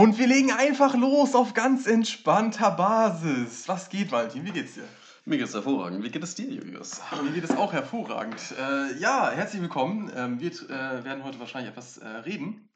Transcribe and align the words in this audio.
Und 0.00 0.16
wir 0.16 0.26
legen 0.26 0.50
einfach 0.50 0.96
los 0.96 1.34
auf 1.34 1.52
ganz 1.52 1.86
entspannter 1.86 2.70
Basis. 2.70 3.68
Was 3.68 3.90
geht, 3.90 4.10
Valentin? 4.10 4.46
Wie 4.46 4.50
geht's 4.50 4.72
dir? 4.72 4.84
Mir 5.26 5.36
geht's 5.36 5.52
hervorragend. 5.52 6.02
Wie 6.02 6.08
geht 6.08 6.22
es 6.22 6.34
dir, 6.34 6.50
Julius? 6.50 7.02
Mir 7.22 7.32
geht 7.32 7.44
es 7.44 7.50
auch 7.50 7.74
hervorragend. 7.74 8.40
Äh, 8.58 8.98
ja, 8.98 9.30
herzlich 9.30 9.60
willkommen. 9.60 10.10
Ähm, 10.16 10.40
wir 10.40 10.52
äh, 10.52 11.04
werden 11.04 11.22
heute 11.22 11.38
wahrscheinlich 11.38 11.72
etwas 11.72 11.98
äh, 11.98 12.06
reden 12.08 12.66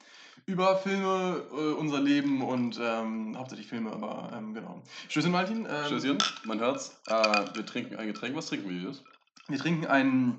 über 0.45 0.77
Filme, 0.77 1.43
äh, 1.51 1.73
unser 1.73 1.99
Leben 2.03 2.43
und 2.43 2.79
ähm, 2.79 3.35
hauptsächlich 3.39 3.69
Filme, 3.69 3.91
aber 3.91 4.31
ähm, 4.37 4.53
genau. 4.53 4.83
Stößchen, 5.09 5.33
Martin. 5.33 5.67
Ähm, 5.67 5.87
Stößchen, 5.87 6.19
man 6.45 6.61
hört's. 6.61 7.01
Äh, 7.07 7.15
wir 7.55 7.65
trinken 7.65 7.97
ein 7.97 8.07
Getränk. 8.07 8.37
Was 8.37 8.49
trinken 8.49 8.69
wir, 8.69 8.77
Julius? 8.77 9.03
Wir 9.49 9.59
trinken 9.59 9.87
einen 9.87 10.39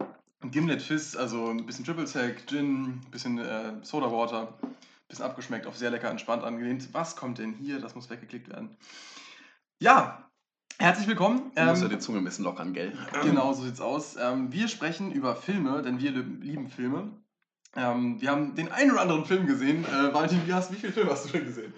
Gimlet 0.52 0.84
Fizz, 0.84 1.16
also 1.16 1.48
ein 1.48 1.66
bisschen 1.66 1.84
Triple 1.84 2.06
Sec, 2.06 2.46
Gin, 2.46 2.84
ein 2.84 3.02
bisschen 3.10 3.40
äh, 3.40 3.72
Soda 3.82 4.12
Water, 4.12 4.54
bisschen 5.08 5.26
abgeschmeckt, 5.26 5.68
auf 5.68 5.78
sehr 5.78 5.92
lecker 5.92 6.10
entspannt 6.10 6.44
angelehnt. 6.44 6.94
Was 6.94 7.16
kommt 7.16 7.38
denn 7.38 7.54
hier? 7.54 7.80
Das 7.80 7.96
muss 7.96 8.10
weggeklickt 8.10 8.50
werden. 8.50 8.76
Ja, 9.80 10.30
herzlich 10.80 11.08
willkommen. 11.08 11.52
Du 11.56 11.64
musst 11.64 11.82
ja 11.82 11.88
Ähm, 11.88 11.94
die 11.94 12.00
Zunge 12.00 12.18
ein 12.20 12.24
bisschen 12.24 12.46
lockern, 12.46 12.74
gell? 12.74 12.98
Genau, 13.24 13.54
so 13.54 13.64
sieht's 13.64 13.82
aus. 13.82 14.16
Ähm, 14.18 14.52
wir 14.52 14.68
sprechen 14.68 15.12
über 15.12 15.36
Filme, 15.36 15.82
denn 15.82 16.00
wir 16.00 16.12
lieb- 16.12 16.44
lieben 16.44 16.70
Filme. 16.70 17.12
Ähm, 17.76 18.20
wir 18.22 18.32
haben 18.32 18.56
den 18.56 18.72
einen 18.72 18.92
oder 18.92 19.02
anderen 19.02 19.26
Film 19.26 19.48
gesehen. 19.48 19.86
Äh, 19.86 20.14
Valentin, 20.14 20.48
wie, 20.48 20.54
hast, 20.54 20.72
wie 20.72 20.78
viele 20.78 20.94
Filme 20.94 21.12
hast 21.12 21.26
du 21.26 21.30
schon 21.30 21.46
gesehen? 21.46 21.74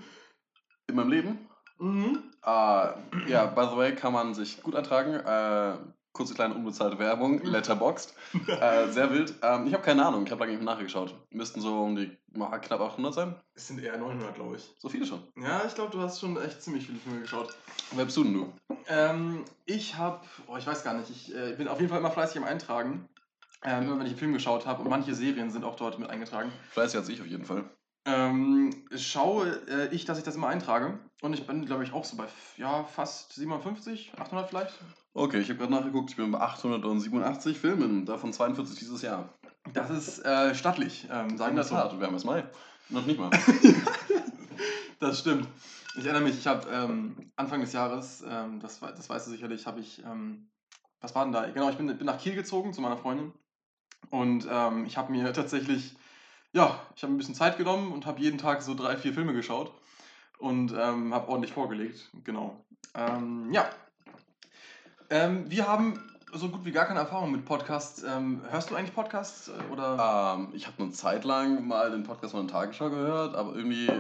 In 0.88 0.96
meinem 0.96 1.10
Leben? 1.10 1.40
Mhm. 1.80 2.32
Äh, 2.46 3.30
ja, 3.30 3.46
by 3.48 3.68
the 3.72 3.76
way, 3.78 3.94
kann 3.96 4.14
man 4.14 4.34
sich 4.36 4.62
gut 4.64 4.76
ertragen. 4.76 5.16
Äh, 5.16 5.78
kurze 6.18 6.34
kleine 6.34 6.56
unbezahlte 6.56 7.00
Werbung. 7.00 7.42
Letterboxd. 7.44 8.14
äh, 8.48 8.88
sehr 8.90 9.12
wild. 9.12 9.36
Ähm, 9.42 9.68
ich 9.68 9.74
habe 9.74 9.84
keine 9.84 10.06
Ahnung. 10.06 10.26
Ich 10.26 10.32
habe 10.32 10.40
lange 10.42 10.54
nicht 10.54 10.64
mehr 10.64 10.74
nachgeschaut. 10.74 11.16
Müssten 11.30 11.62
so 11.62 11.84
um 11.84 11.96
die 11.96 12.18
mal, 12.34 12.58
knapp 12.60 12.82
800 12.82 13.14
sein. 13.14 13.36
Es 13.54 13.68
sind 13.68 13.82
eher 13.82 13.98
900, 13.98 14.36
glaube 14.36 14.58
ich. 14.58 14.76
So 14.80 14.90
viele 14.90 15.06
schon. 15.06 15.22
Ja, 15.38 15.64
ich 15.66 15.76
glaube, 15.76 15.92
du 15.92 16.02
hast 16.02 16.20
schon 16.20 16.42
echt 16.42 16.62
ziemlich 16.62 16.86
viele 16.86 17.00
Filme 17.00 17.22
geschaut. 17.22 17.56
Wer 17.92 18.06
bist 18.06 18.18
du 18.18 18.24
denn 18.24 18.34
du? 18.34 18.54
Ähm, 18.88 19.46
ich 19.66 19.96
habe, 19.96 20.22
oh, 20.48 20.58
ich 20.58 20.66
weiß 20.66 20.84
gar 20.84 20.96
nicht, 20.96 21.10
ich 21.10 21.34
äh, 21.34 21.54
bin 21.54 21.68
auf 21.68 21.80
jeden 21.80 21.90
Fall 21.90 22.00
immer 22.00 22.12
fleißig 22.12 22.38
am 22.38 22.44
Eintragen. 22.44 23.08
Ähm, 23.64 23.84
immer 23.84 24.00
wenn 24.00 24.06
ich 24.06 24.12
einen 24.12 24.20
Film 24.20 24.34
geschaut 24.34 24.66
habe 24.66 24.84
und 24.84 24.90
manche 24.90 25.16
Serien 25.16 25.52
sind 25.52 25.64
auch 25.64 25.76
dort 25.76 26.00
mit 26.00 26.10
eingetragen. 26.10 26.52
Fleißig 26.72 27.00
als 27.00 27.10
ich 27.10 27.22
auf 27.22 27.28
jeden 27.28 27.46
Fall. 27.46 27.64
Ähm, 28.08 28.74
schaue 28.96 29.62
äh, 29.68 29.94
ich, 29.94 30.06
dass 30.06 30.18
ich 30.18 30.24
das 30.24 30.36
immer 30.36 30.48
eintrage. 30.48 30.98
Und 31.22 31.34
ich 31.34 31.46
bin, 31.46 31.66
glaube 31.66 31.84
ich, 31.84 31.94
auch 31.94 32.06
so 32.06 32.18
bei 32.18 32.26
ja, 32.58 32.84
fast 32.84 33.34
750, 33.34 34.14
800 34.18 34.50
vielleicht. 34.50 34.74
Okay, 35.14 35.40
ich 35.40 35.50
habe 35.50 35.60
gerade 35.60 35.74
nachgeguckt. 35.74 36.12
Ich 36.12 36.16
bin 36.16 36.32
bei 36.32 36.40
887 36.40 37.58
Filmen. 37.58 38.06
Davon 38.06 38.34
42 38.34 38.80
dieses 38.80 39.02
Jahr. 39.02 39.30
Das 39.74 39.90
ist 39.90 40.20
äh, 40.26 40.56
stattlich, 40.56 41.08
ähm, 41.12 41.38
sagen 41.38 41.56
wir 41.56 41.64
so. 41.64 41.76
Tat. 41.76 42.00
Wir 42.00 42.08
haben 42.08 42.14
erst 42.14 42.26
Mai. 42.26 42.46
Noch 42.90 43.06
nicht 43.06 43.20
mal. 43.20 43.30
Das 45.00 45.20
stimmt. 45.20 45.48
Ich 45.96 46.06
erinnere 46.06 46.24
mich, 46.24 46.38
ich 46.38 46.48
habe 46.48 46.68
ähm, 46.70 47.16
Anfang 47.36 47.62
des 47.62 47.74
Jahres, 47.74 48.24
ähm, 48.28 48.60
das, 48.60 48.80
das 48.80 49.10
weißt 49.10 49.28
du 49.28 49.32
sicherlich, 49.32 49.66
habe 49.68 49.80
ich, 49.80 50.04
ähm, 50.04 50.50
was 51.02 51.14
war 51.14 51.24
denn 51.24 51.34
da? 51.34 51.48
Genau, 51.50 51.70
ich 51.70 51.78
bin, 51.78 51.88
bin 51.88 52.06
nach 52.06 52.20
Kiel 52.20 52.36
gezogen 52.36 52.74
zu 52.74 52.82
meiner 52.82 52.98
Freundin 52.98 53.34
und 54.10 54.48
ähm, 54.50 54.86
ich 54.86 54.98
habe 54.98 55.12
mir 55.12 55.34
tatsächlich, 55.34 55.96
ja, 56.58 56.82
ich 56.96 57.04
habe 57.04 57.14
ein 57.14 57.18
bisschen 57.18 57.36
Zeit 57.36 57.58
genommen 57.58 57.92
und 57.92 58.08
habe 58.08 58.20
jeden 58.20 58.40
Tag 58.40 58.64
so 58.64 58.74
drei, 58.74 58.98
vier 58.98 59.14
Filme 59.14 59.34
geschaut 59.34 59.72
und 60.40 60.74
ähm, 60.76 61.14
habe 61.14 61.30
ordentlich 61.30 61.54
vorgelegt, 61.54 62.10
genau. 62.24 62.66
Ähm, 62.96 63.54
ja. 63.54 63.70
Ähm, 65.12 65.50
wir 65.52 65.68
haben 65.68 66.02
so 66.34 66.50
gut 66.50 66.66
wie 66.66 66.72
gar 66.72 66.86
keine 66.86 67.00
Erfahrung 67.00 67.32
mit 67.32 67.46
Podcasts. 67.46 68.02
Ähm, 68.02 68.42
hörst 68.50 68.72
du 68.72 68.76
eigentlich 68.76 68.96
Podcasts 68.96 69.50
äh, 69.50 69.72
oder? 69.72 70.36
Ähm, 70.36 70.50
ich 70.56 70.66
habe 70.66 70.82
eine 70.82 70.92
Zeit 70.92 71.26
lang 71.26 71.68
mal 71.68 71.92
den 71.92 72.04
Podcast 72.04 72.34
von 72.34 72.48
der 72.48 72.54
Tagesschau 72.54 72.90
gehört, 72.90 73.36
aber 73.36 73.56
irgendwie 73.56 73.92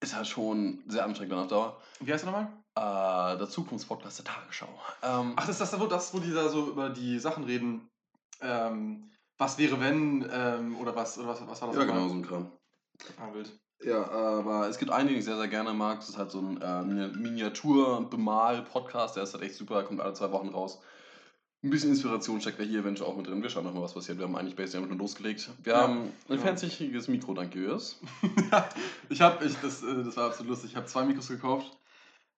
ist 0.00 0.12
er 0.12 0.26
schon 0.26 0.82
sehr 0.86 1.02
anstrengend 1.02 1.32
dann 1.32 1.40
auf 1.40 1.48
Dauer. 1.48 1.80
Wie 2.00 2.12
heißt 2.12 2.26
der 2.26 2.30
nochmal? 2.30 2.52
Äh, 2.74 3.38
der 3.38 3.48
Zukunftspodcast 3.48 4.18
der 4.18 4.26
Tagesschau. 4.26 4.68
Ähm, 5.02 5.32
Ach, 5.36 5.46
das 5.46 5.58
ist 5.58 5.72
das, 5.72 5.80
wo, 5.80 5.86
das, 5.86 6.12
wo 6.12 6.18
die 6.18 6.34
da 6.34 6.50
so 6.50 6.68
über 6.68 6.90
die 6.90 7.18
Sachen 7.18 7.44
reden. 7.44 7.88
Ähm, 8.42 9.10
was 9.38 9.58
wäre, 9.58 9.78
wenn, 9.80 10.26
ähm, 10.32 10.76
oder 10.78 10.94
was, 10.96 11.18
oder 11.18 11.28
was, 11.28 11.40
was 11.46 11.60
war 11.62 11.68
das? 11.68 11.76
ja, 11.76 11.84
nochmal? 11.84 12.02
genau, 12.02 12.08
so 12.08 12.14
ein 12.14 12.26
Kram. 12.26 12.50
Ah, 13.18 13.32
wild. 13.34 13.52
Ja, 13.84 14.10
aber 14.10 14.68
es 14.68 14.78
gibt 14.78 14.90
einen, 14.90 15.08
den 15.08 15.18
ich 15.18 15.24
sehr, 15.26 15.36
sehr 15.36 15.48
gerne 15.48 15.74
mag. 15.74 15.98
Das 16.00 16.08
ist 16.08 16.16
halt 16.16 16.30
so 16.30 16.40
ein 16.40 16.60
äh, 16.62 16.82
Miniatur-Bemal-Podcast. 17.08 19.16
Der 19.16 19.24
ist 19.24 19.34
halt 19.34 19.44
echt 19.44 19.54
super, 19.54 19.82
kommt 19.82 20.00
alle 20.00 20.14
zwei 20.14 20.32
Wochen 20.32 20.48
raus. 20.48 20.78
Ein 21.62 21.70
bisschen 21.70 21.90
Inspiration 21.90 22.40
steckt 22.40 22.58
ja 22.58 22.64
hier 22.64 22.80
eventuell 22.80 23.10
auch 23.10 23.16
mit 23.16 23.26
drin. 23.26 23.42
Wir 23.42 23.50
schauen 23.50 23.64
nochmal, 23.64 23.82
was 23.82 23.92
passiert. 23.94 24.18
Wir 24.18 24.24
haben 24.26 24.36
eigentlich 24.36 24.56
basically 24.56 24.84
einfach 24.84 24.96
nur 24.96 25.04
losgelegt. 25.04 25.50
Wir 25.62 25.74
Ja. 25.74 25.82
haben 25.82 26.12
ein 26.28 26.38
Ja. 26.38 26.40
fancyes 26.44 27.08
Mikro, 27.08 27.34
danke, 27.34 27.58
ja, 28.52 28.68
ich 29.08 29.20
habe, 29.20 29.44
ich, 29.44 29.54
das, 29.60 29.82
äh, 29.82 30.04
das 30.04 30.16
war 30.16 30.26
absolut 30.28 30.50
lustig. 30.50 30.70
Ich 30.70 30.76
habe 30.76 30.86
zwei 30.86 31.04
Mikros 31.04 31.28
gekauft. 31.28 31.76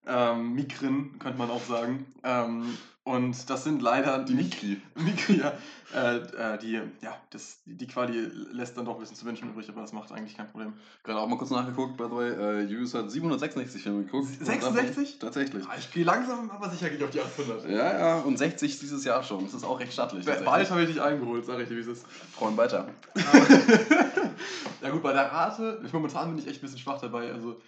Ähm, 0.09 0.55
Mikrin, 0.55 1.19
könnte 1.19 1.39
man 1.39 1.51
auch 1.51 1.63
sagen. 1.65 2.07
Ähm, 2.25 2.77
und 3.05 3.49
das 3.49 3.65
sind 3.65 3.81
leider 3.81 4.19
Die 4.19 4.35
Mikri. 4.35 4.83
Mikri, 4.95 5.39
ja. 5.39 5.53
Äh, 5.95 6.17
äh, 6.17 6.59
die, 6.59 6.73
ja, 7.01 7.17
das, 7.31 7.61
die 7.65 7.87
Quali 7.87 8.29
lässt 8.53 8.77
dann 8.77 8.85
doch 8.85 8.95
ein 8.95 9.01
bisschen 9.01 9.17
zu 9.17 9.25
wünschen 9.25 9.49
übrig, 9.49 9.67
aber 9.71 9.81
das 9.81 9.95
macht 9.95 10.13
eigentlich 10.13 10.37
kein 10.37 10.51
Problem. 10.51 10.75
Gerade 11.03 11.19
auch 11.19 11.27
mal 11.27 11.39
kurz 11.39 11.51
nachgeguckt, 11.51 11.97
by 11.97 12.05
the 12.05 12.17
way. 12.17 12.31
Äh, 12.31 12.63
Julius 12.65 12.93
hat 12.93 13.11
766 13.11 13.83
Filme 13.83 14.05
geguckt. 14.05 14.29
66? 14.45 15.19
Tatsächlich. 15.19 15.65
Ah, 15.67 15.77
Ich 15.79 15.91
gehe 15.91 16.05
langsam, 16.05 16.51
aber 16.51 16.69
sicher 16.69 16.91
gehe 16.91 16.99
ich 16.99 17.05
auf 17.05 17.11
die 17.11 17.21
800. 17.23 17.71
Ja, 17.71 17.99
ja, 17.99 18.19
und 18.21 18.37
60 18.37 18.79
dieses 18.79 19.03
Jahr 19.05 19.23
schon. 19.23 19.45
Das 19.45 19.55
ist 19.55 19.65
auch 19.65 19.81
recht 19.81 19.95
stattlich. 19.95 20.27
Bald 20.27 20.71
habe 20.71 20.83
ich 20.83 20.89
dich 20.89 21.01
eingeholt, 21.01 21.47
sag 21.47 21.59
ich 21.61 21.69
dir, 21.69 21.77
wie 21.77 21.81
es 21.81 21.87
ist. 21.87 22.07
Freuen 22.33 22.59
weiter. 22.59 22.89
ja 24.83 24.91
gut, 24.91 25.03
bei 25.03 25.13
der 25.15 25.33
Rate, 25.33 25.81
momentan 25.93 26.29
bin 26.31 26.39
ich 26.39 26.47
echt 26.47 26.59
ein 26.59 26.63
bisschen 26.63 26.79
schwach 26.79 27.01
dabei. 27.01 27.33
Also 27.33 27.59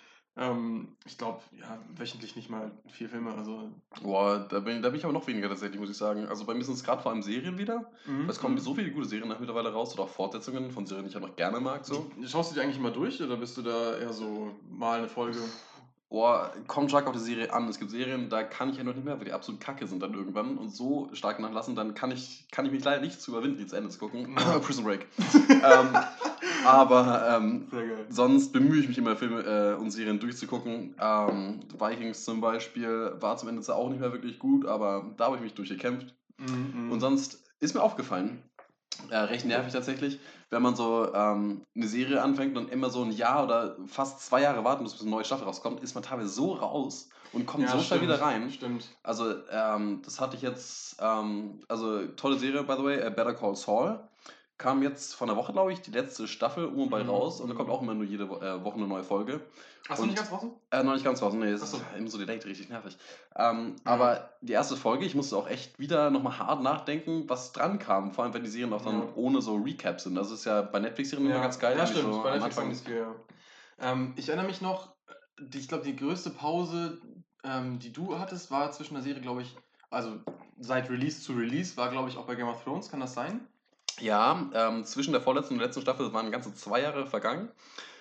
ähm, 0.41 0.89
ich 1.05 1.19
glaube, 1.19 1.41
ja, 1.61 1.78
wöchentlich 1.97 2.34
nicht 2.34 2.49
mal 2.49 2.71
vier 2.89 3.11
Filme. 3.11 3.34
Also 3.34 3.69
Boah, 4.03 4.47
da 4.49 4.61
bin, 4.61 4.81
da 4.81 4.89
bin 4.89 4.99
ich 4.99 5.05
aber 5.05 5.12
noch 5.12 5.27
weniger 5.27 5.49
tatsächlich, 5.49 5.78
muss 5.78 5.91
ich 5.91 5.99
sagen. 5.99 6.27
Also 6.27 6.47
bei 6.47 6.55
mir 6.55 6.65
sind 6.65 6.75
es 6.75 6.83
gerade 6.83 7.03
vor 7.03 7.12
allem 7.12 7.23
Serien 7.23 7.59
wieder. 7.59 7.91
mhm. 8.06 8.28
Es 8.28 8.41
kommen 8.41 8.56
so 8.56 8.75
viele 8.75 8.91
gute 8.91 9.06
Serien 9.06 9.28
nach 9.28 9.39
mittlerweile 9.39 9.71
raus 9.71 9.93
oder 9.93 10.05
auch 10.05 10.09
Fortsetzungen 10.09 10.71
von 10.71 10.87
Serien, 10.87 11.05
die 11.05 11.11
ich 11.11 11.17
auch 11.17 11.21
noch 11.21 11.37
gerne 11.37 11.61
mag. 11.61 11.84
So. 11.84 12.11
Schaust 12.27 12.51
du 12.51 12.55
die 12.55 12.62
eigentlich 12.62 12.78
immer 12.78 12.91
durch 12.91 13.23
oder 13.23 13.37
bist 13.37 13.59
du 13.59 13.62
da 13.62 13.99
eher 13.99 14.15
so 14.15 14.55
mal 14.71 14.99
eine 14.99 15.09
Folge? 15.09 15.39
Boah, 16.10 16.53
kommt 16.66 16.91
stark 16.91 17.06
auf 17.06 17.12
die 17.12 17.21
Serie 17.21 17.53
an. 17.53 17.69
Es 17.69 17.78
gibt 17.78 17.93
Serien, 17.93 18.28
da 18.28 18.43
kann 18.43 18.71
ich 18.71 18.76
ja 18.76 18.82
noch 18.82 18.97
nicht 18.97 19.04
mehr, 19.04 19.16
weil 19.19 19.26
die 19.26 19.32
absolut 19.32 19.60
kacke 19.60 19.87
sind 19.87 20.03
dann 20.03 20.12
irgendwann 20.12 20.59
und 20.59 20.75
so 20.75 21.09
stark 21.12 21.38
nachlassen, 21.38 21.76
dann 21.76 21.94
kann 21.94 22.10
ich, 22.10 22.47
kann 22.50 22.66
ich 22.66 22.72
mich 22.72 22.82
leider 22.82 23.00
nicht 23.00 23.21
zu 23.22 23.31
überwinden, 23.31 23.59
die 23.59 23.66
zu 23.69 23.76
Ende 23.76 23.91
zu 23.91 24.00
gucken. 24.00 24.34
Prison 24.62 24.84
Break. 24.84 25.06
ähm, 25.48 25.97
aber 26.65 27.37
ähm. 27.37 27.69
Sonst 28.09 28.53
bemühe 28.53 28.81
ich 28.81 28.88
mich 28.88 28.98
immer, 28.98 29.15
Filme 29.15 29.43
äh, 29.43 29.81
und 29.81 29.93
Serien 29.93 30.19
durchzugucken. 30.19 30.97
Ähm, 31.00 31.60
Vikings 31.78 32.25
zum 32.25 32.41
Beispiel 32.41 33.12
war 33.21 33.37
zum 33.37 33.48
Ende 33.48 33.62
zwar 33.62 33.77
auch 33.77 33.88
nicht 33.88 34.00
mehr 34.00 34.12
wirklich 34.12 34.41
gut, 34.41 34.66
aber 34.66 35.12
da 35.16 35.27
habe 35.27 35.37
ich 35.37 35.42
mich 35.42 35.54
durchgekämpft. 35.54 36.12
Mhm, 36.38 36.91
Und 36.91 36.98
sonst 36.98 37.44
ist 37.60 37.75
mir 37.75 37.82
aufgefallen, 37.82 38.42
äh, 39.11 39.17
recht 39.17 39.47
nervig 39.47 39.73
tatsächlich, 39.73 40.19
wenn 40.51 40.62
man 40.62 40.75
so 40.75 41.12
ähm, 41.15 41.65
eine 41.75 41.87
Serie 41.87 42.23
anfängt 42.23 42.56
und 42.56 42.71
immer 42.71 42.91
so 42.91 43.03
ein 43.03 43.12
Jahr 43.12 43.45
oder 43.45 43.77
fast 43.87 44.21
zwei 44.21 44.43
Jahre 44.43 44.65
warten 44.65 44.83
muss, 44.83 44.93
bis 44.93 45.03
eine 45.03 45.11
neue 45.11 45.25
Staffel 45.25 45.45
rauskommt, 45.45 45.83
ist 45.83 45.95
man 45.95 46.03
teilweise 46.03 46.28
so 46.28 46.53
raus 46.53 47.09
und 47.33 47.47
kommt 47.47 47.69
so 47.69 47.81
schnell 47.81 48.03
wieder 48.03 48.21
rein. 48.21 48.51
Stimmt. 48.51 48.89
Also, 49.03 49.34
ähm, 49.51 50.03
das 50.05 50.21
hatte 50.21 50.37
ich 50.37 50.43
jetzt, 50.43 50.97
ähm, 51.01 51.61
also 51.69 52.06
tolle 52.09 52.39
Serie, 52.39 52.65
by 52.65 52.75
the 52.77 52.84
way, 52.84 52.99
äh, 52.99 53.11
Better 53.11 53.34
Call 53.34 53.56
Saul. 53.56 54.01
Kam 54.60 54.82
jetzt 54.82 55.15
von 55.15 55.26
der 55.26 55.38
Woche, 55.38 55.53
glaube 55.54 55.72
ich, 55.72 55.81
die 55.81 55.91
letzte 55.91 56.28
Staffel 56.28 56.66
um 56.66 56.81
und 56.82 56.91
bei 56.91 57.03
Mhm. 57.03 57.09
raus 57.09 57.41
und 57.41 57.48
da 57.48 57.54
kommt 57.54 57.71
auch 57.71 57.81
immer 57.81 57.94
nur 57.94 58.04
jede 58.04 58.25
äh, 58.25 58.62
Woche 58.62 58.76
eine 58.76 58.87
neue 58.87 59.03
Folge. 59.03 59.41
Hast 59.88 60.03
du 60.03 60.06
nicht 60.06 60.16
ganz 60.19 60.28
draußen? 60.28 60.50
Äh, 60.71 60.82
noch 60.82 60.93
nicht 60.93 61.03
ganz 61.04 61.19
draußen, 61.21 61.41
nee, 61.41 61.47
es 61.47 61.62
so. 61.71 61.78
ist 61.78 61.84
immer 61.97 62.09
so 62.10 62.19
direkt 62.19 62.44
richtig 62.44 62.69
nervig. 62.69 62.98
Ähm, 63.37 63.76
Ja. 63.87 63.91
Aber 63.93 64.28
die 64.43 64.53
erste 64.53 64.76
Folge, 64.76 65.06
ich 65.06 65.15
musste 65.15 65.34
auch 65.38 65.48
echt 65.48 65.78
wieder 65.78 66.10
nochmal 66.10 66.38
hart 66.38 66.62
nachdenken, 66.62 67.25
was 67.26 67.53
dran 67.53 67.78
kam, 67.78 68.12
vor 68.12 68.25
allem 68.25 68.34
wenn 68.34 68.44
die 68.44 68.50
Serien 68.50 68.71
auch 68.75 68.82
dann 68.82 68.98
Ja. 69.00 69.09
ohne 69.15 69.41
so 69.41 69.56
Recaps 69.56 70.03
sind. 70.04 70.15
Das 70.15 70.31
ist 70.31 70.44
ja 70.44 70.60
bei 70.60 70.78
Netflix-Serien 70.78 71.31
immer 71.31 71.41
ganz 71.41 71.59
geil. 71.59 71.78
Ja, 71.78 71.87
stimmt. 71.87 72.12
So 72.12 72.22
Bei 72.22 72.28
am 72.32 72.34
Netflix 72.34 72.59
Anfang- 72.59 72.71
es 72.72 72.81
viel, 72.82 72.97
ja. 72.98 73.15
ähm, 73.81 74.12
Ich 74.16 74.28
erinnere 74.28 74.47
mich 74.47 74.60
noch, 74.60 74.94
die, 75.41 75.59
ich 75.59 75.69
glaube, 75.69 75.84
die 75.84 75.97
größte 75.97 76.28
Pause, 76.28 77.01
ähm, 77.45 77.78
die 77.78 77.95
du 77.95 78.18
hattest, 78.18 78.51
war 78.51 78.71
zwischen 78.72 78.92
der 78.92 79.03
Serie, 79.03 79.22
glaube 79.22 79.41
ich, 79.41 79.57
also 79.89 80.21
seit 80.59 80.91
Release 80.91 81.22
zu 81.22 81.33
Release, 81.33 81.78
war, 81.78 81.89
glaube 81.91 82.10
ich, 82.10 82.18
auch 82.18 82.27
bei 82.27 82.34
Game 82.34 82.47
of 82.48 82.62
Thrones. 82.62 82.91
Kann 82.91 83.01
das 83.01 83.15
sein? 83.15 83.41
Ja, 84.00 84.48
ähm, 84.54 84.84
zwischen 84.84 85.12
der 85.12 85.20
vorletzten 85.20 85.54
und 85.54 85.58
der 85.60 85.68
letzten 85.68 85.82
Staffel 85.82 86.12
waren 86.12 86.30
ganze 86.30 86.54
zwei 86.54 86.80
Jahre 86.82 87.06
vergangen. 87.06 87.48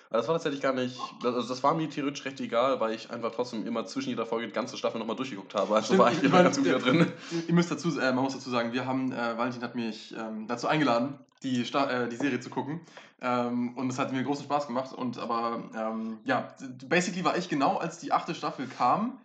Aber 0.08 0.18
das 0.18 0.26
war 0.26 0.34
tatsächlich 0.34 0.60
gar 0.60 0.72
nicht, 0.72 0.98
also 1.22 1.40
das 1.42 1.62
war 1.62 1.72
mir 1.74 1.88
theoretisch 1.88 2.24
recht 2.24 2.40
egal, 2.40 2.80
weil 2.80 2.94
ich 2.94 3.12
einfach 3.12 3.30
trotzdem 3.30 3.64
immer 3.64 3.86
zwischen 3.86 4.08
jeder 4.08 4.26
Folge 4.26 4.48
die 4.48 4.52
ganze 4.52 4.76
Staffel 4.76 4.98
nochmal 4.98 5.14
durchgeguckt 5.14 5.54
habe. 5.54 5.72
Also 5.72 5.86
Stimmt, 5.86 6.00
war 6.00 6.10
ich 6.10 6.18
ich 6.18 6.24
immer 6.24 6.32
meine, 6.38 6.44
ganz 6.44 6.56
gut 6.56 6.66
wieder 6.66 6.80
der- 6.80 6.92
drin. 6.92 7.12
Ihr 7.46 7.54
müsst 7.54 7.70
dazu, 7.70 7.96
äh, 8.00 8.12
man 8.12 8.24
muss 8.24 8.32
dazu 8.34 8.50
sagen, 8.50 8.72
wir 8.72 8.86
haben, 8.86 9.12
äh, 9.12 9.38
Valentin 9.38 9.62
hat 9.62 9.76
mich 9.76 10.12
ähm, 10.18 10.48
dazu 10.48 10.66
eingeladen, 10.66 11.16
die, 11.44 11.64
Sta 11.64 11.88
äh, 11.88 12.08
die 12.08 12.16
Serie 12.16 12.40
zu 12.40 12.50
gucken. 12.50 12.80
Ähm, 13.22 13.76
und 13.76 13.88
es 13.88 14.00
hat 14.00 14.12
mir 14.12 14.24
großen 14.24 14.44
Spaß 14.44 14.66
gemacht. 14.66 14.92
Und 14.92 15.16
aber, 15.18 15.62
ähm, 15.76 16.18
ja, 16.24 16.54
basically 16.88 17.24
war 17.24 17.36
ich 17.36 17.48
genau, 17.48 17.76
als 17.76 17.98
die 17.98 18.10
achte 18.10 18.34
Staffel 18.34 18.66
kam, 18.66 19.20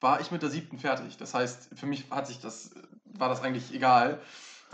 war 0.00 0.20
ich 0.20 0.32
mit 0.32 0.42
der 0.42 0.50
siebten 0.50 0.78
fertig. 0.80 1.16
Das 1.16 1.32
heißt, 1.32 1.70
für 1.76 1.86
mich 1.86 2.06
hat 2.10 2.26
sich 2.26 2.40
das, 2.40 2.70
war 3.04 3.28
das 3.28 3.40
eigentlich 3.42 3.72
egal. 3.72 4.20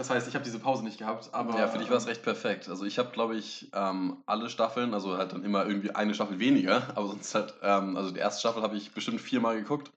Das 0.00 0.08
heißt, 0.08 0.26
ich 0.28 0.34
habe 0.34 0.42
diese 0.46 0.58
Pause 0.58 0.82
nicht 0.82 0.96
gehabt. 0.96 1.28
Aber, 1.32 1.58
ja, 1.58 1.68
für 1.68 1.76
dich 1.76 1.90
war 1.90 1.98
es 1.98 2.04
ähm, 2.04 2.08
recht 2.08 2.22
perfekt. 2.22 2.70
Also 2.70 2.86
ich 2.86 2.98
habe, 2.98 3.10
glaube 3.10 3.36
ich, 3.36 3.68
ähm, 3.74 4.16
alle 4.24 4.48
Staffeln, 4.48 4.94
also 4.94 5.18
halt 5.18 5.34
dann 5.34 5.44
immer 5.44 5.66
irgendwie 5.66 5.90
eine 5.90 6.14
Staffel 6.14 6.38
weniger, 6.38 6.84
aber 6.96 7.08
sonst 7.08 7.34
halt, 7.34 7.52
ähm, 7.60 7.98
also 7.98 8.10
die 8.10 8.18
erste 8.18 8.40
Staffel 8.40 8.62
habe 8.62 8.78
ich 8.78 8.92
bestimmt 8.92 9.20
viermal 9.20 9.56
geguckt. 9.56 9.92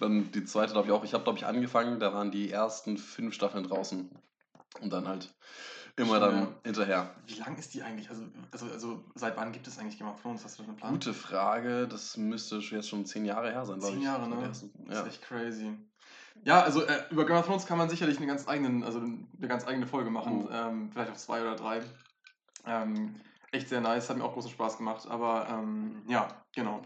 Dann 0.00 0.32
die 0.32 0.44
zweite, 0.44 0.72
glaube 0.72 0.88
ich, 0.88 0.92
auch. 0.92 1.04
Ich 1.04 1.14
habe, 1.14 1.22
glaube 1.22 1.38
ich, 1.38 1.46
angefangen, 1.46 2.00
da 2.00 2.12
waren 2.12 2.32
die 2.32 2.50
ersten 2.50 2.98
fünf 2.98 3.32
Staffeln 3.32 3.62
draußen. 3.62 4.10
Und 4.80 4.92
dann 4.92 5.06
halt 5.06 5.32
immer 5.94 6.18
dann 6.18 6.34
Ja. 6.34 6.48
hinterher. 6.64 7.14
Wie 7.24 7.34
lang 7.34 7.56
ist 7.56 7.74
die 7.74 7.82
eigentlich? 7.84 8.10
Also, 8.10 8.24
also, 8.50 8.66
also 8.66 9.04
seit 9.14 9.36
wann 9.36 9.52
gibt 9.52 9.68
es 9.68 9.78
eigentlich 9.78 9.98
Game 10.00 10.08
of 10.08 10.20
Thrones? 10.20 10.44
Hast 10.44 10.58
du 10.58 10.64
einen 10.64 10.74
Plan? 10.74 10.90
Gute 10.90 11.14
Frage, 11.14 11.86
das 11.86 12.16
müsste 12.16 12.60
schon 12.60 12.78
jetzt 12.78 12.88
schon 12.88 13.06
zehn 13.06 13.24
Jahre 13.24 13.52
her 13.52 13.64
sein, 13.64 13.78
glaube 13.78 13.92
Zehn 13.94 14.00
ich. 14.00 14.04
Jahre, 14.04 14.24
Die 14.24 14.34
ne? 14.34 14.48
Das 14.48 14.64
Ja. 14.90 15.02
ist 15.02 15.06
echt 15.06 15.22
crazy. 15.22 15.76
Ja, 16.42 16.62
also 16.62 16.82
äh, 16.82 17.04
über 17.10 17.24
Game 17.24 17.36
of 17.36 17.46
Thrones 17.46 17.66
kann 17.66 17.78
man 17.78 17.88
sicherlich 17.88 18.18
eine 18.18 18.26
ganz, 18.26 18.46
eigenen, 18.48 18.82
also 18.84 18.98
eine 18.98 19.48
ganz 19.48 19.66
eigene 19.66 19.86
Folge 19.86 20.10
machen. 20.10 20.40
Mhm. 20.40 20.48
Ähm, 20.50 20.90
vielleicht 20.92 21.12
auch 21.12 21.16
zwei 21.16 21.40
oder 21.40 21.56
drei. 21.56 21.82
Ähm, 22.66 23.20
echt 23.52 23.68
sehr 23.68 23.80
nice, 23.80 24.10
hat 24.10 24.16
mir 24.16 24.24
auch 24.24 24.34
großen 24.34 24.50
Spaß 24.50 24.76
gemacht. 24.76 25.06
Aber 25.08 25.48
ähm, 25.48 26.02
ja, 26.06 26.28
genau. 26.54 26.82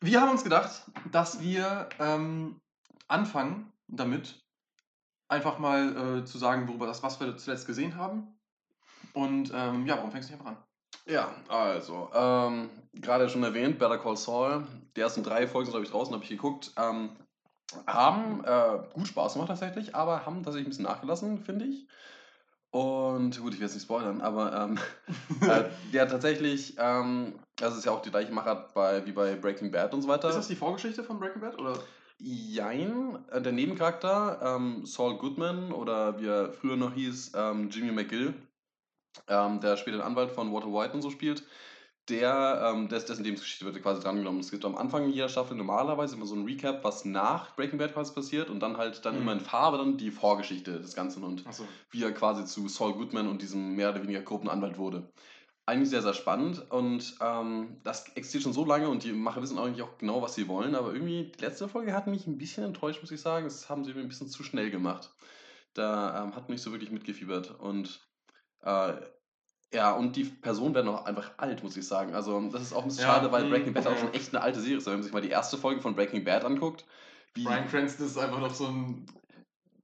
Wir 0.00 0.20
haben 0.20 0.30
uns 0.30 0.44
gedacht, 0.44 0.82
dass 1.10 1.40
wir 1.40 1.88
ähm, 1.98 2.60
anfangen 3.08 3.72
damit, 3.88 4.40
einfach 5.28 5.58
mal 5.58 6.18
äh, 6.18 6.24
zu 6.24 6.38
sagen, 6.38 6.68
worüber 6.68 6.86
das, 6.86 7.02
was 7.02 7.18
wir 7.20 7.36
zuletzt 7.36 7.66
gesehen 7.66 7.96
haben. 7.96 8.38
Und 9.14 9.50
ähm, 9.54 9.86
ja, 9.86 9.96
warum 9.96 10.12
fängst 10.12 10.28
du 10.28 10.34
nicht 10.34 10.40
einfach 10.40 10.56
an? 10.56 10.64
Ja, 11.06 11.34
also, 11.48 12.10
ähm, 12.14 12.70
gerade 12.94 13.28
schon 13.28 13.42
erwähnt, 13.42 13.78
Better 13.78 13.98
Call 13.98 14.16
Saul, 14.16 14.66
die 14.96 15.00
ersten 15.00 15.22
drei 15.22 15.48
Folgen 15.48 15.66
sind, 15.66 15.72
glaube 15.72 15.86
ich, 15.86 15.90
draußen, 15.90 16.14
habe 16.14 16.22
ich 16.22 16.30
geguckt, 16.30 16.72
ähm, 16.76 17.16
haben 17.86 18.44
äh, 18.44 18.78
gut 18.92 19.08
Spaß 19.08 19.34
gemacht 19.34 19.48
tatsächlich, 19.48 19.94
aber 19.94 20.26
haben 20.26 20.42
tatsächlich 20.42 20.66
ein 20.66 20.70
bisschen 20.70 20.84
nachgelassen, 20.84 21.38
finde 21.40 21.66
ich. 21.66 21.86
Und 22.70 23.38
gut, 23.38 23.52
ich 23.52 23.60
will 23.60 23.66
jetzt 23.66 23.74
nicht 23.74 23.84
spoilern, 23.84 24.22
aber 24.22 24.54
ähm, 24.54 24.78
äh, 25.42 25.64
ja, 25.92 26.06
tatsächlich, 26.06 26.76
ähm, 26.78 27.34
das 27.56 27.76
ist 27.76 27.84
ja 27.84 27.92
auch 27.92 28.00
die 28.00 28.10
gleiche 28.10 28.32
Machart 28.32 28.72
bei, 28.72 29.04
wie 29.04 29.12
bei 29.12 29.36
Breaking 29.36 29.70
Bad 29.70 29.92
und 29.92 30.00
so 30.00 30.08
weiter. 30.08 30.30
Ist 30.30 30.36
das 30.36 30.48
die 30.48 30.56
Vorgeschichte 30.56 31.04
von 31.04 31.18
Breaking 31.18 31.42
Bad? 31.42 31.58
Oder? 31.58 31.78
Jein, 32.18 33.18
äh, 33.30 33.42
der 33.42 33.52
Nebencharakter, 33.52 34.40
ähm, 34.56 34.86
Saul 34.86 35.18
Goodman 35.18 35.70
oder 35.72 36.18
wie 36.18 36.26
er 36.26 36.52
früher 36.52 36.76
noch 36.76 36.94
hieß, 36.94 37.32
ähm, 37.34 37.68
Jimmy 37.68 37.92
McGill, 37.92 38.32
ähm, 39.28 39.60
der 39.60 39.76
später 39.76 39.98
den 39.98 40.06
Anwalt 40.06 40.30
von 40.30 40.50
Walter 40.50 40.72
White 40.72 40.94
und 40.94 41.02
so 41.02 41.10
spielt, 41.10 41.44
der, 42.08 42.72
ähm, 42.74 42.88
des, 42.88 43.04
dessen 43.06 43.24
Lebensgeschichte 43.24 43.64
wird 43.64 43.80
quasi 43.82 44.00
drangenommen. 44.02 44.40
Es 44.40 44.50
gibt 44.50 44.64
am 44.64 44.76
Anfang 44.76 45.08
jeder 45.10 45.28
Staffel 45.28 45.56
normalerweise 45.56 46.16
immer 46.16 46.26
so 46.26 46.34
ein 46.34 46.44
Recap, 46.44 46.82
was 46.84 47.04
nach 47.04 47.54
Breaking 47.56 47.78
Bad 47.78 47.94
quasi 47.94 48.12
passiert 48.12 48.50
und 48.50 48.60
dann 48.60 48.76
halt 48.76 49.04
dann 49.04 49.14
Mhm. 49.14 49.20
immer 49.22 49.32
in 49.32 49.40
Farbe 49.40 49.78
dann 49.78 49.98
die 49.98 50.10
Vorgeschichte 50.10 50.80
des 50.80 50.94
Ganzen 50.94 51.22
und 51.24 51.46
Achso. 51.46 51.64
wie 51.90 52.02
er 52.02 52.12
quasi 52.12 52.44
zu 52.44 52.68
Saul 52.68 52.94
Goodman 52.94 53.28
und 53.28 53.40
diesem 53.42 53.74
mehr 53.76 53.90
oder 53.90 54.02
weniger 54.02 54.22
Gruppenanwalt 54.22 54.78
wurde. 54.78 55.12
Eigentlich 55.64 55.90
sehr, 55.90 56.02
sehr 56.02 56.14
spannend 56.14 56.70
und 56.72 57.16
ähm, 57.20 57.80
das 57.84 58.08
existiert 58.16 58.42
schon 58.42 58.52
so 58.52 58.64
lange 58.64 58.88
und 58.88 59.04
die 59.04 59.12
Macher 59.12 59.42
wissen 59.42 59.58
eigentlich 59.58 59.82
auch 59.82 59.96
genau, 59.98 60.20
was 60.20 60.34
sie 60.34 60.48
wollen, 60.48 60.74
aber 60.74 60.92
irgendwie 60.92 61.30
die 61.30 61.40
letzte 61.40 61.68
Folge 61.68 61.94
hat 61.94 62.08
mich 62.08 62.26
ein 62.26 62.36
bisschen 62.38 62.64
enttäuscht, 62.64 63.00
muss 63.00 63.12
ich 63.12 63.20
sagen. 63.20 63.44
Das 63.44 63.68
haben 63.70 63.84
sie 63.84 63.94
mir 63.94 64.00
ein 64.00 64.08
bisschen 64.08 64.28
zu 64.28 64.42
schnell 64.42 64.70
gemacht. 64.72 65.14
Da 65.74 66.24
ähm, 66.24 66.34
hat 66.36 66.48
mich 66.48 66.62
so 66.62 66.72
wirklich 66.72 66.90
mitgefiebert 66.90 67.52
und 67.60 68.00
äh, 68.62 68.94
ja, 69.72 69.92
und 69.92 70.16
die 70.16 70.24
Personen 70.24 70.74
werden 70.74 70.88
auch 70.88 71.04
einfach 71.06 71.30
alt, 71.38 71.62
muss 71.62 71.76
ich 71.76 71.86
sagen. 71.86 72.14
Also 72.14 72.40
das 72.50 72.62
ist 72.62 72.72
auch 72.72 72.82
ein 72.82 72.88
bisschen 72.88 73.04
Ja, 73.04 73.14
schade, 73.14 73.32
weil 73.32 73.46
mm, 73.46 73.50
Breaking 73.50 73.72
Bad 73.72 73.86
auch 73.86 73.92
ja. 73.92 73.98
schon 73.98 74.14
echt 74.14 74.34
eine 74.34 74.42
alte 74.42 74.60
Serie 74.60 74.78
ist. 74.78 74.86
Wenn 74.86 74.94
man 74.94 75.02
sich 75.02 75.12
mal 75.12 75.22
die 75.22 75.30
erste 75.30 75.56
Folge 75.56 75.80
von 75.80 75.94
Breaking 75.94 76.24
Bad 76.24 76.44
anguckt, 76.44 76.84
wie, 77.34 77.44
Brian 77.44 77.66
Cranston 77.68 78.06
ist 78.06 78.18
einfach 78.18 78.40
noch 78.40 78.54
so 78.54 78.66
ein 78.66 79.06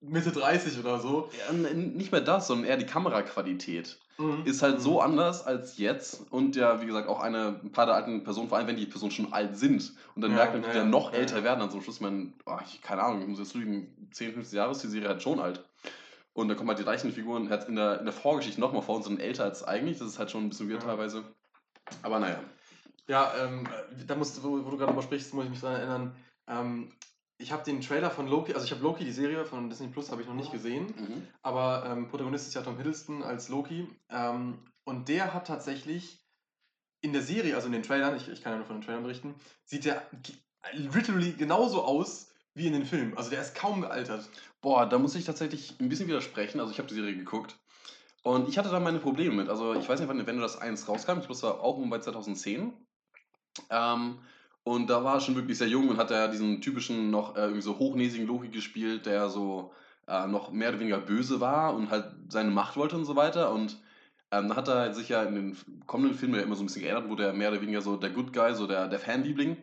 Mitte 0.00 0.30
30 0.30 0.78
oder 0.78 1.00
so. 1.00 1.30
ja, 1.46 1.52
nicht 1.52 2.12
mehr 2.12 2.20
das, 2.20 2.46
sondern 2.46 2.66
eher 2.68 2.76
die 2.76 2.86
Kameraqualität. 2.86 3.98
Mhm. 4.18 4.42
ist 4.44 4.62
halt 4.62 4.80
so 4.80 5.00
anders 5.00 5.46
als 5.46 5.78
jetzt 5.78 6.26
und 6.32 6.56
ja, 6.56 6.82
wie 6.82 6.86
gesagt, 6.86 7.08
auch 7.08 7.20
eine 7.20 7.60
ein 7.62 7.70
paar 7.70 7.86
der 7.86 7.94
alten 7.94 8.24
Personen, 8.24 8.48
vor 8.48 8.58
allem 8.58 8.66
wenn 8.66 8.76
die 8.76 8.86
Personen 8.86 9.12
schon 9.12 9.32
alt 9.32 9.56
sind 9.56 9.92
und 10.16 10.22
dann 10.22 10.32
Ja, 10.32 10.38
merkt 10.38 10.54
man, 10.54 10.62
ja, 10.64 10.70
die 10.70 10.74
dann 10.78 10.90
noch 10.90 11.12
älter 11.12 11.44
werden, 11.44 11.60
dann 11.60 11.70
zum 11.70 11.82
Schluss, 11.82 12.00
man, 12.00 12.34
oh, 12.44 12.58
ich, 12.64 12.82
keine 12.82 13.04
Ahnung, 13.04 13.22
ich 13.22 13.28
muss 13.28 13.38
jetzt 13.38 13.54
lügen, 13.54 14.08
10, 14.10 14.34
15 14.34 14.56
Jahre 14.56 14.72
ist 14.72 14.82
die 14.82 14.88
Serie 14.88 15.08
halt 15.08 15.22
schon 15.22 15.38
alt. 15.38 15.64
Und 16.38 16.46
da 16.46 16.54
kommen 16.54 16.68
halt 16.68 16.78
die 16.78 16.84
gleichen 16.84 17.12
Figuren 17.12 17.50
halt 17.50 17.68
in 17.68 17.74
der, 17.74 17.98
in 17.98 18.04
der 18.04 18.12
Vorgeschichte 18.14 18.60
nochmal 18.60 18.82
vor 18.82 18.94
und 18.94 19.02
sind 19.02 19.18
älter 19.18 19.42
als 19.42 19.64
eigentlich, 19.64 19.98
das 19.98 20.06
ist 20.06 20.20
halt 20.20 20.30
schon 20.30 20.44
ein 20.44 20.48
bisschen 20.50 20.70
weird 20.70 20.84
Ja. 20.84 20.90
teilweise. 20.90 21.24
Aber 22.02 22.20
naja. 22.20 22.40
Ja, 23.08 23.32
ähm, 23.42 23.66
äh, 23.66 24.04
da 24.06 24.14
musst, 24.14 24.40
wo, 24.44 24.64
wo 24.64 24.70
du 24.70 24.76
gerade 24.76 24.92
drüber 24.92 25.02
sprichst, 25.02 25.34
muss 25.34 25.46
ich 25.46 25.50
mich 25.50 25.60
daran 25.60 25.80
erinnern. 25.80 26.16
Ähm, 26.46 26.92
ich 27.38 27.50
habe 27.50 27.64
den 27.64 27.80
Trailer 27.80 28.12
von 28.12 28.28
Loki, 28.28 28.54
also 28.54 28.64
ich 28.64 28.70
habe 28.70 28.82
Loki, 28.84 29.04
die 29.04 29.10
Serie 29.10 29.44
von 29.46 29.68
Disney 29.68 29.88
Plus, 29.88 30.12
habe 30.12 30.22
ich 30.22 30.28
noch 30.28 30.34
nicht 30.34 30.52
gesehen. 30.52 30.86
Mhm. 30.96 31.26
Aber 31.42 31.84
ähm, 31.86 32.06
Protagonist 32.06 32.46
ist 32.46 32.54
ja 32.54 32.62
Tom 32.62 32.76
Hiddleston 32.76 33.24
als 33.24 33.48
Loki. 33.48 33.88
Ähm, 34.08 34.58
und 34.84 35.08
der 35.08 35.34
hat 35.34 35.48
tatsächlich 35.48 36.24
in 37.00 37.12
der 37.12 37.22
Serie, 37.22 37.56
also 37.56 37.66
in 37.66 37.72
den 37.72 37.82
Trailern, 37.82 38.16
ich, 38.16 38.28
ich 38.28 38.42
kann 38.42 38.52
ja 38.52 38.58
nur 38.58 38.66
von 38.66 38.76
den 38.76 38.84
Trailern 38.84 39.02
berichten, 39.02 39.34
sieht 39.64 39.84
der 39.86 40.02
literally 40.72 41.32
genauso 41.32 41.82
aus 41.82 42.32
wie 42.58 42.66
in 42.66 42.74
den 42.74 42.84
Filmen. 42.84 43.16
Also 43.16 43.30
der 43.30 43.40
ist 43.40 43.54
kaum 43.54 43.80
gealtert. 43.80 44.28
Boah, 44.60 44.86
da 44.86 44.98
muss 44.98 45.14
ich 45.14 45.24
tatsächlich 45.24 45.74
ein 45.80 45.88
bisschen 45.88 46.08
widersprechen. 46.08 46.60
Also 46.60 46.72
ich 46.72 46.78
habe 46.78 46.88
die 46.88 46.94
Serie 46.94 47.16
geguckt 47.16 47.56
und 48.22 48.48
ich 48.48 48.58
hatte 48.58 48.68
da 48.68 48.80
meine 48.80 48.98
Probleme 48.98 49.34
mit. 49.34 49.48
Also 49.48 49.74
ich 49.74 49.88
weiß 49.88 50.00
nicht, 50.00 50.08
wann, 50.08 50.26
wenn 50.26 50.36
du 50.36 50.42
das 50.42 50.60
eins 50.60 50.88
rauskam, 50.88 51.18
ich 51.20 51.26
glaube, 51.26 51.42
war 51.42 51.60
auch 51.60 51.78
um 51.78 51.88
bei 51.88 52.00
2010. 52.00 52.72
Ähm, 53.70 54.18
und 54.64 54.90
da 54.90 55.02
war 55.02 55.14
er 55.14 55.20
schon 55.20 55.34
wirklich 55.34 55.56
sehr 55.56 55.68
jung 55.68 55.88
und 55.88 55.96
hat 55.96 56.10
ja 56.10 56.28
diesen 56.28 56.60
typischen 56.60 57.10
noch 57.10 57.36
äh, 57.36 57.40
irgendwie 57.40 57.62
so 57.62 57.78
hochnäsigen 57.78 58.26
Loki 58.26 58.48
gespielt, 58.48 59.06
der 59.06 59.30
so 59.30 59.72
äh, 60.06 60.26
noch 60.26 60.50
mehr 60.52 60.70
oder 60.70 60.80
weniger 60.80 60.98
böse 60.98 61.40
war 61.40 61.74
und 61.74 61.90
halt 61.90 62.12
seine 62.28 62.50
Macht 62.50 62.76
wollte 62.76 62.96
und 62.96 63.04
so 63.04 63.16
weiter. 63.16 63.52
Und 63.52 63.80
ähm, 64.30 64.48
dann 64.48 64.56
hat 64.56 64.68
er 64.68 64.92
sich 64.92 65.08
ja 65.08 65.22
in 65.22 65.34
den 65.34 65.56
kommenden 65.86 66.18
Filmen 66.18 66.34
ja 66.34 66.42
immer 66.42 66.54
so 66.54 66.62
ein 66.62 66.66
bisschen 66.66 66.82
geändert, 66.82 67.08
wurde 67.08 67.24
er 67.24 67.32
mehr 67.32 67.50
oder 67.50 67.62
weniger 67.62 67.80
so 67.80 67.96
der 67.96 68.10
Good 68.10 68.32
Guy, 68.32 68.54
so 68.54 68.66
der, 68.66 68.88
der 68.88 68.98
Fanliebling. 68.98 69.56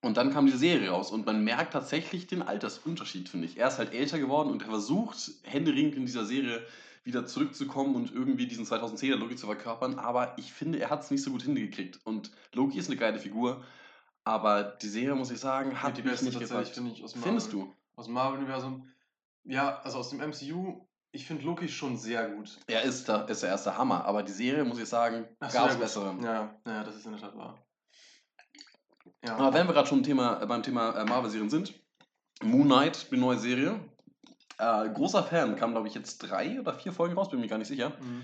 Und 0.00 0.16
dann 0.16 0.32
kam 0.32 0.46
diese 0.46 0.58
Serie 0.58 0.90
raus 0.90 1.10
und 1.10 1.26
man 1.26 1.42
merkt 1.42 1.72
tatsächlich 1.72 2.26
den 2.28 2.42
Altersunterschied, 2.42 3.28
finde 3.28 3.46
ich. 3.46 3.56
Er 3.56 3.68
ist 3.68 3.78
halt 3.78 3.92
älter 3.92 4.18
geworden 4.18 4.50
und 4.50 4.62
er 4.62 4.68
versucht, 4.68 5.18
händeringend 5.42 5.96
in 5.96 6.06
dieser 6.06 6.24
Serie 6.24 6.64
wieder 7.02 7.26
zurückzukommen 7.26 7.96
und 7.96 8.12
irgendwie 8.12 8.46
diesen 8.46 8.64
2010er 8.64 9.16
Loki 9.16 9.34
zu 9.34 9.46
verkörpern, 9.46 9.98
aber 9.98 10.34
ich 10.36 10.52
finde, 10.52 10.78
er 10.78 10.90
hat 10.90 11.02
es 11.02 11.10
nicht 11.10 11.22
so 11.22 11.30
gut 11.30 11.42
hingekriegt. 11.42 12.00
Und 12.04 12.30
Loki 12.52 12.78
ist 12.78 12.88
eine 12.88 12.96
geile 12.96 13.18
Figur, 13.18 13.64
aber 14.24 14.62
die 14.62 14.88
Serie, 14.88 15.14
muss 15.14 15.30
ich 15.30 15.40
sagen, 15.40 15.82
hat 15.82 15.96
die 15.96 16.02
mich 16.02 16.12
beste 16.12 16.26
nicht 16.26 16.38
gepackt. 16.38 16.68
finde 16.68 16.92
ich, 16.92 17.02
Findest 17.20 17.52
du? 17.52 17.74
Aus 17.96 18.04
dem 18.04 18.14
Marvel-Universum. 18.14 18.86
Ja, 19.44 19.78
also 19.80 19.98
aus 19.98 20.10
dem 20.10 20.20
MCU, 20.20 20.86
ich 21.10 21.26
finde 21.26 21.44
Loki 21.44 21.66
schon 21.68 21.96
sehr 21.96 22.28
gut. 22.28 22.58
Er 22.66 22.82
ist, 22.82 23.08
der, 23.08 23.28
ist 23.28 23.42
der 23.42 23.50
erste 23.50 23.76
Hammer, 23.76 24.04
aber 24.04 24.22
die 24.22 24.32
Serie, 24.32 24.64
muss 24.64 24.78
ich 24.78 24.88
sagen, 24.88 25.26
gab 25.40 25.70
es 25.70 25.76
bessere. 25.76 26.14
Ja, 26.22 26.54
ja, 26.66 26.84
das 26.84 26.96
ist 26.96 27.06
in 27.06 27.12
der 27.12 27.20
Tat 27.20 27.36
wahr. 27.36 27.58
Ja. 29.24 29.36
Aber 29.36 29.54
wenn 29.54 29.66
wir 29.66 29.74
gerade 29.74 29.88
schon 29.88 30.02
Thema, 30.02 30.40
äh, 30.42 30.46
beim 30.46 30.62
Thema 30.62 30.90
äh, 30.90 31.04
Marvel-Serien 31.04 31.50
sind, 31.50 31.74
Moon 32.42 32.66
Knight, 32.66 33.10
die 33.10 33.16
neue 33.16 33.38
Serie. 33.38 33.80
Äh, 34.58 34.88
großer 34.90 35.22
Fan, 35.22 35.56
kam 35.56 35.72
glaube 35.72 35.88
ich 35.88 35.94
jetzt 35.94 36.18
drei 36.18 36.60
oder 36.60 36.74
vier 36.74 36.92
Folgen 36.92 37.14
raus, 37.14 37.30
bin 37.30 37.40
mir 37.40 37.48
gar 37.48 37.58
nicht 37.58 37.68
sicher. 37.68 37.90
Mhm. 38.00 38.22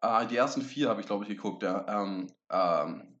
Äh, 0.00 0.26
die 0.26 0.36
ersten 0.36 0.62
vier 0.62 0.88
habe 0.88 1.00
ich 1.00 1.06
glaube 1.06 1.24
ich 1.24 1.28
geguckt, 1.28 1.62
ja. 1.62 1.84
Ähm, 1.88 2.32
ähm, 2.50 3.14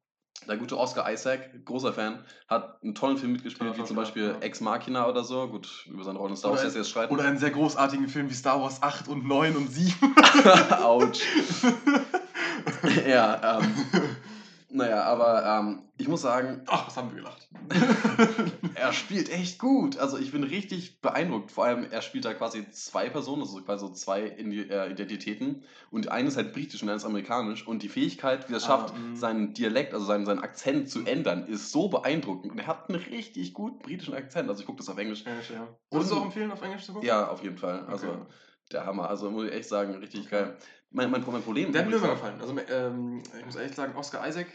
der 0.48 0.56
gute 0.58 0.76
Oscar 0.76 1.10
Isaac, 1.10 1.64
großer 1.64 1.92
Fan, 1.92 2.24
hat 2.48 2.82
einen 2.82 2.94
tollen 2.94 3.16
Film 3.16 3.32
mitgespielt, 3.32 3.70
Toller 3.70 3.82
wie 3.82 3.86
zum 3.86 3.96
Beispiel 3.96 4.28
ja. 4.28 4.38
Ex 4.40 4.60
Machina 4.60 5.08
oder 5.08 5.24
so. 5.24 5.48
Gut, 5.48 5.86
über 5.86 6.04
seine 6.04 6.18
Rolle 6.18 6.32
in 6.32 6.36
Star 6.36 6.50
Wars 6.50 6.62
lässt 6.62 6.76
jetzt 6.76 6.90
streiten. 6.90 7.14
Oder 7.14 7.24
einen 7.24 7.38
sehr 7.38 7.50
großartigen 7.50 8.08
Film 8.08 8.28
wie 8.28 8.34
Star 8.34 8.60
Wars 8.60 8.82
8 8.82 9.08
und 9.08 9.26
9 9.26 9.56
und 9.56 9.68
7. 9.72 10.14
Autsch. 10.82 11.22
ja, 13.06 13.58
ähm, 13.58 13.74
naja, 14.74 15.04
aber 15.04 15.44
ähm, 15.46 15.82
ich 15.96 16.08
muss 16.08 16.22
sagen, 16.22 16.62
Ach, 16.66 16.86
was 16.88 16.96
haben 16.96 17.10
wir 17.10 17.16
gelacht. 17.22 17.48
Er 18.74 18.92
spielt 18.92 19.30
echt 19.30 19.58
gut. 19.58 19.98
Also 19.98 20.18
ich 20.18 20.32
bin 20.32 20.42
richtig 20.42 21.00
beeindruckt. 21.00 21.52
Vor 21.52 21.64
allem, 21.64 21.86
er 21.90 22.02
spielt 22.02 22.24
da 22.24 22.34
quasi 22.34 22.68
zwei 22.70 23.08
Personen, 23.08 23.42
also 23.42 23.62
quasi 23.62 23.86
so 23.86 23.92
zwei 23.92 24.22
äh, 24.22 24.90
Identitäten. 24.90 25.62
Und 25.90 26.08
eine 26.10 26.28
ist 26.28 26.36
halt 26.36 26.52
britisch 26.52 26.82
und 26.82 26.88
eine 26.88 26.96
ist 26.96 27.04
amerikanisch. 27.04 27.66
Und 27.66 27.82
die 27.82 27.88
Fähigkeit, 27.88 28.48
wie 28.48 28.54
er 28.54 28.56
es 28.56 28.64
Ah, 28.64 28.66
schafft, 28.66 28.94
mm. 28.98 29.14
seinen 29.14 29.54
Dialekt, 29.54 29.94
also 29.94 30.04
seinen, 30.04 30.26
seinen 30.26 30.40
Akzent 30.40 30.90
zu 30.90 31.04
ändern, 31.06 31.46
ist 31.46 31.70
so 31.70 31.88
beeindruckend. 31.88 32.52
Und 32.52 32.58
er 32.58 32.66
hat 32.66 32.88
einen 32.90 32.98
richtig 33.00 33.54
gut 33.54 33.80
britischen 33.82 34.14
Akzent. 34.14 34.48
Also 34.48 34.60
ich 34.60 34.66
gucke 34.66 34.78
das 34.78 34.88
auf 34.88 34.98
Englisch. 34.98 35.24
Englisch, 35.24 35.50
ja. 35.50 35.68
Würdest 35.90 36.10
du 36.10 36.16
auch 36.16 36.24
empfehlen, 36.24 36.50
auf 36.50 36.62
Englisch 36.62 36.84
zu 36.84 36.92
gucken? 36.92 37.06
Ja, 37.06 37.28
auf 37.28 37.42
jeden 37.42 37.56
Fall. 37.56 37.86
Also 37.86 38.08
Okay. 38.08 38.26
der 38.72 38.86
Hammer. 38.86 39.08
Also 39.08 39.30
muss 39.30 39.46
ich 39.46 39.52
echt 39.52 39.68
sagen, 39.68 39.94
richtig 39.94 40.22
Okay. 40.26 40.30
geil. 40.30 40.56
Mein, 40.90 41.10
mein, 41.10 41.24
mein 41.26 41.42
Problem... 41.42 41.72
Der 41.72 41.82
hat 41.82 41.90
mir 41.90 41.98
gefallen. 41.98 42.40
Also, 42.40 42.56
ähm, 42.70 43.22
ich 43.38 43.44
muss 43.46 43.56
ehrlich 43.56 43.74
sagen, 43.74 43.96
Oscar 43.96 44.26
Isaac, 44.28 44.46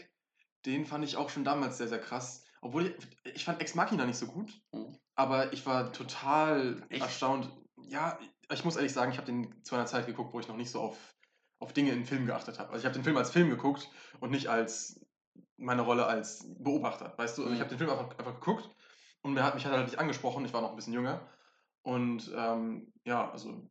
den 0.66 0.86
fand 0.86 1.04
ich 1.04 1.16
auch 1.16 1.30
schon 1.30 1.44
damals 1.44 1.78
sehr, 1.78 1.88
sehr 1.88 2.00
krass. 2.00 2.44
Obwohl 2.60 2.86
ich, 3.24 3.34
ich 3.34 3.44
fand 3.44 3.60
Ex 3.60 3.74
Machina 3.74 4.04
nicht 4.06 4.18
so 4.18 4.26
gut, 4.26 4.60
Mhm. 4.72 4.96
aber 5.14 5.52
ich 5.52 5.64
war 5.66 5.92
total 5.92 6.82
Echt? 6.90 7.02
erstaunt. 7.02 7.50
Ja, 7.88 8.18
ich 8.52 8.64
muss 8.64 8.76
ehrlich 8.76 8.92
sagen, 8.92 9.10
ich 9.12 9.18
habe 9.18 9.26
den 9.26 9.64
zu 9.64 9.74
einer 9.74 9.86
Zeit 9.86 10.06
geguckt, 10.06 10.34
wo 10.34 10.40
ich 10.40 10.48
noch 10.48 10.56
nicht 10.56 10.70
so 10.70 10.80
auf, 10.80 11.14
auf 11.58 11.72
Dinge 11.72 11.92
in 11.92 12.04
Film 12.04 12.26
geachtet 12.26 12.58
habe. 12.58 12.70
Also 12.70 12.80
ich 12.80 12.84
habe 12.84 12.94
den 12.94 13.04
Film 13.04 13.16
als 13.16 13.30
Film 13.30 13.48
geguckt 13.50 13.88
und 14.20 14.30
nicht 14.30 14.48
als 14.48 15.00
meine 15.56 15.82
Rolle 15.82 16.06
als 16.06 16.46
Beobachter, 16.58 17.14
weißt 17.16 17.38
du? 17.38 17.42
Also 17.42 17.54
ich 17.54 17.58
Mhm. 17.58 17.64
habe 17.64 17.70
den 17.70 17.78
Film 17.78 17.90
einfach, 17.90 18.18
einfach 18.18 18.34
geguckt 18.34 18.68
und 19.22 19.32
mir 19.34 19.44
hat, 19.44 19.54
mich 19.54 19.64
hat 19.64 19.72
er 19.72 19.78
halt 19.78 19.88
nicht 19.88 19.98
angesprochen, 19.98 20.44
ich 20.44 20.52
war 20.52 20.60
noch 20.62 20.70
ein 20.70 20.76
bisschen 20.76 20.92
jünger. 20.94 21.26
Und 21.82 22.30
ähm, 22.36 22.92
ja, 23.04 23.30
also 23.30 23.68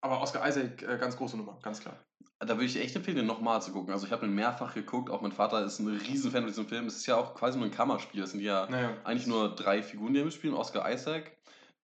Aber 0.00 0.20
Oscar 0.20 0.46
Isaac, 0.48 0.82
äh, 0.82 0.98
ganz 0.98 1.16
große 1.16 1.36
Nummer, 1.36 1.58
ganz 1.62 1.80
klar. 1.80 2.05
Da 2.38 2.48
würde 2.48 2.64
ich 2.66 2.76
echt 2.78 2.94
empfehlen, 2.94 3.16
den 3.16 3.26
nochmal 3.26 3.62
zu 3.62 3.72
gucken. 3.72 3.92
Also 3.94 4.06
ich 4.06 4.12
habe 4.12 4.26
ihn 4.26 4.34
mehrfach 4.34 4.74
geguckt, 4.74 5.10
auch 5.10 5.22
mein 5.22 5.32
Vater 5.32 5.64
ist 5.64 5.78
ein 5.78 5.88
Riesenfan 5.88 6.42
von 6.42 6.48
diesem 6.48 6.66
Film. 6.66 6.86
Es 6.86 6.96
ist 6.96 7.06
ja 7.06 7.16
auch 7.16 7.34
quasi 7.34 7.56
nur 7.58 7.66
ein 7.66 7.72
Kammerspiel. 7.72 8.22
Es 8.22 8.32
sind 8.32 8.40
ja 8.40 8.66
Naja. 8.68 8.90
eigentlich 9.04 9.26
nur 9.26 9.54
drei 9.54 9.82
Figuren, 9.82 10.12
die 10.12 10.22
mitspielen. 10.22 10.54
Oscar 10.54 10.90
Isaac, 10.92 11.32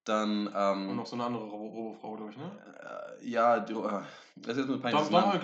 dann, 0.04 0.48
Und 0.48 0.52
ähm, 0.54 0.96
noch 0.96 1.06
so 1.06 1.14
eine 1.16 1.24
andere 1.24 1.44
Robo- 1.44 1.68
Robo-Frau, 1.68 2.16
glaube 2.16 2.32
ich, 2.32 2.36
ne? 2.36 2.50
äh, 3.22 3.28
ja, 3.30 3.60
die, 3.60 3.72
äh, 3.72 3.78
das 4.36 4.56
ist 4.58 4.68
jetzt 4.68 4.82
mit 4.84 4.92
Dom. 4.92 5.08
Domhnall 5.10 5.40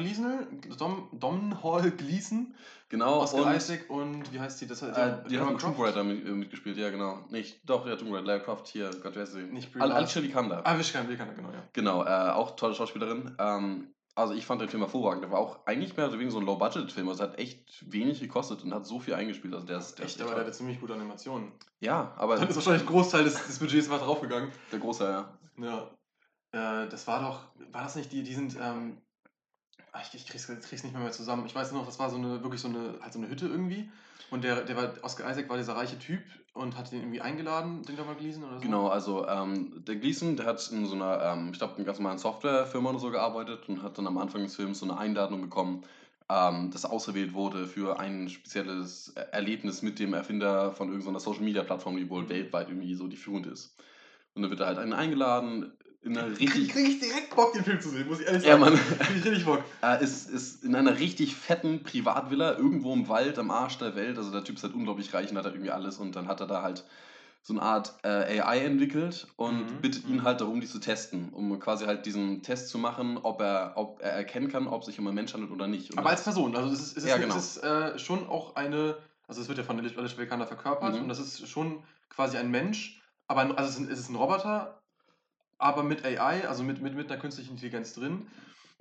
Dom, 0.79 1.09
Domhnall 1.13 1.91
Gleeson, 1.93 2.55
Genau, 2.91 3.21
Oscar 3.21 3.47
und 3.47 3.55
Isaac 3.55 3.89
und 3.89 4.33
wie 4.33 4.41
heißt 4.41 4.61
die? 4.61 4.67
Das, 4.67 4.83
äh, 4.83 4.87
die 5.29 5.37
Lara 5.37 5.45
hat 5.47 5.51
einen 5.51 5.59
Tomb? 5.59 5.79
Raider 5.79 6.05
mit, 6.05 6.27
äh, 6.27 6.31
mitgespielt, 6.31 6.77
ja 6.77 6.91
genau. 6.91 7.21
Nicht, 7.31 7.61
doch, 7.69 7.85
der 7.87 7.97
Tomb 7.97 8.13
Raider, 8.13 8.27
Lara 8.27 8.39
Croft 8.41 8.67
hier, 8.67 8.91
Gott, 9.03 9.13
wer 9.15 9.23
ist 9.23 9.33
sie? 9.33 9.43
Nicht 9.43 9.75
Al. 9.79 9.93
Alicia 9.93 10.23
Vikander. 10.23 10.63
Ah, 10.65 10.77
Wischkan, 10.79 11.07
genau, 11.09 11.51
ja. 11.51 11.63
Genau, 11.73 12.05
äh, 12.05 12.31
auch 12.33 12.57
tolle 12.57 12.75
Schauspielerin. 12.75 13.37
Ähm, 13.39 13.89
also 14.19 14.35
ich 14.35 14.45
fand 14.45 14.61
den 14.61 14.69
Film 14.69 14.83
hervorragend. 14.83 15.23
Der 15.23 15.31
war 15.31 15.39
auch 15.39 15.65
eigentlich 15.67 15.97
mehr 15.97 16.07
oder 16.07 16.15
weniger 16.15 16.33
so 16.33 16.39
ein 16.41 16.47
Low-Budget-Film. 16.47 17.09
Also 17.09 17.23
hat 17.23 17.39
echt 17.39 17.91
wenig 17.91 18.21
gekostet 18.21 18.63
und 18.65 18.75
hat 18.75 18.87
so 18.87 18.99
viel 18.99 19.15
eingespielt. 19.15 19.55
Also 19.55 19.67
der 19.67 19.79
ist, 19.79 19.99
der 19.99 20.07
Echt, 20.07 20.17
ist 20.17 20.23
aber 20.23 20.35
der 20.35 20.45
hatte 20.45 20.53
ziemlich 20.53 20.81
gute 20.81 20.95
Animationen. 20.95 21.53
Ja, 21.81 22.13
aber 22.17 22.37
Dann 22.37 22.49
ist 22.49 22.57
wahrscheinlich 22.57 22.83
ein 22.83 22.89
Großteil 22.89 23.25
des, 23.25 23.35
des 23.47 23.59
Budgets 23.59 23.89
mal 23.89 23.99
draufgegangen. 23.99 24.51
der 24.73 24.79
große, 24.81 25.05
ja. 25.05 25.39
Ja. 25.57 25.91
Äh, 26.53 26.89
das 26.89 27.07
war 27.07 27.23
doch, 27.23 27.73
war 27.73 27.85
das 27.85 27.97
nicht 27.97 28.11
die, 28.13 28.23
die 28.23 28.35
sind, 28.35 28.57
ähm, 28.61 29.01
ach, 29.93 30.03
ich, 30.03 30.15
ich 30.15 30.27
krieg's, 30.27 30.47
krieg's 30.47 30.83
nicht 30.83 30.93
mehr, 30.93 31.03
mehr 31.03 31.13
zusammen. 31.13 31.47
Ich 31.47 31.55
weiß 31.55 31.73
noch, 31.73 31.87
das 31.87 31.99
war 31.99 32.11
so 32.11 32.17
eine, 32.17 32.43
wirklich 32.43 32.61
so 32.61 32.69
eine, 32.69 32.99
halt 33.01 33.13
so 33.13 33.19
eine 33.19 33.29
Hütte 33.29 33.47
irgendwie. 33.47 33.91
Und 34.31 34.45
der, 34.45 34.63
der 34.63 34.77
war, 34.77 34.93
Oscar 35.03 35.31
Isaac 35.31 35.49
war 35.49 35.57
dieser 35.57 35.77
reiche 35.77 35.99
Typ 35.99 36.21
und 36.59 36.77
hat 36.77 36.93
den 36.93 37.01
irgendwie 37.01 37.21
eingeladen, 37.21 37.83
den 37.83 37.97
Domhnall 37.97 38.17
Gleeson 38.17 38.45
oder 38.45 38.57
so. 38.57 38.61
Genau, 38.61 38.89
also 38.89 39.27
ähm, 39.27 39.83
der 39.87 39.97
Gleason, 39.97 40.37
der 40.37 40.47
hat 40.47 40.71
in 40.71 40.87
so 40.87 40.95
einer, 40.95 41.23
ähm, 41.23 41.51
ich 41.53 41.59
glaube, 41.59 41.77
einer 41.77 41.85
ganz 41.85 41.99
normalen 41.99 42.19
Softwarefirma 42.19 42.91
oder 42.91 42.99
so 42.99 43.11
gearbeitet 43.11 43.69
und 43.69 43.83
hat 43.83 43.97
dann 43.99 44.07
am 44.07 44.19
Anfang 44.19 44.43
des 44.43 44.57
Films 44.57 44.81
so 44.81 44.87
eine 44.87 44.99
Einladung 44.99 45.41
bekommen, 45.41 45.85
ähm, 46.29 46.71
das 46.71 46.85
auserwählt 46.85 47.33
wurde 47.33 47.67
für 47.67 47.99
ein 47.99 48.29
spezielles 48.29 49.15
Erlebnis 49.33 49.83
mit 49.83 49.99
dem 49.99 50.13
Erfinder 50.13 50.73
von 50.73 50.89
irgendeiner 50.89 51.21
Social-Media-Plattform, 51.21 51.97
die 51.97 52.11
wohl 52.11 52.29
weltweit 52.29 52.69
irgendwie 52.69 52.95
so 52.95 53.07
die 53.07 53.17
führende 53.17 53.51
ist. 53.51 53.75
Und 54.35 54.43
dann 54.43 54.51
wird 54.51 54.61
er 54.61 54.67
halt 54.67 54.79
einen 54.79 54.93
eingeladen, 54.93 55.73
in 56.03 56.17
einer 56.17 56.29
richtig... 56.31 56.69
krieg 56.71 56.89
ich 56.89 57.01
direkt 57.01 57.35
Bock, 57.35 57.53
den 57.53 57.65
Film 57.65 57.81
zu 57.81 57.89
sehen, 57.91 58.07
muss 58.09 58.21
ich 58.21 58.27
ehrlich 58.27 58.45
Ja, 58.45 58.59
sagen. 58.59 58.61
Mann. 58.75 58.99
Krieg 59.01 59.17
ich 59.17 59.25
richtig 59.25 59.45
Bock. 59.45 59.63
Äh, 59.83 60.03
ist, 60.03 60.31
ist 60.31 60.65
in 60.65 60.75
einer 60.75 60.99
richtig 60.99 61.35
fetten 61.37 61.83
Privatvilla, 61.83 62.57
irgendwo 62.57 62.93
im 62.95 63.09
Wald, 63.09 63.39
am 63.39 63.51
Arsch 63.51 63.79
der 63.79 63.95
Welt. 63.97 64.17
Also 64.17 64.31
der 64.31 64.45
Typ 64.45 64.57
ist 64.57 64.63
halt 64.63 64.75
unglaublich 64.75 65.13
reich 65.13 65.31
und 65.31 65.37
hat 65.37 65.45
halt 65.45 65.55
irgendwie 65.55 65.73
alles. 65.73 65.99
Und 65.99 66.15
dann 66.17 66.29
hat 66.29 66.41
er 66.41 66.47
da 66.47 66.63
halt 66.63 66.85
so 67.43 67.55
eine 67.55 67.63
Art 67.63 67.95
äh, 68.03 68.41
AI 68.41 68.59
entwickelt 68.65 69.27
und 69.37 69.59
Mhm, 69.77 69.81
bittet 69.81 70.07
mhm. 70.07 70.15
ihn 70.17 70.23
halt 70.25 70.41
darum, 70.41 70.61
die 70.61 70.67
zu 70.67 70.79
testen. 70.81 71.31
Um 71.33 71.59
quasi 71.61 71.87
halt 71.87 72.05
diesen 72.07 72.43
Test 72.43 72.69
zu 72.69 72.79
machen, 72.79 73.19
ob 73.23 73.41
er, 73.41 73.73
ob 73.77 74.01
er 74.03 74.11
erkennen 74.13 74.49
kann, 74.51 74.67
ob 74.67 74.85
sich 74.85 74.99
um 74.99 75.07
einen 75.07 75.15
Mensch 75.15 75.33
handelt 75.35 75.51
oder 75.53 75.67
nicht. 75.67 75.91
Und 75.93 75.99
Aber 75.99 76.11
als 76.11 76.23
Person, 76.25 76.55
also 76.57 76.73
es 76.73 76.81
ist, 76.81 76.97
es 76.99 77.05
ist, 77.05 77.09
Ja, 77.09 77.17
genau. 77.17 77.37
es 77.37 77.57
ist 77.57 77.65
äh, 77.65 77.99
schon 77.99 78.27
auch 78.29 78.55
eine, 78.57 78.97
also 79.27 79.41
es 79.41 79.49
wird 79.49 79.59
ja 79.59 79.65
von 79.65 79.79
Alicia 79.79 80.19
Vikander 80.19 80.47
verkörpert 80.47 80.95
Mhm. 80.95 81.03
und 81.03 81.09
das 81.09 81.19
ist 81.21 81.49
schon 81.49 81.83
quasi 82.09 82.37
ein 82.37 82.51
Mensch, 82.51 83.01
aber 83.29 83.41
ein, 83.43 83.57
also 83.57 83.83
es 83.85 83.99
ist 83.99 84.09
ein 84.11 84.17
Roboter, 84.17 84.78
aber 85.59 85.83
mit 85.83 86.05
AI, 86.05 86.49
also 86.49 86.63
mit, 86.63 86.81
mit, 86.81 86.95
mit 86.95 87.11
einer 87.11 87.21
künstlichen 87.21 87.53
Intelligenz 87.53 87.95
drin. 87.95 88.27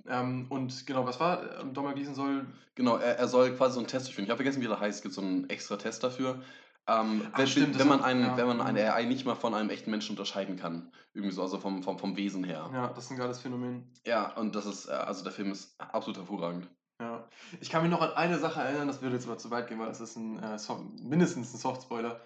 Ähm, 0.08 0.46
und 0.48 0.86
genau, 0.86 1.04
was 1.04 1.20
war? 1.20 1.60
Ähm, 1.60 1.74
Domhnall 1.74 1.94
Gleeson 1.94 2.14
soll. 2.14 2.46
Genau, 2.76 2.96
er, 2.96 3.18
er 3.18 3.28
soll 3.28 3.54
quasi 3.56 3.74
so 3.74 3.80
einen 3.80 3.88
Test 3.88 4.06
durchführen. 4.06 4.24
Ich 4.24 4.30
habe 4.30 4.38
vergessen, 4.38 4.62
wie 4.62 4.66
der 4.66 4.80
heißt. 4.80 4.98
Es 4.98 5.02
gibt 5.02 5.14
so 5.14 5.20
einen 5.20 5.50
extra 5.50 5.76
Test 5.76 6.02
dafür. 6.02 6.42
Ähm, 6.86 7.26
Ach, 7.32 7.38
wenn, 7.38 7.46
stimmt, 7.46 7.78
wenn, 7.78 7.88
man 7.88 8.02
einen, 8.02 8.22
ja. 8.22 8.36
wenn 8.36 8.46
man 8.46 8.62
eine 8.62 8.94
AI 8.94 9.04
nicht 9.04 9.26
mal 9.26 9.34
von 9.34 9.54
einem 9.54 9.68
echten 9.68 9.90
Menschen 9.90 10.12
unterscheiden 10.12 10.56
kann. 10.56 10.90
Irgendwie 11.12 11.34
so, 11.34 11.42
also 11.42 11.58
vom, 11.58 11.82
vom, 11.82 11.98
vom 11.98 12.16
Wesen 12.16 12.44
her. 12.44 12.70
Ja, 12.72 12.88
das 12.88 13.04
ist 13.04 13.10
ein 13.10 13.18
geiles 13.18 13.40
Phänomen. 13.40 13.92
Ja, 14.06 14.32
und 14.36 14.54
das 14.54 14.64
ist, 14.64 14.86
äh, 14.88 14.92
also 14.92 15.22
der 15.22 15.32
Film 15.32 15.52
ist 15.52 15.78
absolut 15.78 16.16
hervorragend. 16.16 16.68
Ja. 17.00 17.28
Ich 17.60 17.68
kann 17.70 17.82
mich 17.82 17.90
noch 17.90 18.00
an 18.00 18.12
eine 18.12 18.38
Sache 18.38 18.60
erinnern, 18.60 18.88
das 18.88 19.02
würde 19.02 19.16
jetzt 19.16 19.26
aber 19.26 19.38
zu 19.38 19.50
weit 19.50 19.68
gehen, 19.68 19.78
weil 19.78 19.88
das 19.88 20.00
ist 20.00 20.16
ein, 20.16 20.42
äh, 20.42 20.58
Soft, 20.58 20.82
mindestens 21.00 21.52
ein 21.52 21.58
Soft-Spoiler. 21.58 22.20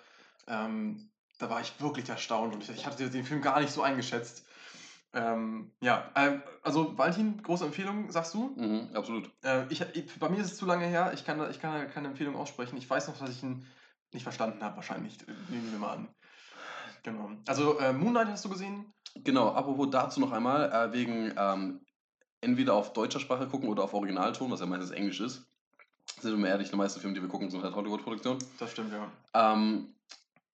Ähm, 0.47 1.11
da 1.43 1.51
war 1.51 1.61
ich 1.61 1.73
wirklich 1.81 2.09
erstaunt 2.09 2.55
und 2.55 2.63
ich, 2.63 2.71
ich 2.71 2.87
hatte 2.87 3.11
den 3.11 3.25
Film 3.25 3.43
gar 3.43 3.61
nicht 3.61 3.73
so 3.73 3.83
eingeschätzt. 3.83 4.47
Ähm, 5.13 5.73
ja, 5.81 6.11
äh, 6.15 6.39
also 6.63 6.97
Valentin, 6.97 7.43
große 7.43 7.65
Empfehlung, 7.67 8.11
sagst 8.11 8.33
du? 8.35 8.55
Mhm, 8.57 8.91
absolut. 8.95 9.31
Äh, 9.43 9.67
ich, 9.69 9.85
bei 10.19 10.29
mir 10.29 10.39
ist 10.39 10.53
es 10.53 10.57
zu 10.57 10.65
lange 10.65 10.87
her, 10.87 11.11
ich 11.13 11.25
kann, 11.27 11.39
da- 11.39 11.51
ich 11.51 11.61
kann 11.61 11.91
keine 11.91 12.09
Empfehlung 12.09 12.37
aussprechen. 12.37 12.77
Ich 12.79 12.89
weiß 12.89 13.09
noch, 13.09 13.19
dass 13.19 13.29
ich 13.31 13.43
ihn 13.43 13.67
nicht 14.13 14.23
verstanden 14.23 14.63
habe, 14.63 14.77
wahrscheinlich. 14.77 15.19
Nehmen 15.51 15.71
wir 15.73 15.79
mal 15.79 15.93
an. 15.95 16.09
Genau. 17.03 17.31
Also 17.49 17.79
äh, 17.81 17.93
Moonlight 17.93 18.29
hast 18.29 18.45
du 18.45 18.49
gesehen? 18.49 18.93
Genau, 19.17 19.49
apropos 19.51 19.89
dazu 19.91 20.21
noch 20.21 20.33
einmal, 20.33 20.71
äh, 20.71 20.93
wegen 20.93 21.35
ähm, 21.37 21.81
entweder 22.41 22.75
auf 22.75 22.93
deutscher 22.93 23.21
Sprache 23.21 23.49
gucken 23.49 23.69
oder 23.69 23.83
auf 23.85 23.93
Originalton, 23.95 24.51
was 24.51 24.61
ja 24.61 24.67
meistens 24.67 24.93
Englisch 24.93 25.21
ist. 25.21 25.45
Sind 26.21 26.31
wir 26.33 26.39
mal 26.39 26.49
ehrlich, 26.49 26.71
die 26.71 26.77
meisten 26.77 27.01
Filme, 27.01 27.15
die 27.15 27.21
wir 27.23 27.29
gucken, 27.29 27.51
sind 27.51 27.63
halt 27.63 27.75
Hollywood-Produktionen. 27.75 28.39
Das 28.59 28.71
stimmt, 28.71 28.93
ja. 28.93 29.11
Ähm, 29.35 29.95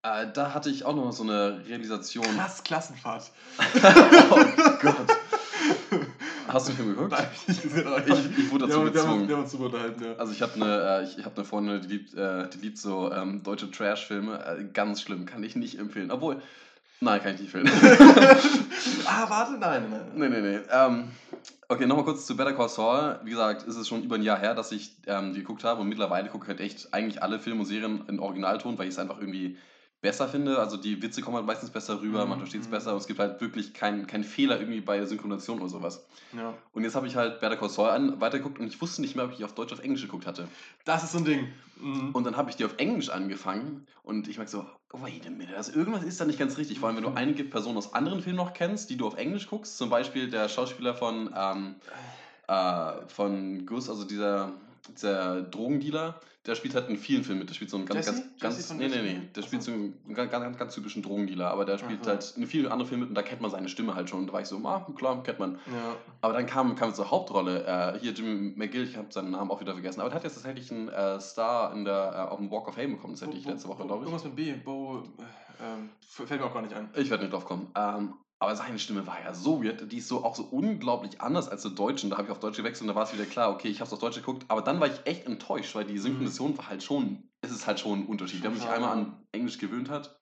äh, 0.03 0.27
da 0.33 0.55
hatte 0.55 0.71
ich 0.71 0.85
auch 0.85 0.95
noch 0.95 1.13
so 1.13 1.23
eine 1.23 1.63
Realisation. 1.67 2.25
Krass, 2.37 2.63
Klassenfahrt. 2.65 3.31
oh 4.31 4.37
Gott. 4.81 4.97
Hast 6.49 6.69
du 6.69 6.73
den 6.73 6.77
Film 6.77 6.89
geguckt? 6.95 7.11
Nein, 7.13 7.27
ich 7.35 7.49
nicht 7.49 7.63
gesehen, 7.63 7.87
aber 7.87 8.07
Ich- 8.07 8.39
ich 8.39 8.51
wurde 8.51 8.67
dazu 8.67 8.83
gezwungen. 8.85 9.29
wir 9.29 9.37
haben 9.37 9.43
uns 9.43 9.53
drüber 9.53 9.67
unterhalten, 9.67 10.03
ja. 10.05 10.15
Also 10.17 10.33
ich 10.33 10.41
habe 10.41 10.55
eine, 10.55 10.83
äh, 11.01 11.05
ich, 11.05 11.19
ich 11.19 11.25
hab 11.27 11.37
eine 11.37 11.45
Freundin, 11.45 11.83
die 11.83 11.89
liebt, 11.89 12.15
äh, 12.15 12.49
die 12.49 12.59
liebt 12.59 12.79
so 12.79 13.13
ähm, 13.13 13.43
deutsche 13.43 13.71
Trash-Filme. 13.71 14.45
Äh, 14.45 14.65
ganz 14.73 15.03
schlimm, 15.03 15.27
kann 15.27 15.43
ich 15.45 15.57
nicht 15.57 15.79
empfehlen. 15.79 16.11
Obwohl, 16.11 16.41
nein, 17.01 17.21
kann 17.23 17.35
ich 17.35 17.41
nicht 17.43 17.55
empfehlen. 17.55 17.69
ah, 19.07 19.27
warte, 19.29 19.59
nein, 19.59 19.91
nein, 19.91 20.01
nein. 20.17 20.31
nee, 20.31 20.41
nee, 20.41 20.41
nee. 20.41 20.61
Ähm, 20.73 21.11
okay, 21.69 21.85
nochmal 21.85 22.05
kurz 22.07 22.25
zu 22.25 22.35
Better 22.35 22.55
Call 22.55 22.71
Saul. 22.71 23.19
Wie 23.25 23.31
gesagt, 23.31 23.65
ist 23.65 23.77
es 23.77 23.87
schon 23.87 24.03
über 24.03 24.15
ein 24.15 24.23
Jahr 24.23 24.39
her, 24.39 24.55
dass 24.55 24.73
ich 24.73 24.93
ähm, 25.07 25.35
die 25.35 25.41
geguckt 25.41 25.65
habe 25.65 25.83
und 25.83 25.89
mittlerweile 25.89 26.31
gucke 26.31 26.45
ich 26.45 26.49
halt 26.49 26.61
echt 26.61 26.95
eigentlich 26.95 27.23
alle 27.23 27.39
Filme 27.41 27.61
und 27.61 27.67
Serien 27.67 28.05
in 28.09 28.21
Originalton, 28.21 28.79
weil 28.79 28.87
ich 28.89 28.95
es 28.95 28.99
einfach 28.99 29.19
irgendwie 29.21 29.59
besser 30.01 30.29
finde. 30.29 30.59
Also 30.59 30.77
die 30.77 31.03
Witze 31.03 31.23
kommen 31.23 31.37
halt 31.37 31.47
meistens 31.47 31.71
besser 31.71 32.01
rüber, 32.01 32.25
man 32.25 32.39
Mhm, 32.39 32.43
versteht 32.43 32.61
es 32.61 32.69
mhm. 32.69 32.73
besser 32.73 32.93
und 32.93 32.99
es 32.99 33.07
gibt 33.07 33.19
halt 33.19 33.41
wirklich 33.41 33.75
keinen 33.75 34.07
kein 34.07 34.23
Fehler 34.23 34.61
irgendwie 34.61 34.81
bei 34.81 35.05
Synchronisation 35.05 35.59
oder 35.59 35.69
sowas. 35.69 36.07
Ja. 36.37 36.55
Und 36.73 36.85
jetzt 36.85 36.95
habe 36.95 37.07
ich 37.07 37.17
halt 37.17 37.41
Better 37.41 37.57
Call 37.57 37.69
Saul 37.69 37.91
an, 37.91 38.21
weitergeguckt 38.21 38.61
und 38.61 38.67
ich 38.67 38.81
wusste 38.81 39.01
nicht 39.01 39.17
mehr, 39.17 39.25
ob 39.25 39.33
ich 39.33 39.45
auf 39.45 39.55
Deutsch 39.55 39.73
oder 39.73 39.81
auf 39.81 39.85
Englisch 39.85 40.03
geguckt 40.03 40.27
hatte. 40.27 40.47
Das 40.85 41.03
ist 41.03 41.13
so 41.13 41.19
ein 41.19 41.25
Ding. 41.25 41.49
Mhm. 41.81 42.11
Und 42.13 42.25
dann 42.25 42.37
habe 42.37 42.51
ich 42.51 42.57
die 42.57 42.65
auf 42.65 42.75
Englisch 42.77 43.09
angefangen 43.09 43.87
und 44.05 44.29
ich 44.29 44.37
merke 44.37 44.51
so, 44.51 44.65
oh, 44.93 44.99
wait 45.03 45.27
a 45.27 45.31
minute, 45.31 45.57
also 45.57 45.73
irgendwas 45.73 46.05
ist 46.05 46.21
da 46.21 46.25
nicht 46.25 46.39
ganz 46.39 46.59
richtig. 46.59 46.79
Vor 46.79 46.89
allem, 46.89 46.97
wenn 46.97 47.05
du 47.05 47.11
einige 47.15 47.45
Personen 47.45 47.77
aus 47.77 47.95
anderen 47.95 48.23
Filmen 48.23 48.39
noch 48.39 48.53
kennst, 48.55 48.91
die 48.91 48.97
du 48.97 49.07
auf 49.07 49.17
Englisch 49.17 49.49
guckst, 49.49 49.77
zum 49.79 49.91
Beispiel 49.91 50.31
der 50.31 50.49
Schauspieler 50.49 50.95
von, 50.95 51.35
ähm, 51.37 51.75
äh, 52.47 52.93
von 53.09 53.67
Gus, 53.67 53.89
also 53.91 54.05
dieser, 54.05 54.53
dieser 54.91 55.43
Drogendealer, 55.43 56.21
der 56.49 56.55
spielt 56.55 56.75
halt 56.75 56.89
in 56.89 56.97
vielen 56.97 57.23
Filmen 57.25 57.41
mit. 57.41 57.51
Der 57.51 57.55
spielt 57.55 57.71
so 57.71 57.77
einen 57.77 57.85
ganz, 57.85 58.07
Jesse? 58.07 58.25
ganz, 58.41 58.57
Jesse 58.57 58.75
nee, 58.75 58.89
nee, 58.89 59.03
nee, 59.03 59.21
der 59.37 59.43
spielt 59.43 59.63
so. 59.63 59.71
einen 59.71 59.95
ganz, 60.15 60.31
ganz, 60.31 60.57
ganz 60.57 60.75
typischen 60.75 61.03
Drogendealer, 61.03 61.51
aber 61.51 61.67
der 61.67 61.77
spielt 61.77 62.01
Aha. 62.03 62.13
halt 62.13 62.35
in 62.37 62.47
vielen 62.47 62.67
anderen 62.67 62.89
Filmen 62.89 63.03
mit 63.03 63.11
und 63.11 63.15
da 63.15 63.23
kennt 63.23 63.43
man 63.43 63.51
seine 63.51 63.69
Stimme 63.69 63.95
halt 63.95 64.09
schon. 64.09 64.21
Und 64.21 64.29
da 64.29 64.33
war 64.33 64.41
ich 64.41 64.49
so, 64.49 64.57
ah, 64.65 64.87
klar, 64.97 65.23
kennt 65.23 65.39
man. 65.39 65.57
Ja. 65.67 65.97
Aber 66.23 66.33
dann 66.33 66.47
kam, 66.47 66.75
kam 66.75 66.95
zur 66.95 67.11
Hauptrolle, 67.11 67.65
äh, 67.67 67.99
hier 68.01 68.13
Jimmy 68.13 68.55
McGill, 68.57 68.85
ich 68.85 68.97
habe 68.97 69.13
seinen 69.13 69.31
Namen 69.31 69.51
auch 69.51 69.61
wieder 69.61 69.75
vergessen, 69.75 70.01
aber 70.01 70.09
der 70.09 70.17
hat 70.17 70.25
jetzt 70.25 70.35
tatsächlich 70.35 70.73
einen 70.73 70.89
äh, 70.89 71.21
Star 71.21 71.73
in 71.75 71.85
der, 71.85 72.13
äh, 72.15 72.33
auf 72.33 72.39
dem 72.39 72.51
Walk 72.51 72.67
of 72.67 72.75
Fame 72.75 72.93
bekommen, 72.93 73.13
das 73.13 73.23
hätte 73.23 73.37
ich 73.37 73.45
letzte 73.45 73.69
Woche, 73.69 73.85
glaube 73.85 74.05
ich. 74.05 74.11
Irgendwas 74.11 74.25
mit 74.25 74.37
B, 74.37 74.53
Bo, 74.55 75.03
äh, 75.19 75.65
ähm, 75.65 75.91
fällt 76.01 76.41
mir 76.41 76.47
auch 76.47 76.55
gar 76.55 76.63
nicht 76.63 76.75
ein. 76.75 76.89
Ich 76.97 77.11
werde 77.11 77.25
nicht 77.25 77.35
drauf 77.35 77.45
kommen. 77.45 77.71
Ähm, 77.77 78.15
aber 78.41 78.55
seine 78.55 78.79
Stimme 78.79 79.07
war 79.07 79.21
ja 79.21 79.35
so 79.35 79.63
weird, 79.63 79.91
die 79.91 79.99
ist 79.99 80.09
so 80.09 80.25
auch 80.25 80.37
so 80.37 80.45
unglaublich 80.45 81.21
anders 81.21 81.49
als 81.49 81.63
der 81.63 81.73
Deutschen. 81.73 82.11
Da 82.11 82.17
habe 82.19 82.27
ich 82.29 82.33
auf 82.33 82.39
Deutsch 82.39 82.57
gewechselt 82.57 82.83
und 82.83 82.89
da 82.89 82.95
war 82.95 83.03
es 83.05 83.13
wieder 83.13 83.27
klar, 83.27 83.51
okay, 83.51 83.69
ich 83.69 83.81
habe 83.81 83.89
es 83.89 83.93
auf 83.93 83.99
Deutsch 83.99 84.17
geguckt, 84.17 84.45
aber 84.49 84.63
dann 84.63 84.79
war 84.81 84.87
ich 84.87 85.01
echt 85.05 85.27
enttäuscht, 85.27 85.75
weil 85.75 85.85
die 85.85 85.99
Synchronisation 85.99 86.57
war 86.57 86.69
halt 86.69 86.83
schon, 86.83 87.29
es 87.41 87.51
ist 87.51 87.67
halt 87.67 87.81
schon 87.81 88.01
ein 88.01 88.07
Unterschied. 88.07 88.43
Wenn 88.43 88.53
man 88.53 88.61
sich 88.61 88.69
einmal 88.69 88.93
an 88.93 89.17
Englisch 89.33 89.59
gewöhnt 89.59 89.91
hat, 89.91 90.17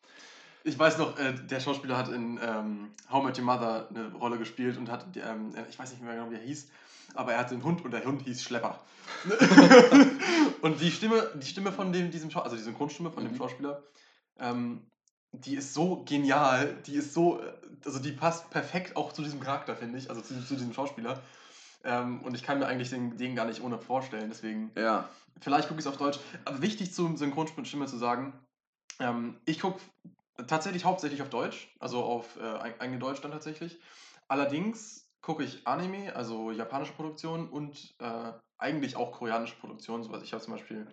Ich 0.64 0.78
weiß 0.78 0.98
noch, 0.98 1.18
äh, 1.18 1.34
der 1.34 1.60
Schauspieler 1.60 1.96
hat 1.96 2.08
in 2.08 2.40
ähm, 2.42 2.90
How 3.10 3.22
Met 3.22 3.38
Your 3.38 3.44
Mother 3.44 3.88
eine 3.90 4.12
Rolle 4.14 4.38
gespielt 4.38 4.76
und 4.78 4.90
hat, 4.90 5.06
ähm, 5.16 5.54
äh, 5.54 5.64
ich 5.70 5.78
weiß 5.78 5.90
nicht 5.92 6.02
mehr 6.02 6.14
genau, 6.14 6.30
wie 6.30 6.34
er 6.34 6.40
hieß, 6.40 6.68
aber 7.14 7.32
er 7.34 7.38
hatte 7.38 7.54
einen 7.54 7.62
Hund 7.62 7.84
und 7.84 7.92
der 7.92 8.04
Hund 8.04 8.22
hieß 8.22 8.42
Schlepper. 8.42 8.80
und 10.62 10.80
die 10.80 10.90
Stimme, 10.90 11.30
die 11.34 11.46
Stimme 11.46 11.70
von 11.70 11.92
dem, 11.92 12.10
diesem 12.10 12.30
Schauspieler, 12.30 12.44
also 12.44 12.56
die 12.56 12.62
Synchronstimme 12.62 13.10
von 13.10 13.24
dem 13.24 13.32
Mhm. 13.34 13.36
Schauspieler, 13.38 13.82
ähm, 14.38 14.86
die 15.44 15.56
ist 15.56 15.74
so 15.74 16.02
genial, 16.04 16.76
die 16.86 16.94
ist 16.94 17.14
so, 17.14 17.40
also 17.84 17.98
die 17.98 18.12
passt 18.12 18.50
perfekt 18.50 18.96
auch 18.96 19.12
zu 19.12 19.22
diesem 19.22 19.40
Charakter, 19.40 19.76
finde 19.76 19.98
ich, 19.98 20.08
also 20.08 20.20
zu, 20.20 20.44
zu 20.44 20.54
diesem 20.54 20.72
Schauspieler. 20.72 21.20
Ähm, 21.84 22.22
und 22.22 22.34
ich 22.34 22.42
kann 22.42 22.58
mir 22.58 22.66
eigentlich 22.66 22.90
den, 22.90 23.16
den 23.16 23.36
gar 23.36 23.46
nicht 23.46 23.62
ohne 23.62 23.78
vorstellen, 23.78 24.28
deswegen 24.28 24.72
ja, 24.76 25.08
Vielleicht 25.40 25.68
gucke 25.68 25.80
ich 25.80 25.86
es 25.86 25.92
auf 25.92 25.98
Deutsch. 25.98 26.18
Aber 26.44 26.62
wichtig 26.62 26.92
zum 26.92 27.16
Synchronstimme 27.16 27.86
zu 27.86 27.96
sagen, 27.96 28.32
ähm, 28.98 29.38
ich 29.44 29.60
gucke 29.60 29.80
tatsächlich 30.46 30.84
hauptsächlich 30.84 31.22
auf 31.22 31.30
Deutsch, 31.30 31.74
also 31.78 32.02
auf 32.02 32.36
äh, 32.36 32.98
Deutsch 32.98 33.20
dann 33.20 33.32
tatsächlich. 33.32 33.78
Allerdings 34.28 35.08
gucke 35.20 35.44
ich 35.44 35.66
Anime, 35.66 36.14
also 36.14 36.50
japanische 36.50 36.92
Produktion 36.92 37.48
und 37.48 37.94
äh, 37.98 38.32
eigentlich 38.58 38.96
auch 38.96 39.12
koreanische 39.12 39.56
Produktionen. 39.56 40.02
So, 40.02 40.12
also 40.12 40.24
ich 40.24 40.32
habe 40.32 40.42
zum 40.42 40.54
Beispiel, 40.54 40.86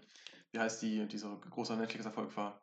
wie 0.52 0.60
heißt 0.60 0.82
die, 0.82 1.08
diese 1.08 1.30
große 1.50 1.76
Netflix-Erfolg 1.76 2.36
war? 2.36 2.62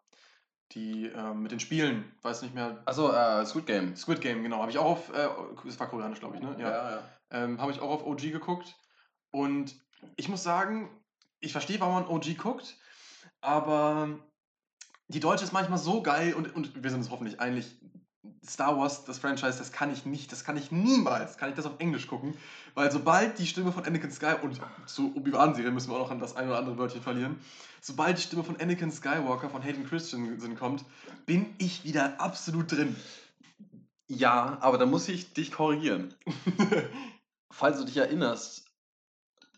Die 0.73 1.07
ähm, 1.07 1.43
mit 1.43 1.51
den 1.51 1.59
Spielen, 1.59 2.13
weiß 2.23 2.43
nicht 2.43 2.55
mehr. 2.55 2.81
also 2.85 3.13
äh, 3.13 3.45
Squid 3.45 3.67
Game. 3.67 3.97
Squid 3.97 4.21
Game, 4.21 4.43
genau, 4.43 4.61
habe 4.61 4.71
ich 4.71 4.79
auch 4.79 4.85
auf, 4.85 5.13
äh, 5.13 5.29
es 5.67 5.81
war 5.81 5.89
koreanisch, 5.89 6.21
glaube 6.21 6.37
ich, 6.37 6.43
ne? 6.43 6.55
ja. 6.59 7.03
Ähm, 7.33 7.61
Habe 7.61 7.73
ich 7.73 7.81
auch 7.81 7.91
auf 7.91 8.07
OG 8.07 8.23
geguckt. 8.33 8.77
Und 9.31 9.75
ich 10.17 10.29
muss 10.29 10.43
sagen, 10.43 10.91
ich 11.41 11.53
verstehe, 11.53 11.81
warum 11.81 11.95
man 11.95 12.07
OG 12.07 12.37
guckt, 12.37 12.77
aber 13.41 14.19
die 15.09 15.21
Deutsche 15.21 15.45
ist 15.45 15.53
manchmal 15.53 15.79
so 15.79 16.03
geil 16.03 16.35
und, 16.35 16.55
und 16.55 16.83
wir 16.83 16.91
sind 16.91 17.01
uns 17.01 17.11
hoffentlich 17.11 17.41
einig, 17.41 17.77
Star 18.47 18.77
Wars, 18.77 19.05
das 19.05 19.19
Franchise, 19.19 19.59
das 19.59 19.73
kann 19.73 19.91
ich 19.91 20.05
nicht, 20.05 20.31
das 20.31 20.45
kann 20.45 20.57
ich 20.57 20.71
niemals, 20.71 21.39
kann 21.39 21.49
ich 21.49 21.57
das 21.57 21.67
auf 21.67 21.79
Englisch 21.79 22.07
gucken, 22.07 22.35
weil 22.75 22.91
sobald 22.91 23.39
die 23.39 23.47
Stimme 23.47 23.73
von 23.73 23.85
Anakin 23.85 24.11
Skywalker, 24.11 24.45
und 24.45 24.61
zu 24.87 25.15
Obi-Wan-Serie 25.17 25.71
müssen 25.71 25.91
wir 25.91 25.97
auch 25.97 26.05
noch 26.05 26.11
an 26.11 26.21
das 26.21 26.37
ein 26.37 26.49
oder 26.49 26.59
andere 26.59 26.77
Wörtchen 26.77 27.01
verlieren, 27.01 27.39
sobald 27.81 28.19
die 28.19 28.23
Stimme 28.23 28.45
von 28.45 28.61
Anakin 28.61 28.93
Skywalker 28.93 29.49
von 29.49 29.63
Hayden 29.63 29.87
Christensen 29.87 30.57
kommt, 30.57 30.85
bin 31.25 31.55
ich 31.59 31.85
wieder 31.85 32.21
absolut 32.21 32.73
drin. 32.73 32.95
Ja, 34.07 34.59
aber 34.61 34.77
da 34.77 34.87
muss 34.87 35.09
ich 35.09 35.33
dich 35.33 35.53
korrigieren. 35.53 36.15
Falls 37.53 37.79
du 37.79 37.85
dich 37.85 37.97
erinnerst. 37.97 38.70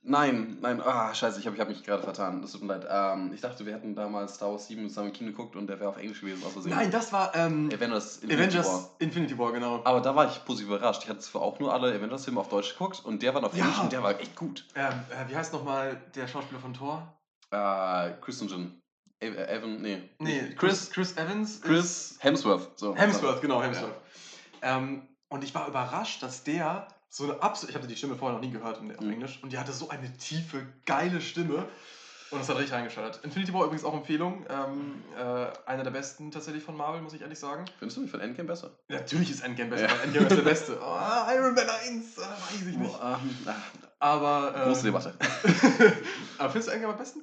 Nein, 0.05 0.59
nein, 0.61 0.81
ah, 0.81 1.15
scheiße, 1.15 1.39
ich 1.39 1.47
habe 1.47 1.55
ich 1.55 1.61
hab 1.61 1.69
mich 1.69 1.85
gerade 1.85 2.03
vertan. 2.03 2.43
Das 2.43 2.51
tut 2.53 2.63
mir 2.63 2.77
leid. 2.77 2.87
Ähm, 2.91 3.33
ich 3.33 3.41
dachte, 3.41 3.65
wir 3.65 3.73
hätten 3.75 3.95
damals 3.95 4.35
Star 4.35 4.51
Wars 4.51 4.67
7 4.67 4.89
zusammen 4.89 5.09
im 5.09 5.13
Kino 5.13 5.31
geguckt 5.31 5.55
und 5.55 5.69
der 5.69 5.79
wäre 5.79 5.91
auf 5.91 5.97
Englisch 5.97 6.21
gewesen, 6.23 6.43
aus 6.45 6.55
Versehen. 6.55 6.73
Nein, 6.75 6.91
das 6.91 7.13
war 7.13 7.33
ähm, 7.37 7.71
Avengers 7.73 8.17
Infinity 8.17 8.35
Avengers 8.59 8.67
War. 8.67 8.91
Infinity 8.99 9.39
War, 9.39 9.53
genau. 9.53 9.81
Aber 9.85 10.01
da 10.01 10.17
war 10.17 10.27
ich 10.27 10.45
positiv 10.45 10.69
überrascht. 10.75 11.05
Ich 11.05 11.09
hatte 11.09 11.21
zwar 11.21 11.43
auch 11.43 11.61
nur 11.61 11.73
alle 11.73 11.95
Avengers-Filme 11.95 12.41
auf 12.41 12.49
Deutsch 12.49 12.73
geguckt 12.73 13.05
und 13.05 13.23
der 13.23 13.33
war 13.33 13.45
auf 13.45 13.55
Ja. 13.57 13.63
Englisch 13.65 13.81
und 13.81 13.93
der 13.93 14.03
war 14.03 14.19
echt 14.19 14.35
gut. 14.35 14.65
Ähm, 14.75 14.93
äh, 15.11 15.31
wie 15.31 15.37
heißt 15.37 15.53
nochmal 15.53 16.01
der 16.17 16.27
Schauspieler 16.27 16.61
von 16.61 16.75
Thor? 16.75 17.07
Äh, 17.53 18.11
Christensen. 18.21 18.81
Ev- 19.21 19.37
äh, 19.37 19.57
Evan, 19.57 19.83
nee. 19.83 20.03
Nee, 20.19 20.53
Chris, 20.57 20.91
Chris 20.91 21.17
Evans. 21.17 21.61
Chris 21.61 22.17
Hemsworth. 22.19 22.77
So. 22.77 22.97
Hemsworth, 22.97 23.41
genau, 23.41 23.63
Hemsworth. 23.63 23.95
Ähm, 24.63 25.07
und 25.29 25.45
ich 25.45 25.55
war 25.55 25.69
überrascht, 25.69 26.25
dass 26.25 26.43
der 26.43 26.89
so 27.15 27.25
eine 27.25 27.43
absolute. 27.43 27.73
Ich 27.73 27.77
hatte 27.77 27.87
die 27.87 27.97
Stimme 27.97 28.17
vorher 28.17 28.39
noch 28.39 28.45
nie 28.45 28.51
gehört 28.51 28.81
in, 28.81 28.91
auf 28.97 29.05
Mhm. 29.05 29.13
Englisch 29.13 29.39
und 29.43 29.53
die 29.53 29.59
hatte 29.59 29.73
so 29.73 29.91
eine 29.91 30.11
tiefe, 30.17 30.67
geile 30.87 31.21
Stimme. 31.21 31.67
Und 32.31 32.39
das 32.39 32.49
hat 32.49 32.57
richtig 32.57 32.73
reingeschaltet. 32.73 33.23
Infinity 33.25 33.53
War 33.53 33.65
übrigens 33.65 33.85
auch 33.85 33.93
Empfehlung. 33.93 34.47
Ähm, 34.49 35.03
äh, 35.19 35.47
einer 35.69 35.85
der 35.85 35.91
besten 35.91 36.31
tatsächlich 36.31 36.63
von 36.65 36.75
Marvel, 36.75 37.03
muss 37.03 37.13
ich 37.13 37.21
ehrlich 37.21 37.39
sagen. 37.39 37.67
Findest 37.79 37.99
du, 37.99 38.05
ich 38.05 38.11
finde 38.11 38.25
Endgame 38.25 38.49
besser? 38.49 38.71
Natürlich 38.89 39.31
ist 39.31 39.43
Endgame 39.45 39.69
besser, 39.69 39.85
Ja. 39.89 39.91
weil 39.93 40.01
Endgame 40.05 40.27
ist 40.29 40.37
der 40.37 40.43
beste. 40.51 40.79
Oh, 40.81 41.31
Iron 41.31 41.55
Man 41.55 41.69
1, 41.69 42.17
äh, 42.17 42.21
weiß 42.23 42.27
ich 42.71 42.77
nicht. 42.79 42.91
Boah, 42.91 43.21
ähm, 43.23 43.37
ah, 43.47 43.55
Aber. 43.99 44.55
Ähm, 44.57 44.63
Große 44.65 44.83
Debatte. 44.85 45.15
aber 46.39 46.51
findest 46.51 46.69
du 46.69 46.73
Endgame 46.73 46.93
am 46.95 46.99
besten? 46.99 47.21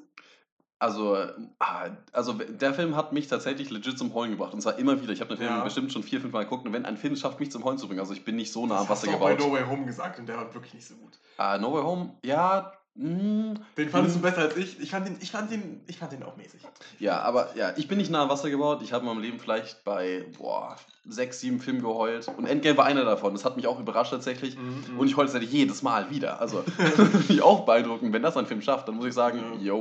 Also, 0.82 1.18
ah, 1.60 1.90
also 2.14 2.34
der 2.34 2.74
Film 2.74 2.96
hat 2.96 3.12
mich 3.12 3.28
tatsächlich 3.28 3.70
legit 3.70 3.98
zum 3.98 4.14
Heulen 4.14 4.32
gebracht. 4.32 4.54
Und 4.54 4.62
zwar 4.62 4.80
immer 4.80 5.02
wieder. 5.02 5.12
Ich 5.12 5.20
habe 5.20 5.30
den 5.36 5.38
Film 5.38 5.50
Ja. 5.50 5.64
bestimmt 5.64 5.92
schon 5.92 6.04
vier, 6.04 6.22
fünf 6.22 6.32
Mal 6.34 6.44
geguckt. 6.44 6.66
Und 6.66 6.72
wenn 6.72 6.86
ein 6.86 6.96
Film 6.98 7.14
es 7.14 7.20
schafft, 7.20 7.40
mich 7.40 7.52
zum 7.52 7.66
Heulen 7.66 7.78
zu 7.78 7.88
bringen, 7.88 8.00
also 8.00 8.14
ich 8.14 8.24
bin 8.24 8.38
nicht 8.38 8.52
so 8.54 8.66
nah 8.66 8.76
am 8.80 8.88
das 8.88 8.90
hast 8.90 9.02
Wasser 9.04 9.12
du 9.12 9.18
auch 9.18 9.22
bei 9.22 9.36
gebaut. 9.36 9.48
No 9.50 9.54
Way 9.56 9.64
Home 9.66 9.86
gesagt 9.86 10.20
und 10.20 10.28
der 10.30 10.38
war 10.38 10.54
wirklich 10.54 10.74
nicht 10.74 10.88
so 10.88 10.96
gut. 10.96 11.20
Ah, 11.38 11.58
no 11.58 11.74
Way 11.74 11.82
Home, 11.84 12.14
ja. 12.24 12.72
mm, 12.96 13.54
Den 13.78 13.90
fandest 13.90 14.16
du 14.16 14.20
mm, 14.20 14.22
besser 14.22 14.38
als 14.44 14.56
ich. 14.56 14.80
Ich 14.80 14.92
fand 14.92 15.06
den, 15.06 15.18
ich 15.20 15.32
fand 15.32 15.52
den, 15.52 15.82
ich 15.88 15.98
fand 15.98 16.14
den 16.14 16.24
auch 16.24 16.38
mäßig. 16.38 16.62
Ja, 17.00 17.20
aber 17.24 17.50
ja, 17.58 17.74
ich 17.76 17.90
bin 17.90 17.98
nicht 17.98 18.10
nah 18.10 18.24
am 18.24 18.30
Wasser 18.30 18.50
gebaut. 18.50 18.80
Ich 18.82 18.94
habe 18.94 19.06
in 19.06 19.10
meinem 19.12 19.22
Leben 19.22 19.40
vielleicht 19.40 19.84
bei 19.84 20.24
boah, 20.38 20.78
sechs, 21.06 21.42
sieben 21.42 21.60
Filmen 21.60 21.82
geheult. 21.82 22.30
Und 22.38 22.46
Endgame 22.46 22.78
war 22.78 22.86
einer 22.86 23.04
davon. 23.04 23.34
Das 23.34 23.44
hat 23.44 23.58
mich 23.58 23.68
auch 23.68 23.82
überrascht 23.82 24.12
tatsächlich. 24.12 24.58
Mhm, 24.58 24.98
Und 24.98 25.08
ich 25.08 25.18
heule 25.18 25.28
tatsächlich 25.28 25.52
jedes 25.52 25.82
Mal 25.82 26.10
wieder. 26.10 26.40
Also, 26.40 26.62
finde 26.78 27.26
ich 27.28 27.42
auch 27.42 27.66
beeindruckend. 27.66 28.14
Wenn 28.14 28.24
das 28.24 28.38
ein 28.38 28.46
Film 28.46 28.62
schafft, 28.62 28.88
dann 28.88 28.96
muss 28.96 29.06
ich 29.08 29.14
sagen, 29.14 29.60
Ja. 29.62 29.74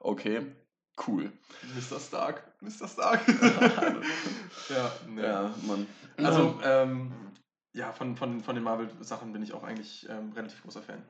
Okay, 0.00 0.44
cool. 1.06 1.30
Mr. 1.74 1.98
Stark. 2.00 2.42
Mr. 2.60 2.88
Stark. 2.88 3.20
ja, 4.68 4.92
nee. 5.08 5.22
Ja, 5.22 5.54
Mann. 5.66 5.86
Also, 6.18 6.58
ähm, 6.64 7.12
ja, 7.72 7.92
von, 7.92 8.16
von, 8.16 8.40
von 8.40 8.54
den 8.54 8.64
Marvel-Sachen 8.64 9.32
bin 9.32 9.42
ich 9.42 9.52
auch 9.52 9.62
eigentlich 9.62 10.06
ähm, 10.10 10.32
relativ 10.34 10.62
großer 10.62 10.82
Fan. 10.82 11.02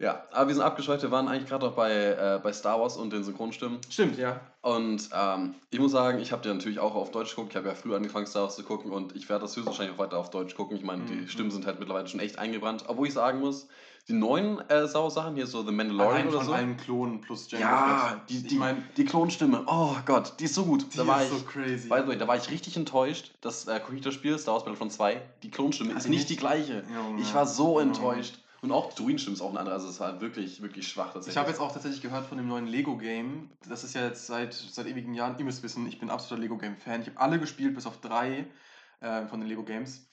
Ja, 0.00 0.24
aber 0.32 0.48
wir 0.48 0.54
sind 0.56 0.64
abgeschweift. 0.64 1.02
Wir 1.04 1.12
waren 1.12 1.28
eigentlich 1.28 1.48
gerade 1.48 1.64
noch 1.66 1.76
bei, 1.76 1.92
äh, 1.92 2.40
bei 2.42 2.52
Star 2.52 2.80
Wars 2.80 2.96
und 2.96 3.12
den 3.12 3.22
Synchronstimmen. 3.22 3.78
Stimmt, 3.88 4.18
ja. 4.18 4.40
Und 4.60 5.08
ähm, 5.12 5.54
ich 5.70 5.78
muss 5.78 5.92
sagen, 5.92 6.18
ich 6.18 6.32
habe 6.32 6.42
den 6.42 6.56
natürlich 6.56 6.80
auch 6.80 6.96
auf 6.96 7.12
Deutsch 7.12 7.30
geguckt. 7.30 7.52
Ich 7.52 7.56
habe 7.56 7.68
ja 7.68 7.76
früher 7.76 7.96
angefangen, 7.96 8.26
Star 8.26 8.42
Wars 8.42 8.56
zu 8.56 8.64
gucken 8.64 8.90
und 8.90 9.14
ich 9.14 9.28
werde 9.28 9.42
das 9.42 9.54
höchstwahrscheinlich 9.54 9.94
auch 9.94 10.00
weiter 10.02 10.18
auf 10.18 10.30
Deutsch 10.30 10.56
gucken. 10.56 10.76
Ich 10.76 10.82
meine, 10.82 11.04
die 11.04 11.14
Mhm. 11.14 11.28
Stimmen 11.28 11.50
sind 11.52 11.64
halt 11.64 11.78
mittlerweile 11.78 12.08
schon 12.08 12.18
echt 12.18 12.40
eingebrannt. 12.40 12.84
Obwohl 12.88 13.06
ich 13.06 13.14
sagen 13.14 13.38
muss, 13.38 13.68
die 14.08 14.12
neuen 14.12 14.58
äh, 14.68 14.86
Star 14.86 15.02
Wars-Sachen, 15.04 15.34
hier 15.34 15.46
so 15.46 15.62
The 15.64 15.72
Mandalorian 15.72 16.28
oder 16.28 16.38
von 16.38 16.46
so. 16.46 16.52
allen 16.52 16.76
Klonen 16.76 17.20
plus 17.22 17.50
Jango 17.50 17.64
Ja, 17.66 18.08
Fett. 18.10 18.20
die, 18.30 18.36
ich 18.36 18.46
die, 18.48 18.54
meine, 18.56 18.82
die 18.96 19.04
Klonstimme. 19.04 19.64
Oh 19.66 19.96
Gott, 20.04 20.34
die 20.40 20.44
ist 20.44 20.54
so 20.54 20.64
gut. 20.66 20.92
die 20.92 20.98
da 20.98 21.06
war 21.06 21.22
ist 21.22 21.32
ich, 21.32 21.38
so 21.38 21.44
crazy. 21.44 21.88
by 21.88 22.00
the 22.02 22.08
way, 22.08 22.18
da 22.18 22.28
war 22.28 22.36
ich 22.36 22.50
richtig 22.50 22.76
enttäuscht. 22.76 23.32
Das 23.40 23.66
äh, 23.66 23.80
Computerspiel 23.80 24.38
Star 24.38 24.54
Wars 24.54 24.64
Battlefront 24.64 24.92
2, 24.92 25.22
die 25.42 25.50
Klonstimme 25.50 25.94
Ah, 25.94 25.98
ist 25.98 26.08
nicht 26.08 26.18
nicht? 26.18 26.30
die 26.30 26.36
gleiche. 26.36 26.84
Junge. 26.94 27.22
Ich 27.22 27.32
war 27.34 27.46
so 27.46 27.78
Junge. 27.80 27.92
enttäuscht. 27.92 28.38
Und 28.60 28.72
auch 28.72 28.92
die 28.94 29.02
Druidenstimme 29.02 29.34
ist 29.36 29.42
auch 29.42 29.50
eine 29.50 29.58
andere. 29.60 29.74
Also 29.74 29.88
es 29.88 30.00
war 30.00 30.20
wirklich, 30.22 30.62
wirklich 30.62 30.88
schwach 30.88 31.12
tatsächlich. 31.12 31.34
Ich 31.34 31.38
habe 31.38 31.50
jetzt 31.50 31.60
auch 31.60 31.70
tatsächlich 31.72 32.00
gehört 32.00 32.24
von 32.26 32.38
dem 32.38 32.48
neuen 32.48 32.66
Lego-Game. 32.66 33.50
Das 33.68 33.84
ist 33.84 33.94
ja 33.94 34.02
jetzt 34.06 34.26
seit, 34.26 34.54
seit 34.54 34.86
ewigen 34.86 35.12
Jahren. 35.12 35.34
Ihr 35.38 35.44
müsst 35.44 35.62
wissen, 35.62 35.86
ich 35.86 35.98
bin 35.98 36.08
absoluter 36.08 36.40
Lego-Game-Fan. 36.42 37.02
Ich 37.02 37.08
habe 37.08 37.20
alle 37.20 37.38
gespielt, 37.38 37.74
bis 37.74 37.84
auf 37.86 38.00
drei 38.00 38.46
äh, 39.00 39.26
von 39.26 39.40
den 39.40 39.50
Lego-Games. 39.50 40.06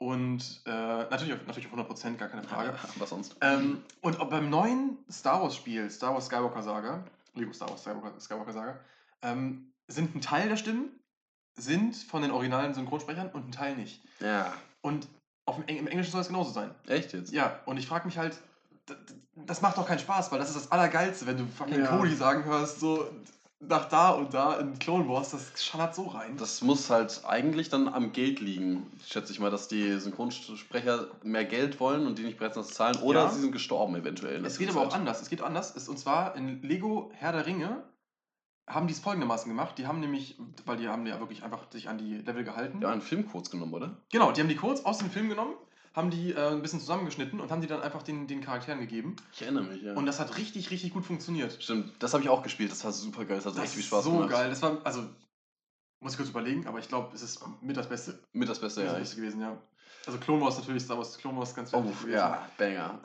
Und 0.00 0.62
äh, 0.64 0.70
natürlich, 0.70 1.34
auf, 1.34 1.46
natürlich 1.46 1.70
auf 1.70 1.78
100%, 1.78 2.16
gar 2.16 2.30
keine 2.30 2.42
Frage. 2.42 2.74
Was 2.96 3.10
sonst? 3.10 3.36
Ähm, 3.42 3.82
und 4.00 4.18
beim 4.30 4.48
neuen 4.48 4.96
Star 5.10 5.42
Wars-Spiel, 5.42 5.90
Star 5.90 6.14
Wars 6.14 6.24
Skywalker 6.26 6.62
Saga, 6.62 7.04
Lego 7.34 7.52
Star 7.52 7.68
Wars 7.68 7.82
Skywalker, 7.82 8.52
Saga, 8.52 8.80
ähm, 9.20 9.70
sind 9.88 10.14
ein 10.14 10.22
Teil 10.22 10.48
der 10.48 10.56
Stimmen 10.56 10.88
sind 11.54 11.96
von 11.96 12.22
den 12.22 12.30
originalen 12.30 12.72
Synchronsprechern 12.72 13.28
und 13.28 13.48
ein 13.48 13.52
Teil 13.52 13.76
nicht. 13.76 14.00
Ja. 14.20 14.54
Und 14.80 15.06
auf 15.44 15.56
dem, 15.56 15.64
im 15.66 15.86
Englischen 15.86 16.12
soll 16.12 16.22
es 16.22 16.28
genauso 16.28 16.50
sein. 16.52 16.70
Echt 16.86 17.12
jetzt? 17.12 17.30
Ja, 17.32 17.60
und 17.66 17.76
ich 17.76 17.86
frage 17.86 18.06
mich 18.06 18.16
halt, 18.16 18.40
das 19.34 19.60
macht 19.60 19.76
doch 19.76 19.86
keinen 19.86 19.98
Spaß, 19.98 20.32
weil 20.32 20.38
das 20.38 20.48
ist 20.48 20.56
das 20.56 20.72
Allergeilste, 20.72 21.26
wenn 21.26 21.36
du 21.36 21.46
fucking 21.46 21.80
Ja. 21.80 21.88
Cody 21.88 22.14
sagen 22.14 22.44
hörst, 22.44 22.80
so 22.80 23.06
nach 23.60 23.84
da 23.86 24.10
und 24.10 24.32
da 24.32 24.54
in 24.58 24.78
Clone 24.78 25.06
Wars, 25.08 25.30
das 25.32 25.62
schallert 25.62 25.94
so 25.94 26.04
rein. 26.04 26.36
Das 26.38 26.62
muss 26.62 26.88
halt 26.88 27.22
eigentlich 27.26 27.68
dann 27.68 27.88
am 27.88 28.12
Geld 28.12 28.40
liegen, 28.40 28.90
schätze 29.06 29.32
ich 29.32 29.38
mal, 29.40 29.50
dass 29.50 29.68
die 29.68 29.98
Synchronsprecher 29.98 31.08
mehr 31.22 31.44
Geld 31.44 31.78
wollen 31.78 32.06
und 32.06 32.18
die 32.18 32.22
nicht 32.22 32.38
bereit 32.38 32.54
sind, 32.54 32.64
zu 32.64 32.72
zahlen. 32.72 32.96
Oder 33.02 33.24
Ja. 33.24 33.30
sie 33.30 33.40
sind 33.40 33.52
gestorben 33.52 33.94
eventuell. 33.96 34.44
es 34.46 34.58
geht 34.58 34.70
aber 34.70 34.80
auch 34.86 34.94
anders. 34.94 35.20
Es 35.20 35.28
geht 35.28 35.42
anders. 35.42 35.72
Und 35.88 35.98
zwar 35.98 36.34
in 36.36 36.62
Lego 36.62 37.10
Herr 37.14 37.32
der 37.32 37.44
Ringe 37.46 37.82
haben 38.66 38.86
die 38.86 38.92
es 38.94 39.00
folgendermaßen 39.00 39.48
gemacht. 39.50 39.76
Die 39.78 39.86
haben 39.86 40.00
nämlich, 40.00 40.38
weil 40.64 40.76
die 40.78 40.88
haben 40.88 41.04
ja 41.06 41.18
wirklich 41.20 41.42
einfach 41.42 41.70
sich 41.70 41.88
an 41.88 41.98
die 41.98 42.18
Level 42.18 42.44
gehalten. 42.44 42.80
Die 42.80 42.86
haben 42.86 42.92
einen 42.92 43.02
Film 43.02 43.28
kurz 43.28 43.50
genommen, 43.50 43.74
oder? 43.74 43.96
Genau, 44.10 44.32
die 44.32 44.40
haben 44.40 44.48
die 44.48 44.56
kurz 44.56 44.84
aus 44.84 44.98
dem 44.98 45.10
Film 45.10 45.28
genommen, 45.28 45.54
haben 45.94 46.10
die 46.10 46.32
äh, 46.32 46.50
ein 46.50 46.62
bisschen 46.62 46.80
zusammengeschnitten 46.80 47.40
und 47.40 47.50
haben 47.50 47.60
die 47.60 47.66
dann 47.66 47.82
einfach 47.82 48.02
den, 48.02 48.26
den 48.28 48.40
Charakteren 48.40 48.78
gegeben. 48.80 49.16
Ich 49.32 49.42
erinnere 49.42 49.64
mich, 49.64 49.82
ja. 49.82 49.94
Und 49.94 50.06
das 50.06 50.20
hat 50.20 50.36
richtig, 50.36 50.70
richtig 50.70 50.92
gut 50.92 51.04
funktioniert. 51.04 51.56
Stimmt, 51.62 51.92
das 51.98 52.12
habe 52.14 52.22
ich 52.22 52.28
auch 52.28 52.42
gespielt. 52.42 52.70
Das 52.70 52.84
war 52.84 52.92
super 52.92 53.24
geil. 53.24 53.38
Das 53.38 53.46
hat 53.46 53.56
Das 53.56 53.64
echt 53.64 53.74
viel 53.74 53.82
Spaß 53.82 54.04
so 54.04 54.12
gemacht. 54.12 54.30
geil. 54.30 54.48
Das 54.50 54.62
war, 54.62 54.78
also, 54.84 55.02
muss 56.00 56.12
ich 56.12 56.16
kurz 56.18 56.30
überlegen, 56.30 56.66
aber 56.66 56.78
ich 56.78 56.88
glaube, 56.88 57.14
es 57.14 57.22
ist 57.22 57.40
mit 57.60 57.76
das 57.76 57.88
Beste, 57.88 58.18
Mit 58.32 58.48
das 58.48 58.60
Beste, 58.60 58.80
mit 58.80 58.86
ja. 58.88 58.92
das 58.94 59.02
Beste 59.02 59.16
gewesen, 59.20 59.40
ja. 59.40 59.56
Also 60.06 60.18
Clone 60.18 60.40
Wars 60.42 60.56
natürlich, 60.58 60.82
Star 60.82 60.96
Wars 60.96 61.18
Clone 61.18 61.36
Wars 61.38 61.54
ganz 61.54 61.74
Oh, 61.74 61.82
wichtig 61.82 62.00
gewesen. 62.00 62.14
ja, 62.16 62.48
Banger. 62.56 63.00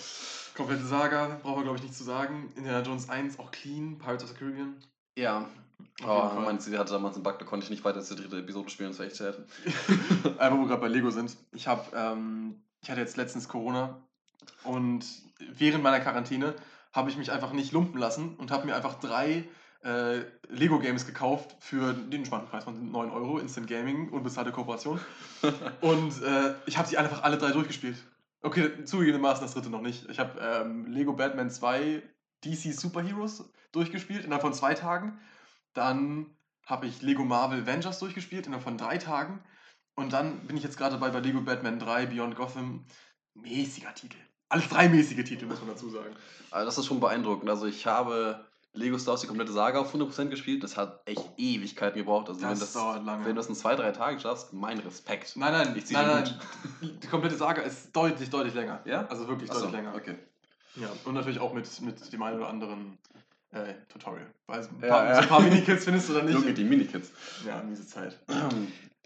Komplette 0.54 0.84
Saga, 0.84 1.38
brauchen 1.42 1.58
wir 1.60 1.62
glaube 1.64 1.78
ich 1.78 1.82
nicht 1.84 1.94
zu 1.94 2.04
sagen. 2.04 2.52
Indiana 2.56 2.82
Jones 2.82 3.08
1 3.08 3.38
auch 3.38 3.50
clean, 3.50 3.98
Pirates 3.98 4.24
of 4.24 4.30
the 4.30 4.36
Caribbean. 4.36 4.76
ja. 5.16 5.46
Oh, 6.04 6.06
jeden 6.06 6.28
Fall. 6.28 6.44
mein 6.44 6.60
CD 6.60 6.78
hatte 6.78 6.92
damals 6.92 7.14
einen 7.14 7.22
Bug, 7.22 7.38
da 7.38 7.44
konnte 7.44 7.64
ich 7.64 7.70
nicht 7.70 7.84
weiter 7.84 7.98
als 7.98 8.08
die 8.08 8.16
dritte 8.16 8.38
Episode 8.38 8.68
spielen, 8.70 8.90
das 8.90 8.98
war 8.98 9.06
echt 9.06 9.16
sad. 9.16 9.38
Einfach 10.38 10.52
wo 10.52 10.62
wir 10.62 10.68
gerade 10.68 10.80
bei 10.80 10.88
Lego 10.88 11.10
sind. 11.10 11.36
Ich 11.52 11.66
habe, 11.66 11.84
ähm, 11.94 12.62
ich 12.82 12.90
hatte 12.90 13.00
jetzt 13.00 13.16
letztens 13.16 13.48
Corona 13.48 14.00
und 14.64 15.04
während 15.38 15.82
meiner 15.82 16.00
Quarantäne 16.00 16.54
habe 16.92 17.10
ich 17.10 17.16
mich 17.16 17.30
einfach 17.30 17.52
nicht 17.52 17.72
lumpen 17.72 17.98
lassen 17.98 18.36
und 18.36 18.50
habe 18.50 18.66
mir 18.66 18.74
einfach 18.74 18.98
drei 18.98 19.44
äh, 19.84 20.22
Lego-Games 20.48 21.06
gekauft 21.06 21.54
für 21.60 21.92
den 21.92 22.20
entspannten 22.20 22.48
Preis 22.48 22.64
von 22.64 22.90
9 22.90 23.10
Euro, 23.10 23.38
Instant 23.38 23.68
Gaming, 23.68 24.08
unbezahlte 24.10 24.50
Kooperation. 24.52 24.98
und 25.80 26.22
äh, 26.22 26.54
ich 26.66 26.78
habe 26.78 26.88
sie 26.88 26.96
einfach 26.96 27.22
alle 27.22 27.38
drei 27.38 27.52
durchgespielt. 27.52 27.96
Okay, 28.42 28.84
zugegebenermaßen 28.84 29.44
das 29.44 29.54
dritte 29.54 29.70
noch 29.70 29.82
nicht. 29.82 30.08
Ich 30.08 30.18
habe 30.18 30.38
ähm, 30.40 30.86
Lego 30.86 31.12
Batman 31.12 31.50
2 31.50 32.02
DC 32.44 32.72
Superheroes 32.72 33.44
durchgespielt 33.72 34.24
innerhalb 34.24 34.42
von 34.42 34.54
zwei 34.54 34.74
Tagen. 34.74 35.18
Dann 35.76 36.26
habe 36.64 36.86
ich 36.86 37.02
Lego 37.02 37.22
Marvel 37.24 37.62
Avengers 37.62 37.98
durchgespielt 37.98 38.46
innerhalb 38.46 38.64
von 38.64 38.78
drei 38.78 38.98
Tagen. 38.98 39.42
Und 39.94 40.12
dann 40.12 40.46
bin 40.46 40.56
ich 40.56 40.62
jetzt 40.62 40.76
gerade 40.78 40.96
bei, 40.98 41.10
bei 41.10 41.20
Lego 41.20 41.40
Batman 41.40 41.78
3 41.78 42.06
Beyond 42.06 42.34
Gotham. 42.34 42.84
Mäßiger 43.34 43.94
Titel. 43.94 44.16
Alles 44.48 44.68
drei 44.68 44.88
mäßige 44.88 45.24
Titel, 45.24 45.46
muss 45.46 45.60
man 45.60 45.68
dazu 45.68 45.90
sagen. 45.90 46.14
Also 46.50 46.66
das 46.66 46.78
ist 46.78 46.86
schon 46.86 47.00
beeindruckend. 47.00 47.50
Also 47.50 47.66
ich 47.66 47.86
habe 47.86 48.46
Lego 48.72 48.96
Star 48.96 49.12
Wars 49.12 49.20
die 49.20 49.26
komplette 49.26 49.52
Saga 49.52 49.80
auf 49.80 49.94
100% 49.94 50.26
gespielt. 50.28 50.62
Das 50.62 50.76
hat 50.76 51.02
echt 51.04 51.22
Ewigkeiten 51.36 51.98
gebraucht. 51.98 52.28
Also 52.28 52.40
wenn, 52.40 52.50
Das 52.50 52.60
das, 52.60 52.72
dauert 52.72 53.04
lange. 53.04 53.24
wenn 53.24 53.34
du 53.34 53.40
das 53.40 53.48
in 53.48 53.54
zwei, 53.54 53.74
drei 53.74 53.92
Tagen 53.92 54.18
schaffst, 54.20 54.52
mein 54.54 54.78
Respekt. 54.78 55.36
Nein, 55.36 55.52
nein, 55.52 55.76
Ich 55.76 55.86
zieh 55.86 55.94
nein, 55.94 56.06
nein. 56.06 56.40
Die 57.02 57.08
komplette 57.08 57.36
Saga 57.36 57.62
ist 57.62 57.94
deutlich, 57.94 58.30
deutlich 58.30 58.54
länger. 58.54 58.80
Ja? 58.86 59.06
Also 59.08 59.28
wirklich 59.28 59.50
Achso, 59.50 59.62
deutlich 59.62 59.80
länger. 59.82 59.94
okay. 59.94 60.16
Ja, 60.76 60.88
und 61.04 61.14
natürlich 61.14 61.40
auch 61.40 61.52
mit, 61.52 61.80
mit 61.82 62.12
dem 62.12 62.22
einen 62.22 62.36
oder 62.38 62.48
anderen 62.48 62.98
äh, 63.52 63.74
Tutorial. 63.88 64.26
Weil 64.46 64.62
so 64.62 64.70
ein 64.70 64.80
paar, 64.80 65.06
ja. 65.06 65.14
so 65.16 65.22
ein 65.22 65.28
paar 65.28 65.40
Minikits 65.40 65.84
findest 65.84 66.08
du 66.08 66.14
da 66.14 66.22
nicht. 66.24 66.34
Junge, 66.34 66.54
die 66.54 66.64
Minikits. 66.64 67.12
Ja, 67.44 67.62
miese 67.62 67.86
Zeit. 67.86 68.18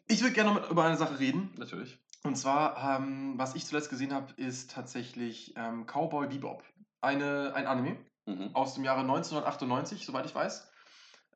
Ich 0.08 0.20
würde 0.22 0.34
gerne 0.34 0.54
noch 0.54 0.70
über 0.70 0.84
eine 0.84 0.96
Sache 0.96 1.18
reden. 1.18 1.52
Natürlich. 1.56 1.98
Und 2.22 2.36
zwar, 2.36 2.98
ähm, 3.00 3.34
was 3.36 3.54
ich 3.54 3.64
zuletzt 3.64 3.90
gesehen 3.90 4.12
habe, 4.12 4.32
ist 4.36 4.70
tatsächlich 4.70 5.54
ähm, 5.56 5.86
Cowboy 5.86 6.26
Bebop. 6.28 6.62
Eine, 7.00 7.52
ein 7.54 7.66
Anime 7.66 7.96
Mhm. 8.26 8.50
aus 8.54 8.74
dem 8.74 8.84
Jahre 8.84 9.00
1998, 9.00 10.04
soweit 10.06 10.26
ich 10.26 10.34
weiß. 10.34 10.68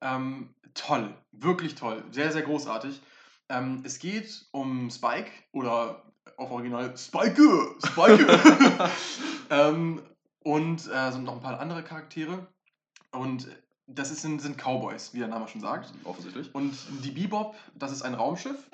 Ähm, 0.01 0.55
toll, 0.75 1.15
wirklich 1.33 1.75
toll, 1.75 2.05
sehr, 2.11 2.31
sehr 2.33 2.43
großartig. 2.43 3.01
Ähm, 3.49 3.83
es 3.85 3.99
geht 3.99 4.47
um 4.53 4.91
Spike 4.91 5.31
oder 5.53 6.03
auf 6.37 6.51
Original 6.51 6.97
Spike, 6.97 7.77
Spike. 7.85 8.27
ähm, 9.51 10.03
und 10.43 10.87
äh, 10.89 11.11
sind 11.11 11.25
noch 11.25 11.37
ein 11.37 11.43
paar 11.43 11.59
andere 11.59 11.83
Charaktere. 11.83 12.47
Und 13.15 13.49
das 13.87 14.11
ist, 14.11 14.23
sind, 14.23 14.57
Cowboys, 14.59 15.13
wie 15.15 15.19
der 15.19 15.29
Name 15.29 15.47
schon 15.49 15.61
sagt. 15.61 15.93
Offensichtlich. 16.05 16.55
Und 16.55 16.75
die 17.05 17.11
Bebop, 17.11 17.55
das 17.75 17.93
ist 17.93 18.03
ein 18.03 18.15
Raumschiff. 18.15 18.71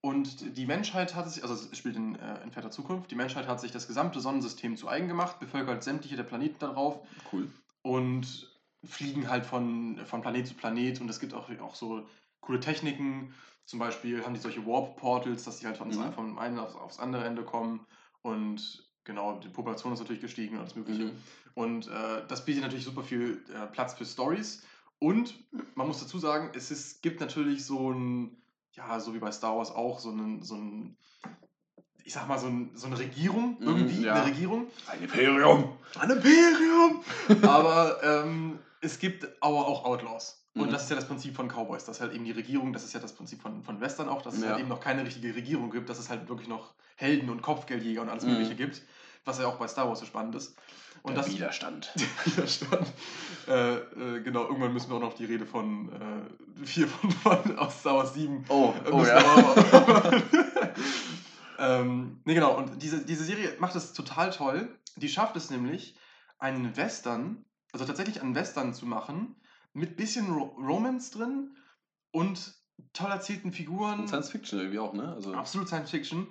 Und 0.00 0.56
die 0.58 0.66
Menschheit 0.66 1.14
hat 1.14 1.30
sich, 1.30 1.42
also 1.42 1.54
es 1.54 1.76
spielt 1.78 1.96
in, 1.96 2.16
äh, 2.16 2.42
in 2.42 2.50
ferner 2.50 2.70
Zukunft, 2.70 3.10
die 3.10 3.14
Menschheit 3.14 3.48
hat 3.48 3.60
sich 3.60 3.72
das 3.72 3.86
gesamte 3.86 4.20
Sonnensystem 4.20 4.76
zu 4.76 4.86
eigen 4.88 5.08
gemacht, 5.08 5.40
bevölkert 5.40 5.82
sämtliche 5.82 6.16
der 6.16 6.24
Planeten 6.24 6.58
darauf 6.58 7.00
Cool. 7.32 7.50
und 7.82 8.50
fliegen 8.84 9.30
halt 9.30 9.46
von, 9.46 9.98
von 10.04 10.20
Planet 10.20 10.46
zu 10.46 10.54
Planet. 10.54 11.00
Und 11.00 11.08
es 11.08 11.20
gibt 11.20 11.32
auch, 11.32 11.48
auch 11.60 11.74
so 11.74 12.06
coole 12.40 12.60
Techniken. 12.60 13.32
Zum 13.64 13.78
Beispiel 13.78 14.22
haben 14.24 14.34
die 14.34 14.40
solche 14.40 14.66
Warp-Portals, 14.66 15.44
dass 15.44 15.58
sie 15.60 15.66
halt 15.66 15.78
von, 15.78 15.88
Mhm. 15.88 16.12
vom 16.12 16.38
einen 16.38 16.58
aufs, 16.58 16.74
aufs 16.74 16.98
andere 16.98 17.24
Ende 17.24 17.42
kommen. 17.42 17.86
Und 18.20 18.86
genau, 19.04 19.38
die 19.40 19.48
Population 19.48 19.94
ist 19.94 20.00
natürlich 20.00 20.20
gestiegen 20.20 20.56
und 20.56 20.60
alles 20.62 20.76
Mögliche. 20.76 21.04
Mhm. 21.04 21.18
Und 21.54 21.86
äh, 21.88 22.22
das 22.28 22.44
bietet 22.44 22.62
natürlich 22.62 22.84
super 22.84 23.02
viel 23.02 23.42
äh, 23.54 23.66
Platz 23.68 23.94
für 23.94 24.04
Stories. 24.04 24.62
Und 24.98 25.34
man 25.74 25.86
muss 25.86 26.00
dazu 26.00 26.18
sagen, 26.18 26.50
es 26.54 26.70
ist, 26.70 27.02
gibt 27.02 27.20
natürlich 27.20 27.64
so 27.64 27.90
ein, 27.92 28.36
ja, 28.72 28.98
so 29.00 29.14
wie 29.14 29.18
bei 29.18 29.30
Star 29.30 29.56
Wars 29.56 29.70
auch, 29.70 29.98
so 30.00 30.10
einen, 30.10 30.42
so 30.42 30.56
ein, 30.56 30.96
ich 32.04 32.12
sag 32.12 32.28
mal, 32.28 32.38
so, 32.38 32.46
ein, 32.48 32.70
so 32.74 32.86
eine 32.86 32.98
Regierung, 32.98 33.56
Mhm, 33.60 33.66
irgendwie, 33.66 34.02
ja. 34.04 34.14
eine 34.14 34.24
Regierung. 34.26 34.66
Ein 34.88 35.02
Imperium. 35.02 35.72
Ein 35.98 36.10
Imperium! 36.10 37.02
aber 37.42 38.02
ähm, 38.02 38.58
es 38.80 38.98
gibt 38.98 39.26
aber 39.40 39.66
auch 39.66 39.84
Outlaws. 39.84 40.40
Und 40.54 40.68
Mhm. 40.68 40.70
das 40.70 40.84
ist 40.84 40.90
ja 40.90 40.96
das 40.96 41.06
Prinzip 41.08 41.34
von 41.34 41.48
Cowboys. 41.48 41.84
Das 41.84 41.96
ist 41.96 42.00
halt 42.00 42.12
eben 42.14 42.24
die 42.24 42.30
Regierung, 42.30 42.72
das 42.72 42.84
ist 42.84 42.92
ja 42.94 43.00
das 43.00 43.12
Prinzip 43.12 43.42
von, 43.42 43.62
von 43.64 43.80
Western 43.80 44.08
auch, 44.08 44.22
dass 44.22 44.34
es 44.34 44.42
Ja. 44.42 44.50
halt 44.50 44.60
eben 44.60 44.68
noch 44.68 44.80
keine 44.80 45.04
richtige 45.04 45.34
Regierung 45.34 45.70
gibt, 45.70 45.88
dass 45.88 45.98
es 45.98 46.08
halt 46.10 46.28
wirklich 46.28 46.48
noch 46.48 46.74
Helden 46.96 47.28
und 47.30 47.42
Kopfgeldjäger 47.42 48.02
und 48.02 48.08
alles 48.08 48.24
Mhm. 48.24 48.30
Mögliche 48.30 48.54
gibt, 48.54 48.82
was 49.24 49.38
ja 49.40 49.46
auch 49.48 49.56
bei 49.56 49.66
Star 49.66 49.88
Wars 49.88 49.98
so 50.00 50.06
spannend 50.06 50.34
ist. 50.36 50.56
Und 51.04 51.16
Der 51.16 51.22
das 51.22 51.34
Widerstand. 51.34 51.92
Widerstand. 52.24 52.90
Äh, 53.46 53.74
äh, 53.74 54.22
genau, 54.22 54.44
irgendwann 54.44 54.72
müssen 54.72 54.88
wir 54.88 54.96
auch 54.96 55.02
noch 55.02 55.12
die 55.12 55.26
Rede 55.26 55.44
von 55.44 55.92
äh, 55.92 56.64
4 56.64 56.88
von, 56.88 57.10
von 57.10 57.58
aus 57.58 57.80
Star 57.80 57.96
Wars 57.96 58.14
7 58.14 58.46
Oh, 58.48 58.72
äh, 58.86 58.90
oh 58.90 58.96
müssen 58.96 59.10
ja. 59.10 60.22
ähm, 61.58 62.22
nee, 62.24 62.32
genau. 62.32 62.56
Und 62.56 62.82
diese, 62.82 63.04
diese 63.04 63.22
Serie 63.22 63.54
macht 63.58 63.76
es 63.76 63.92
total 63.92 64.30
toll. 64.30 64.74
Die 64.96 65.10
schafft 65.10 65.36
es 65.36 65.50
nämlich, 65.50 65.94
einen 66.38 66.74
Western, 66.74 67.44
also 67.72 67.84
tatsächlich 67.84 68.22
einen 68.22 68.34
Western 68.34 68.72
zu 68.72 68.86
machen, 68.86 69.36
mit 69.74 69.98
bisschen 69.98 70.32
Ro 70.32 70.56
Romance 70.56 71.10
drin 71.10 71.54
und 72.12 72.54
toll 72.94 73.10
erzählten 73.10 73.52
Figuren. 73.52 74.00
Und 74.00 74.08
Science 74.08 74.30
Fiction 74.30 74.58
irgendwie 74.58 74.78
auch, 74.78 74.94
ne? 74.94 75.12
Also, 75.12 75.34
Absolut 75.34 75.68
Science 75.68 75.90
Fiction. 75.90 76.28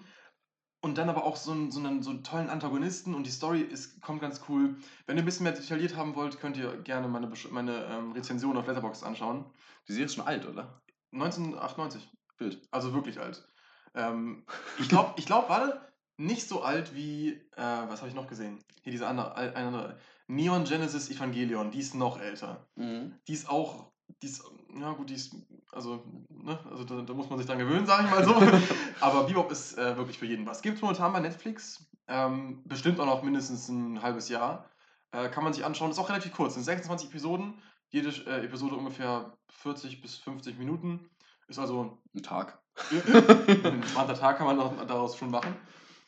Und 0.83 0.97
dann 0.97 1.09
aber 1.09 1.23
auch 1.23 1.37
so 1.37 1.53
einen, 1.53 1.71
so 1.71 1.79
einen, 1.79 2.03
so 2.03 2.09
einen 2.09 2.25
tollen 2.25 2.49
Antagonisten 2.49 3.15
und 3.15 3.25
die 3.25 3.31
Story 3.31 3.61
ist, 3.61 4.01
kommt 4.01 4.19
ganz 4.19 4.41
cool. 4.49 4.75
Wenn 5.05 5.15
ihr 5.15 5.23
ein 5.23 5.25
bisschen 5.25 5.45
mehr 5.45 5.53
detailliert 5.53 5.95
haben 5.95 6.13
wollt, 6.13 6.41
könnt 6.41 6.57
ihr 6.57 6.75
gerne 6.81 7.07
meine, 7.07 7.31
meine 7.51 7.85
ähm, 7.85 8.11
Rezension 8.11 8.57
auf 8.57 8.67
Letterboxd 8.67 9.05
anschauen. 9.05 9.45
die 9.87 9.93
Serie 9.93 10.07
ist 10.07 10.15
schon 10.15 10.27
alt, 10.27 10.45
oder? 10.45 10.81
1998. 11.13 12.05
Bild. 12.35 12.67
Also 12.69 12.93
wirklich 12.93 13.17
alt. 13.17 13.47
Ähm, 13.93 14.45
ich 14.77 14.89
glaube, 14.89 15.13
ich 15.15 15.25
glaub, 15.25 15.47
warte, 15.47 15.79
nicht 16.17 16.49
so 16.49 16.63
alt 16.63 16.93
wie, 16.93 17.29
äh, 17.55 17.61
was 17.61 18.01
habe 18.01 18.09
ich 18.09 18.15
noch 18.15 18.27
gesehen? 18.27 18.61
Hier 18.81 18.91
diese 18.91 19.07
andere, 19.07 19.35
eine 19.35 19.55
andere. 19.55 19.97
Neon 20.27 20.65
Genesis 20.65 21.09
Evangelion, 21.09 21.71
die 21.71 21.79
ist 21.79 21.95
noch 21.95 22.19
älter. 22.19 22.67
Mhm. 22.75 23.17
Die 23.25 23.33
ist 23.33 23.49
auch, 23.49 23.92
die 24.21 24.27
ist, 24.27 24.43
ja 24.79 24.91
gut, 24.93 25.09
die 25.09 25.15
ist, 25.15 25.35
also, 25.71 26.03
ne, 26.29 26.57
also 26.69 26.83
da, 26.83 27.01
da 27.01 27.13
muss 27.13 27.29
man 27.29 27.37
sich 27.39 27.47
dran 27.47 27.59
gewöhnen, 27.59 27.85
sage 27.85 28.05
ich 28.05 28.09
mal 28.11 28.23
so. 28.25 28.35
Aber 29.01 29.23
Bebop 29.25 29.51
ist 29.51 29.77
äh, 29.77 29.97
wirklich 29.97 30.17
für 30.19 30.25
jeden 30.25 30.45
was. 30.45 30.61
Gibt 30.61 30.77
es 30.77 30.81
momentan 30.81 31.11
bei 31.13 31.19
Netflix, 31.19 31.85
ähm, 32.07 32.61
bestimmt 32.65 32.99
auch 32.99 33.05
noch 33.05 33.23
mindestens 33.23 33.67
ein 33.69 34.01
halbes 34.01 34.29
Jahr. 34.29 34.69
Äh, 35.11 35.29
kann 35.29 35.43
man 35.43 35.53
sich 35.53 35.63
anschauen, 35.65 35.91
ist 35.91 35.99
auch 35.99 36.09
relativ 36.09 36.33
kurz, 36.33 36.53
sind 36.55 36.63
26 36.63 37.09
Episoden, 37.09 37.61
jede 37.89 38.09
äh, 38.25 38.45
Episode 38.45 38.75
ungefähr 38.75 39.37
40 39.49 40.01
bis 40.01 40.15
50 40.17 40.57
Minuten. 40.57 41.09
Ist 41.47 41.59
also 41.59 41.99
Ein 42.15 42.23
Tag. 42.23 42.59
ein 42.89 43.65
entspannter 43.65 44.15
Tag 44.15 44.37
kann 44.37 44.47
man 44.47 44.57
da- 44.57 44.85
daraus 44.85 45.17
schon 45.17 45.29
machen. 45.29 45.55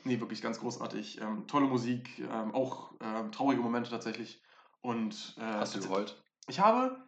Nee, 0.03 0.19
wirklich 0.19 0.41
ganz 0.41 0.59
großartig. 0.59 1.19
Ähm, 1.21 1.45
tolle 1.47 1.65
Musik, 1.65 2.19
ähm, 2.19 2.53
auch 2.55 2.91
ähm, 3.01 3.31
traurige 3.31 3.61
Momente 3.61 3.89
tatsächlich. 3.89 4.41
Und 4.81 5.35
äh, 5.37 5.41
Hast 5.41 5.75
du 5.75 5.79
geheult? 5.81 6.21
ich 6.47 6.59
habe. 6.59 7.04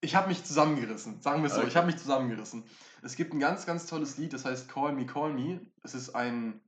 Ich 0.00 0.14
habe 0.14 0.28
mich 0.28 0.44
zusammengerissen, 0.44 1.20
sagen 1.20 1.42
wir 1.42 1.48
es 1.48 1.54
so. 1.54 1.60
Okay. 1.60 1.68
Ich 1.68 1.76
habe 1.76 1.86
mich 1.86 1.96
zusammengerissen. 1.96 2.64
Es 3.02 3.16
gibt 3.16 3.32
ein 3.34 3.40
ganz, 3.40 3.66
ganz 3.66 3.86
tolles 3.86 4.16
Lied, 4.16 4.32
das 4.32 4.44
heißt 4.44 4.68
Call 4.68 4.92
Me, 4.92 5.06
Call 5.06 5.32
Me. 5.32 5.60
Es 5.82 5.94
ist 5.94 6.14
ein, 6.14 6.60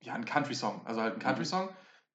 ja, 0.00 0.14
ein 0.14 0.24
Country-Song, 0.24 0.82
also 0.84 1.00
halt 1.00 1.14
ein 1.14 1.18
Mhm. 1.18 1.22
Country-Song, 1.22 1.68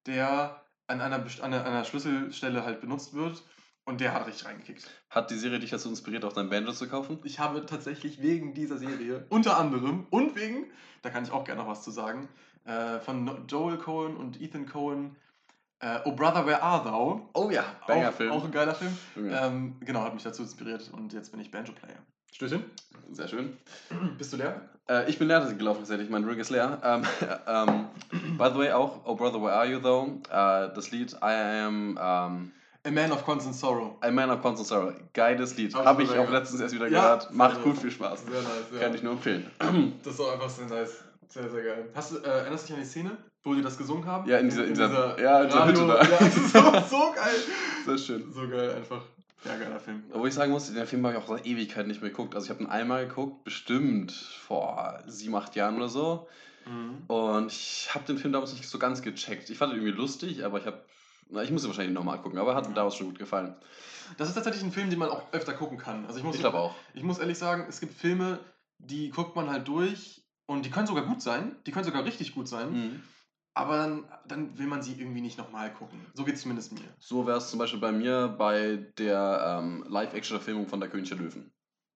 der 0.06 0.62
an 0.88 1.02
einer, 1.02 1.26
an 1.42 1.54
einer, 1.54 1.84
Schlüsselstelle 1.84 2.64
halt 2.64 2.82
benutzt 2.82 3.14
wird 3.14 3.44
und 3.86 4.02
der 4.02 4.14
hat 4.14 4.28
richtig 4.28 4.46
reingekickt. 4.46 4.90
Hat 5.10 5.32
die 5.32 5.38
Serie 5.38 5.60
dich 5.60 5.70
dazu 5.70 5.90
inspiriert, 5.90 6.26
auch 6.26 6.34
dein 6.34 6.50
Banjo 6.50 6.72
zu 6.74 6.88
kaufen? 6.88 7.20
Ich 7.24 7.40
habe 7.40 7.66
tatsächlich 7.66 8.22
wegen 8.22 8.54
dieser 8.54 8.78
Serie, 8.78 9.26
unter 9.30 9.58
anderem 9.58 10.08
und 10.10 10.36
wegen, 10.36 10.72
da 11.02 11.10
kann 11.10 11.24
ich 11.24 11.32
auch 11.32 11.44
gerne 11.44 11.62
noch 11.62 11.70
was 11.70 11.84
zu 11.84 11.92
sagen, 11.92 12.28
äh, 12.66 13.00
von 13.00 13.48
Joel 13.48 13.78
Cohen 13.78 14.18
und 14.18 14.42
Ethan 14.42 14.66
Cohen, 14.66 15.16
äh, 15.80 16.00
Oh 16.06 16.12
Brother, 16.14 16.46
Where 16.46 16.62
Are 16.62 16.84
Thou? 16.84 17.30
Oh 17.34 17.50
ja, 17.50 17.64
Banger-Film. 17.88 18.32
Auch, 18.32 18.38
auch 18.38 18.46
ein 18.46 18.52
geiler 18.52 18.76
Film. 18.76 18.98
Ähm, 19.16 19.76
genau, 19.82 20.02
hat 20.02 20.14
mich 20.14 20.24
dazu 20.24 20.44
inspiriert 20.44 20.90
und 20.94 21.14
jetzt 21.14 21.32
bin 21.32 21.40
ich 21.40 21.52
Banjo-Player. 21.52 21.98
Stößchen. 22.34 22.64
Sehr 23.12 23.28
schön. 23.28 23.58
Bist 24.18 24.34
du 24.34 24.38
leer? 24.38 24.62
Äh, 24.90 25.10
ich 25.10 25.18
bin 25.18 25.28
leer 25.28 25.42
gelaufen 25.42 25.80
tatsächlich, 25.80 26.10
mein 26.10 26.24
Ring 26.24 26.40
ist 26.40 26.50
leer. 26.50 26.80
Ähm, 26.84 27.04
ähm, 27.48 28.38
by 28.38 28.50
the 28.54 28.60
way, 28.60 28.72
auch 28.72 29.02
Oh 29.06 29.16
Brother, 29.16 29.42
Where 29.42 29.54
Are 29.54 29.66
You 29.66 29.80
Though? 29.80 30.20
Äh, 30.30 30.74
das 30.74 30.92
Lied 30.92 31.14
I 31.14 31.64
Am 31.66 32.00
ähm, 32.00 32.52
A 32.88 32.92
Man 32.92 33.12
of 33.12 33.26
Constant 33.26 33.56
Sorrow. 33.56 33.98
A 34.02 34.12
Man 34.12 34.30
of 34.30 34.42
Constant 34.42 34.68
Sorrow. 34.68 34.94
Geiles 35.14 35.58
Lied. 35.58 35.74
Hab 35.74 35.82
ich 35.82 35.88
Habe 35.88 36.04
ich 36.04 36.28
auch 36.28 36.32
letztens 36.32 36.62
erst 36.62 36.74
wieder 36.74 36.88
Ja, 36.88 37.16
gehört. 37.16 37.34
Macht 37.34 37.64
gut 37.64 37.78
viel 37.78 37.92
Spaß. 37.92 38.24
Sehr 38.24 38.42
nice, 38.42 38.50
ja. 38.74 38.80
Kann 38.80 38.96
ich 38.96 39.04
nur 39.04 39.14
empfehlen. 39.14 39.50
Das 40.04 40.14
ist 40.14 40.20
auch 40.22 40.32
einfach 40.32 40.50
sehr 40.50 40.68
nice. 40.68 41.04
Sehr, 41.28 41.50
sehr 41.50 41.64
geil. 41.64 41.90
Hast 41.94 42.12
du, 42.12 42.18
äh, 42.20 42.28
erinnerst 42.28 42.64
du 42.64 42.68
dich 42.68 42.78
an 42.78 42.84
die 42.84 42.90
Szene, 42.90 43.18
wo 43.48 43.56
die 43.56 43.62
das 43.62 43.78
gesungen 43.78 44.06
haben? 44.06 44.30
Ja, 44.30 44.38
in 44.38 44.50
dieser- 44.50 44.66
in 44.66 44.74
dieser- 44.74 45.20
ja, 45.20 45.42
in 45.42 45.48
dieser 45.48 45.60
Radio- 45.62 45.82
Hütte 45.84 45.88
da. 45.88 46.04
Ja, 46.04 46.18
das 46.20 46.38
ist 46.38 46.52
so, 46.54 46.60
so 46.98 47.14
geil. 47.16 47.36
Sehr 47.86 47.98
schön. 47.98 48.32
So 48.32 48.48
geil 48.48 48.76
einfach. 48.76 49.02
Ja, 49.46 49.56
geiler 49.58 49.80
Film. 49.80 50.04
Obwohl 50.12 50.28
ich 50.30 50.34
sagen 50.34 50.52
muss, 50.52 50.72
den 50.74 50.86
Film 50.88 51.06
habe 51.06 51.16
ich 51.18 51.24
auch 51.24 51.28
seit 51.28 51.46
Ewigkeit 51.46 51.88
nicht 51.88 52.02
mehr 52.02 52.10
geguckt. 52.10 52.36
Also 52.36 52.46
ich 52.46 52.50
habe 52.50 52.64
ihn 52.64 52.70
einmal 52.70 53.08
geguckt, 53.08 53.44
bestimmt 53.44 54.12
vor 54.12 55.00
sieben, 55.08 55.36
acht 55.36 55.56
Jahren 55.56 55.76
oder 55.78 55.90
so. 55.90 56.28
Mhm. 56.66 57.04
Und 57.08 57.52
ich 57.52 57.90
habe 57.94 58.04
den 58.06 58.18
Film 58.18 58.34
damals 58.34 58.52
nicht 58.54 58.68
so 58.68 58.78
ganz 58.80 59.02
gecheckt. 59.02 59.50
Ich 59.50 59.58
fand 59.58 59.72
ihn 59.74 59.80
irgendwie 59.80 59.98
lustig, 59.98 60.44
aber 60.44 60.60
ich 60.60 60.66
habe... 60.66 60.84
Na, 61.30 61.44
ich 61.44 61.52
muss 61.52 61.64
ihn 61.64 61.68
wahrscheinlich 61.68 61.94
nochmal 61.94 62.22
gucken, 62.22 62.40
aber 62.40 62.56
hat 62.56 62.68
mir 62.68 62.74
damals 62.74 62.96
schon 62.96 63.08
gut 63.08 63.20
gefallen. 63.20 63.56
Das 64.18 64.28
ist 64.30 64.36
tatsächlich 64.36 64.64
ein 64.64 64.72
Film, 64.72 64.90
den 64.90 64.98
man 65.00 65.10
auch 65.10 65.22
öfter 65.34 65.54
gucken 65.54 65.78
kann. 65.78 66.06
Also 66.08 66.18
ich 66.20 66.24
muss, 66.26 66.36
Ich 66.36 66.42
glaube 66.42 66.58
auch. 66.58 66.74
ich 66.94 67.04
muss 67.04 67.20
ehrlich 67.20 67.38
sagen, 67.38 67.66
es 67.70 67.80
gibt 67.80 67.94
Filme, 67.94 68.40
die 68.80 69.10
guckt 69.10 69.36
man 69.36 69.50
halt 69.50 69.68
durch 69.68 70.22
und 70.46 70.66
die 70.66 70.70
können 70.70 70.88
sogar 70.88 71.04
gut 71.06 71.22
sein. 71.22 71.56
Die 71.66 71.72
können 71.72 71.84
sogar 71.86 72.06
richtig 72.06 72.34
gut 72.34 72.48
sein. 72.48 72.72
Mhm. 72.72 73.04
Aber 73.58 73.78
dann, 73.78 74.04
dann 74.28 74.58
will 74.58 74.68
man 74.68 74.82
sie 74.82 74.94
irgendwie 74.94 75.22
nicht 75.22 75.38
nochmal 75.38 75.74
gucken. 75.74 76.00
So 76.14 76.24
geht 76.24 76.36
es 76.36 76.42
zumindest 76.42 76.74
mir. 76.74 76.82
So 77.00 77.26
wäre 77.26 77.38
es 77.38 77.50
zum 77.50 77.58
Beispiel 77.60 77.80
bei 77.80 77.92
mir 77.92 78.28
bei 78.38 78.78
der 78.98 79.60
ähm, 79.60 79.84
Live-Action-Verfilmung 79.90 80.68
von 80.68 80.80
Der 80.80 80.90
König 80.90 81.10
der 81.10 81.18
Löwen. 81.18 81.52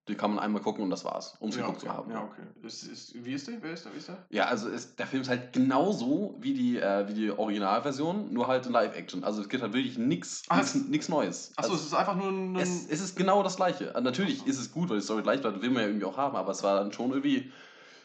Die 0.08 0.16
kann 0.16 0.34
man 0.34 0.40
einmal 0.40 0.60
gucken 0.60 0.82
und 0.82 0.90
das 0.90 1.04
war's, 1.04 1.36
um 1.38 1.50
es 1.50 1.54
ja, 1.54 1.60
geguckt 1.60 1.78
okay. 1.78 1.86
zu 1.86 1.96
haben. 1.96 2.10
Ja, 2.10 2.24
okay. 2.24 2.42
Ist, 2.66 2.82
ist, 2.82 3.24
wie 3.24 3.34
ist 3.34 3.46
der? 3.46 3.62
Wer 3.62 3.72
ist 3.74 3.84
der? 3.84 3.94
Wie 3.94 3.98
ist 3.98 4.08
der? 4.08 4.26
Ja, 4.30 4.46
also 4.46 4.68
ist, 4.68 4.98
der 4.98 5.06
Film 5.06 5.22
ist 5.22 5.28
halt 5.28 5.52
genauso 5.52 6.36
wie 6.40 6.54
die, 6.54 6.78
äh, 6.78 7.06
wie 7.06 7.14
die 7.14 7.30
Originalversion, 7.30 8.32
nur 8.32 8.48
halt 8.48 8.66
in 8.66 8.72
Live-Action. 8.72 9.22
Also 9.22 9.42
es 9.42 9.48
gibt 9.48 9.62
halt 9.62 9.72
wirklich 9.72 9.98
nichts 9.98 10.42
Ah, 10.48 10.60
nix 10.88 11.08
Neues. 11.08 11.52
Achso, 11.54 11.70
also, 11.70 11.80
es 11.80 11.86
ist 11.86 11.94
einfach 11.94 12.16
nur 12.16 12.30
ein. 12.30 12.56
es, 12.56 12.88
es 12.88 13.00
ist 13.00 13.14
genau 13.14 13.44
das 13.44 13.54
Gleiche. 13.54 13.94
Äh, 13.94 14.00
Natürlich 14.00 14.40
so. 14.40 14.46
ist 14.46 14.58
es 14.58 14.72
gut, 14.72 14.90
weil 14.90 14.96
die 14.96 15.04
Story 15.04 15.22
gleich 15.22 15.40
bleibt, 15.40 15.62
will 15.62 15.70
man 15.70 15.82
ja 15.82 15.88
irgendwie 15.88 16.06
auch 16.06 16.16
haben, 16.16 16.34
aber 16.34 16.50
es 16.50 16.64
war 16.64 16.80
dann 16.80 16.90
schon 16.90 17.12
irgendwie 17.12 17.52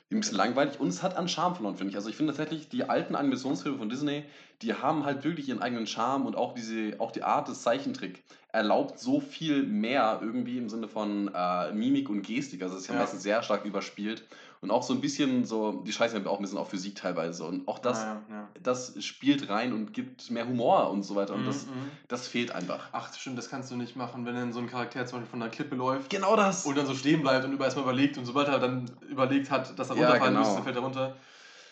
ein 0.10 0.20
bisschen 0.22 0.38
langweilig 0.38 0.80
und 0.80 0.88
es 0.88 1.04
hat 1.04 1.17
an 1.17 1.28
Charme 1.28 1.56
verloren, 1.56 1.76
finde 1.76 1.91
ich. 1.91 1.98
Also 1.98 2.10
ich 2.10 2.15
finde 2.15 2.34
tatsächlich, 2.34 2.70
die 2.70 2.84
alten 2.84 3.15
Animationsfilme 3.15 3.78
von 3.78 3.89
Disney, 3.89 4.24
die 4.62 4.74
haben 4.74 5.06
halt 5.06 5.24
wirklich 5.24 5.50
ihren 5.50 5.62
eigenen 5.62 5.86
Charme 5.88 6.26
und 6.26 6.36
auch 6.36 6.54
diese, 6.54 7.00
auch 7.00 7.12
die 7.12 7.24
Art 7.24 7.48
des 7.48 7.62
Zeichentrick. 7.62 8.24
erlaubt 8.54 8.98
so 8.98 9.20
viel 9.20 9.62
mehr 9.63 10.20
irgendwie 10.24 10.58
im 10.58 10.67
Sinne 10.70 10.88
von 10.88 11.30
äh, 11.32 11.72
Mimik 11.74 12.10
und 12.10 12.24
Gestik. 12.24 12.63
Also 12.63 12.76
es 12.76 12.84
ist 12.84 12.88
ja, 12.88 12.96
Ja. 12.96 13.02
meistens 13.02 13.22
sehr 13.22 13.43
stark 13.43 13.65
überspielt. 13.65 14.24
Und 14.62 14.72
auch 14.72 14.82
so 14.82 14.96
ein 14.96 15.02
bisschen 15.02 15.46
so, 15.46 15.84
die 15.86 15.91
scheißen 15.93 16.24
ja 16.24 16.28
auch 16.32 16.38
ein 16.39 16.41
bisschen 16.41 16.58
auf 16.58 16.70
Physik 16.70 16.96
teilweise. 16.96 17.43
Und 17.43 17.67
auch 17.67 17.78
das, 17.78 18.00
ja, 18.00 18.22
ja. 18.32 18.50
das 18.63 18.96
spielt 19.04 19.50
rein 19.50 19.74
und 19.74 19.93
gibt 19.93 20.32
mehr 20.32 20.48
Humor 20.48 20.89
und 20.89 21.04
so 21.04 21.15
weiter. 21.15 21.36
Und 21.36 21.41
Mhm, 21.41 21.46
das, 21.46 21.65
mhm. 21.67 21.72
das 22.08 22.28
fehlt 22.28 22.52
einfach. 22.52 22.89
Ach, 22.93 23.13
stimmt, 23.13 23.38
das 23.38 23.50
kannst 23.52 23.70
du 23.70 23.76
nicht 23.76 23.96
machen, 23.96 24.26
wenn 24.26 24.34
dann 24.34 24.54
so 24.54 24.60
ein 24.60 24.67
Charakter 24.67 25.06
zum 25.06 25.20
Beispiel 25.20 25.30
von 25.30 25.41
einer 25.43 25.52
Klippe 25.52 25.76
läuft 25.76 26.10
Genau 26.10 26.36
das! 26.36 26.65
und 26.65 26.76
dann 26.76 26.88
so 26.88 26.96
stehen 26.96 27.22
bleibt 27.22 27.46
und 27.46 27.52
über 27.54 27.65
erstmal 27.65 27.84
überlegt 27.84 28.17
und 28.17 28.26
sobald 28.26 28.48
er 28.48 28.58
dann 28.58 28.89
überlegt 29.08 29.52
hat, 29.52 29.78
dass 29.78 29.91
er 29.91 29.98
Ja, 29.98 30.06
runterfallen 30.08 30.34
genau. 30.34 30.48
müsste, 30.48 30.63
fällt 30.63 30.76
er 30.78 30.82
runter. 30.82 31.15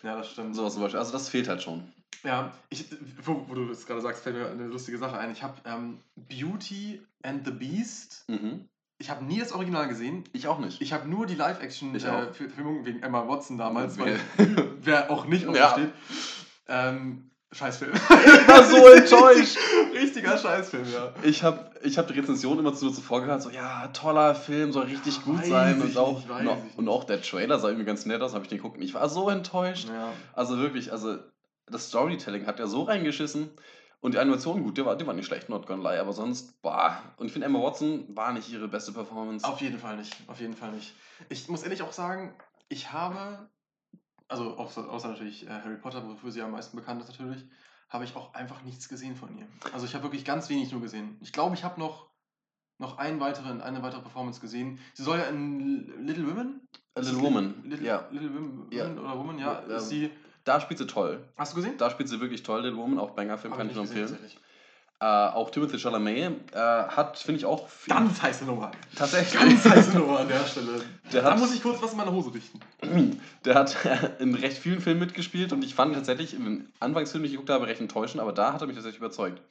Ja, 0.04 0.16
das 0.18 0.30
stimmt. 0.30 0.56
Sowas 0.56 0.74
zum 0.74 0.84
Beispiel. 0.84 1.00
Also 1.00 1.12
das 1.14 1.30
fehlt 1.30 1.48
halt 1.48 1.64
schon. 1.64 1.92
Ja, 2.26 2.52
ich, 2.70 2.86
wo, 3.24 3.46
wo 3.48 3.54
du 3.54 3.68
das 3.68 3.86
gerade 3.86 4.02
sagst, 4.02 4.24
fällt 4.24 4.36
mir 4.36 4.50
eine 4.50 4.66
lustige 4.68 4.98
Sache 4.98 5.18
ein. 5.18 5.32
Ich 5.32 5.44
habe 5.44 5.56
ähm, 5.66 6.00
Beauty 6.16 7.02
and 7.24 7.46
the 7.46 7.52
Beast. 7.52 8.26
Mhm. 8.28 8.68
Ich 8.98 9.10
habe 9.10 9.24
nie 9.26 9.40
das 9.40 9.52
Original 9.52 9.88
gesehen. 9.90 10.24
Ich 10.34 10.48
auch 10.48 10.58
nicht. 10.60 10.82
Ich 10.82 10.94
habe 10.94 11.08
nur 11.08 11.26
die 11.26 11.36
Live-Action-Filmung 11.36 12.82
auch. 12.82 12.86
wegen 12.86 13.04
Emma 13.04 13.28
Watson 13.28 13.58
damals, 13.58 14.00
weil 14.00 14.18
Wer- 14.82 15.12
auch 15.12 15.26
nicht 15.26 15.48
auf 15.48 15.56
Ja. 15.56 15.72
steht. 15.72 15.92
Ähm, 16.68 17.30
Scheißfilm. 17.52 17.92
Ich 18.10 18.48
war 18.48 18.64
so 18.64 18.88
enttäuscht. 18.88 19.58
Richtiger 19.94 20.38
Scheißfilm, 20.38 20.86
ja. 20.92 21.14
Ich 21.24 21.44
habe 21.44 21.72
ich 21.84 21.98
hab 21.98 22.08
die 22.08 22.14
Rezension 22.20 22.58
immer 22.58 22.74
zu, 22.74 22.90
zuvor 22.90 23.22
gehört, 23.22 23.42
so, 23.44 23.50
ja, 23.50 23.88
toller 23.90 24.34
Film, 24.36 24.72
soll 24.72 24.86
richtig 24.86 25.18
Ja, 25.18 25.24
gut 25.24 25.46
sein. 25.46 25.82
Und 25.82 25.96
auch, 25.98 26.18
nicht, 26.20 26.30
und, 26.30 26.48
auch, 26.48 26.58
und 26.78 26.88
auch 26.90 27.04
der 27.04 27.22
Trailer 27.22 27.60
sah 27.60 27.68
irgendwie 27.68 27.86
ganz 27.86 28.06
nett 28.06 28.22
aus, 28.22 28.34
habe 28.34 28.44
ich 28.44 28.50
den 28.50 28.58
geguckt. 28.58 28.78
und 28.78 28.84
Ich 28.84 28.94
war 28.94 29.08
so 29.10 29.30
enttäuscht. 29.30 29.88
ja. 29.90 30.12
Also 30.34 30.58
wirklich, 30.58 30.92
also 30.92 31.18
das 31.68 31.88
Storytelling 31.90 32.46
hat 32.46 32.60
ja 32.60 32.68
so 32.68 32.84
reingeschissen. 32.84 33.50
Und 34.02 34.14
die 34.14 34.20
Animation, 34.20 34.62
gut, 34.62 34.78
die 34.78 34.86
war, 34.86 34.96
die 34.96 35.08
war 35.08 35.14
nicht 35.16 35.26
schlecht, 35.26 35.50
not 35.50 35.66
gonna 35.66 35.90
lie, 35.90 36.00
aber 36.00 36.14
sonst, 36.14 36.62
boah. 36.62 37.02
Und 37.18 37.26
ich 37.26 37.32
finde, 37.32 37.48
Emma 37.48 37.60
Watson 37.62 38.06
war 38.16 38.34
nicht 38.34 38.50
ihre 38.52 38.68
beste 38.68 38.92
Performance. 38.92 39.48
Auf 39.48 39.62
jeden 39.62 39.80
Fall 39.80 39.98
nicht. 39.98 40.16
Auf 40.28 40.40
jeden 40.40 40.56
Fall 40.56 40.72
nicht. 40.74 40.94
Ich 41.30 41.48
muss 41.50 41.64
ehrlich 41.64 41.82
auch 41.82 41.92
sagen, 41.94 42.36
ich 42.70 42.92
habe, 42.92 43.50
also 44.28 44.58
außer, 44.58 44.88
außer 44.90 45.08
natürlich 45.08 45.48
äh, 45.48 45.50
Harry 45.50 45.78
Potter, 45.78 46.08
wofür 46.08 46.32
sie 46.32 46.42
am 46.44 46.52
meisten 46.52 46.78
bekannt 46.78 47.02
ist 47.02 47.08
natürlich, 47.10 47.44
habe 47.90 48.04
ich 48.04 48.16
auch 48.16 48.34
einfach 48.36 48.62
nichts 48.64 48.90
gesehen 48.90 49.16
von 49.16 49.36
ihr. 49.40 49.48
Also 49.74 49.86
ich 49.88 49.96
habe 49.96 50.04
wirklich 50.04 50.26
ganz 50.26 50.50
wenig 50.50 50.72
nur 50.72 50.82
gesehen. 50.82 51.18
Ich 51.22 51.32
glaube, 51.32 51.56
ich 51.56 51.64
habe 51.64 51.80
noch, 51.80 52.10
noch 52.78 53.00
einen 53.00 53.20
weiteren, 53.20 53.62
eine 53.62 53.82
weitere 53.82 54.02
Performance 54.02 54.40
gesehen. 54.40 54.80
Sie 54.94 55.04
soll 55.04 55.18
ja 55.18 55.26
in 55.26 56.06
Little 56.06 56.28
Women? 56.28 56.68
A 56.94 57.00
Little 57.00 57.18
es 57.18 57.24
Woman, 57.24 57.64
Little, 57.64 57.86
ja. 57.88 58.08
Little 58.12 58.34
Women 58.36 58.68
Ja. 58.72 58.88
oder 58.92 59.18
Woman, 59.18 59.40
ja. 59.40 59.64
Ja, 59.68 59.78
ist 59.78 59.90
sie, 59.90 60.12
Da 60.46 60.62
spielt 60.62 60.78
sie 60.78 60.88
toll. 60.88 61.20
hast 61.38 61.52
du 61.52 61.58
gesehen? 61.58 61.74
Da 61.78 61.90
spielt 61.90 62.08
sie 62.08 62.20
wirklich 62.22 62.44
toll, 62.44 62.62
Little 62.62 62.78
Woman, 62.78 63.00
auch 63.00 63.12
Banger-Film, 63.12 63.54
kann 63.58 63.70
ich 63.70 63.76
nicht 63.76 63.94
nur 63.94 64.02
empfehlen. 64.02 64.18
Äh, 65.02 65.06
auch 65.06 65.50
Timothy 65.50 65.78
Chalamet 65.78 66.32
äh, 66.54 66.58
hat, 66.58 67.18
finde 67.18 67.40
ich 67.40 67.46
auch... 67.46 67.68
viel- 67.68 67.94
Ganz 67.94 68.22
heiße 68.22 68.46
Nummer. 68.46 68.72
Tatsächlich. 68.96 69.34
Ganz 69.38 69.66
heiße 69.66 69.98
Nummer 69.98 70.20
an 70.22 70.30
der 70.30 70.46
Stelle. 70.46 70.82
Der 71.12 71.22
da 71.22 71.32
hat- 71.32 71.40
muss 71.40 71.54
ich 71.54 71.62
kurz 71.62 71.82
was 71.82 71.92
in 71.92 71.98
meine 71.98 72.14
Hose 72.14 72.34
richten. 72.34 72.62
Der 73.44 73.56
hat 73.56 73.76
in 74.20 74.34
recht 74.36 74.58
vielen 74.58 74.80
Filmen 74.80 75.02
mitgespielt 75.02 75.52
und 75.52 75.66
ich 75.66 75.76
fand 75.76 75.94
tatsächlich 75.96 76.34
in 76.34 76.46
den 76.46 76.70
Anfangsfilmen, 76.80 77.24
die 77.24 77.28
ich 77.28 77.34
geguckt 77.34 77.50
habe, 77.50 77.68
recht 77.68 77.82
enttäuschend, 77.82 78.22
aber 78.22 78.32
da 78.32 78.54
hat 78.54 78.62
er 78.62 78.68
mich 78.68 78.76
tatsächlich 78.78 79.00
überzeugt. 79.02 79.42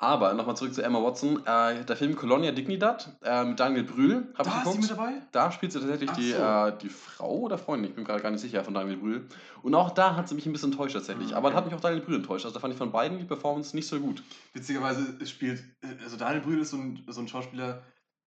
Aber 0.00 0.32
nochmal 0.34 0.56
zurück 0.56 0.72
zu 0.72 0.82
Emma 0.82 1.02
Watson. 1.02 1.44
Äh, 1.44 1.84
der 1.84 1.96
Film 1.96 2.14
Colonia 2.14 2.52
Dignidad 2.52 3.16
äh, 3.24 3.44
mit 3.44 3.58
Daniel 3.58 3.82
Brühl 3.82 4.28
ich 4.30 4.44
Da 4.44 4.62
ist 4.62 4.72
sie 4.72 4.78
mit 4.78 4.88
geguckt. 4.88 4.90
dabei? 4.90 5.12
Da 5.32 5.50
spielt 5.50 5.72
sie 5.72 5.80
tatsächlich 5.80 6.10
Ach 6.10 6.16
die, 6.16 6.30
so. 6.30 6.36
äh, 6.38 6.78
die 6.78 6.88
Frau 6.88 7.38
oder 7.38 7.58
Freundin, 7.58 7.90
ich 7.90 7.96
bin 7.96 8.04
gerade 8.04 8.22
gar 8.22 8.30
nicht 8.30 8.40
sicher, 8.40 8.62
von 8.62 8.74
Daniel 8.74 8.96
Brühl. 8.96 9.28
Und 9.62 9.74
auch 9.74 9.90
da 9.90 10.14
hat 10.14 10.28
sie 10.28 10.36
mich 10.36 10.46
ein 10.46 10.52
bisschen 10.52 10.70
enttäuscht 10.70 10.94
tatsächlich. 10.94 11.30
Mhm. 11.30 11.34
Aber 11.34 11.52
hat 11.52 11.64
mich 11.64 11.74
auch 11.74 11.80
Daniel 11.80 12.00
Brühl 12.02 12.14
enttäuscht. 12.16 12.44
Also 12.44 12.54
da 12.54 12.60
fand 12.60 12.74
ich 12.74 12.78
von 12.78 12.92
beiden 12.92 13.18
die 13.18 13.24
Performance 13.24 13.74
nicht 13.74 13.88
so 13.88 13.98
gut. 13.98 14.22
Witzigerweise 14.52 15.26
spielt, 15.26 15.64
äh, 15.82 16.02
also 16.04 16.16
Daniel 16.16 16.42
Brühl 16.42 16.60
ist 16.60 16.70
so 16.70 16.76
ein, 16.76 17.02
so 17.08 17.20
ein 17.20 17.26
Schauspieler, 17.26 17.82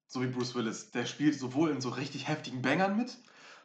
so 0.08 0.22
wie 0.22 0.28
Bruce 0.28 0.56
Willis. 0.56 0.92
Der 0.92 1.06
spielt 1.06 1.40
sowohl 1.40 1.70
in 1.70 1.80
so 1.80 1.88
richtig 1.90 2.28
heftigen 2.28 2.62
Bangern 2.62 2.98
mit, 2.98 3.18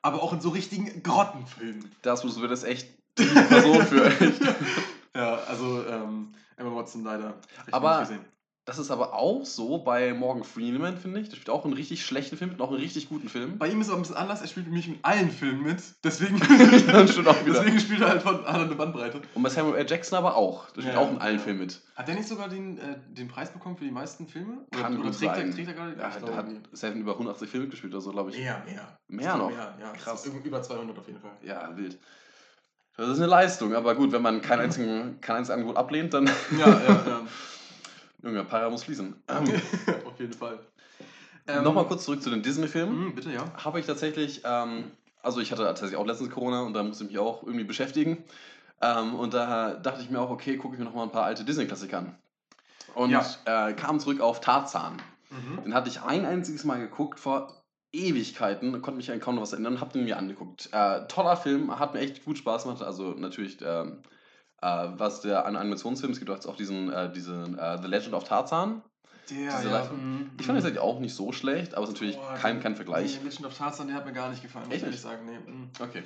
aber 0.03 0.23
auch 0.23 0.33
in 0.33 0.41
so 0.41 0.51
richtigen 0.51 1.03
Grottenfilmen. 1.03 1.91
Das 2.03 2.23
muss 2.23 2.41
das 2.41 2.63
echt 2.63 2.89
die 3.19 3.25
Person 3.25 3.83
für. 3.83 4.11
Ja, 5.17 5.37
also 5.49 5.83
ähm, 5.87 6.35
Emma 6.57 6.75
Watson 6.75 7.05
leider. 7.05 7.35
Aber-. 7.71 8.07
Das 8.67 8.79
ist 8.79 8.91
aber 8.91 9.15
auch 9.15 9.45
so 9.45 9.79
bei 9.79 10.13
Morgan 10.13 10.43
Freeman, 10.43 10.97
finde 10.99 11.21
ich. 11.21 11.29
Der 11.29 11.37
spielt 11.37 11.51
auch 11.51 11.65
einen 11.65 11.75
richtig 11.75 12.05
schlechten 12.05 12.37
Film 12.37 12.51
und 12.51 12.61
auch 12.61 12.71
einen 12.71 12.81
richtig 12.81 13.09
guten 13.09 13.29
Film. 13.29 13.59
Bei 13.59 13.69
ihm 13.69 13.81
ist 13.81 13.87
es 13.87 13.93
aber 13.93 14.01
ein 14.01 14.03
bisschen 14.03 14.17
anders. 14.17 14.43
Er 14.43 14.49
spielt 14.49 14.67
nämlich 14.67 14.89
in 14.89 14.99
allen 15.03 15.31
Filmen 15.31 15.63
mit. 15.63 15.81
Deswegen, 16.03 16.35
auch 16.43 17.37
deswegen 17.47 17.79
spielt 17.79 18.01
er 18.01 18.09
halt 18.09 18.23
von 18.23 18.39
hat 18.45 18.57
er 18.57 18.63
eine 18.63 18.75
Bandbreite. 18.75 19.23
Und 19.35 19.43
bei 19.45 19.51
Samuel 19.51 19.77
L. 19.77 19.87
Jackson 19.89 20.19
aber 20.19 20.35
auch. 20.35 20.69
Der 20.71 20.81
spielt 20.81 20.97
Ja, 20.97 21.01
auch 21.01 21.13
in 21.13 21.19
allen 21.19 21.37
ja. 21.37 21.43
Filmen 21.45 21.61
mit. 21.61 21.81
Hat 21.95 22.09
der 22.09 22.17
nicht 22.17 22.27
sogar 22.27 22.49
den, 22.49 22.77
äh, 22.79 22.99
den 23.07 23.29
Preis 23.29 23.53
bekommen 23.53 23.77
für 23.77 23.85
die 23.85 23.93
meisten 23.93 24.27
Filme? 24.27 24.67
Kann 24.73 24.97
gut 24.97 25.17
trägt, 25.17 25.37
sein. 25.37 25.49
Er, 25.49 25.55
trägt 25.55 25.69
er 25.69 25.75
gerade? 25.75 25.97
Ja, 25.97 26.19
der 26.19 26.37
hat. 26.37 26.47
Seven 26.73 27.01
über 27.01 27.13
180 27.13 27.49
Filme 27.49 27.69
gespielt 27.69 27.95
oder 27.95 28.01
so, 28.01 28.11
glaube 28.11 28.31
ich. 28.31 28.39
Mehr, 28.39 28.65
mehr. 28.67 28.99
Mehr 29.07 29.37
noch? 29.37 29.51
Mehr, 29.51 29.77
ja. 29.81 29.93
Krass. 29.93 30.27
Über 30.27 30.61
200 30.61 30.99
auf 30.99 31.07
jeden 31.07 31.21
Fall. 31.21 31.37
Ja, 31.45 31.77
wild. 31.77 32.01
Das 32.97 33.09
ist 33.09 33.19
eine 33.19 33.27
Leistung, 33.27 33.75
aber 33.75 33.95
gut, 33.95 34.13
wenn 34.13 34.23
man 34.23 34.41
kein 34.41 34.59
einzigen, 34.61 35.21
kein 35.21 35.37
einziges 35.37 35.55
Angebot 35.55 35.77
ablehnt, 35.77 36.15
dann. 36.15 36.27
Ja, 36.59 36.67
ja, 36.67 36.83
ja. 37.07 37.21
Junge, 38.23 38.45
Para 38.45 38.71
muss 38.71 38.85
fließen. 38.85 39.15
Ähm, 39.29 39.45
auf 40.07 40.19
jeden 40.19 40.33
Fall. 40.33 40.59
Nochmal 41.63 41.85
kurz 41.87 42.05
zurück 42.05 42.23
zu 42.23 42.31
den 42.31 42.43
Disney-Filmen. 42.43 43.07
Mhm, 43.07 43.15
bitte, 43.15 43.31
ja. 43.31 43.45
Habe 43.63 43.79
ich 43.79 43.87
tatsächlich, 43.87 44.43
ähm, 44.45 44.91
also 45.23 45.41
ich 45.41 45.53
hatte 45.53 45.63
tatsächlich 45.63 45.97
auch 45.97 46.07
letztens 46.07 46.31
Corona 46.31 46.63
und 46.63 46.73
da 46.73 46.83
musste 46.83 47.05
ich 47.05 47.11
mich 47.11 47.19
auch 47.19 47.43
irgendwie 47.45 47.65
beschäftigen. 47.65 48.25
Ähm, 48.81 49.15
und 49.15 49.33
da 49.33 49.75
dachte 49.75 50.01
ich 50.03 50.11
mir 50.11 50.21
auch, 50.21 50.31
okay, 50.31 50.57
gucke 50.57 50.75
ich 50.75 50.79
mir 50.81 50.87
nochmal 50.87 51.05
ein 51.05 51.13
paar 51.13 51.25
alte 51.25 51.45
Disney-Klassiker 51.45 51.99
an. 51.99 52.19
Und 52.95 53.11
Ja. 53.11 53.25
äh, 53.45 53.75
kam 53.75 54.01
zurück 54.01 54.21
auf 54.21 54.41
Tarzan. 54.41 54.97
Mhm. 55.31 55.63
Den 55.65 55.75
hatte 55.75 55.89
ich 55.89 56.03
ein 56.03 56.25
einziges 56.25 56.65
Mal 56.65 56.79
geguckt 56.81 57.21
vor 57.21 57.56
Ewigkeiten, 57.97 58.73
konnte 58.83 58.97
mich 58.99 59.21
kaum 59.21 59.37
noch 59.37 59.43
was 59.43 59.53
erinnern 59.53 59.75
und 59.75 59.81
habe 59.81 59.93
den 59.93 60.05
mir 60.05 60.17
angeguckt. 60.17 60.69
Äh, 60.73 61.07
toller 61.09 61.37
Film, 61.37 61.79
hat 61.79 61.95
mir 61.95 62.01
echt 62.01 62.25
gut 62.25 62.39
Spaß 62.39 62.65
gemacht. 62.65 62.83
Also 62.83 63.11
natürlich, 63.17 63.59
ähm, 63.63 63.99
äh, 64.63 64.87
was 64.97 65.21
der 65.23 65.47
an 65.47 65.57
Animationsfilm, 65.57 66.13
es 66.13 66.19
gibt 66.19 66.31
jetzt 66.31 66.47
auch 66.47 66.57
diesen, 66.57 66.93
äh, 66.93 67.11
diesen 67.13 67.59
äh, 67.59 67.79
The 67.81 67.89
Legend 67.89 68.15
of 68.15 68.25
Tarzan. 68.25 68.83
Der, 69.31 69.37
ja. 69.71 69.85
Mhm, 69.93 70.31
Ich 70.39 70.47
fand 70.47 70.57
mhm. 70.57 70.63
das 70.63 70.65
eigentlich 70.67 70.79
auch 70.79 71.01
nicht 71.01 71.15
so 71.15 71.33
schlecht, 71.33 71.75
aber 71.75 71.83
es 71.85 71.91
ist 71.91 71.95
natürlich 71.97 72.17
Boah, 72.17 72.35
kein, 72.35 72.57
den- 72.57 72.63
kein 72.63 72.77
Vergleich. 72.77 73.19
Nee, 73.21 73.29
Legend 73.29 73.47
of 73.47 73.57
Tarzan, 73.59 73.89
der 73.89 73.97
hat 73.97 74.07
mir 74.07 74.13
gar 74.13 74.31
nicht 74.31 74.41
gefallen, 74.43 74.67
muss 74.69 74.77
ich 74.77 74.83
ehrlich 74.85 75.01
sagen. 75.01 75.27
Nee. 75.27 75.39
mhm. 75.53 75.71
Okay. 75.81 76.03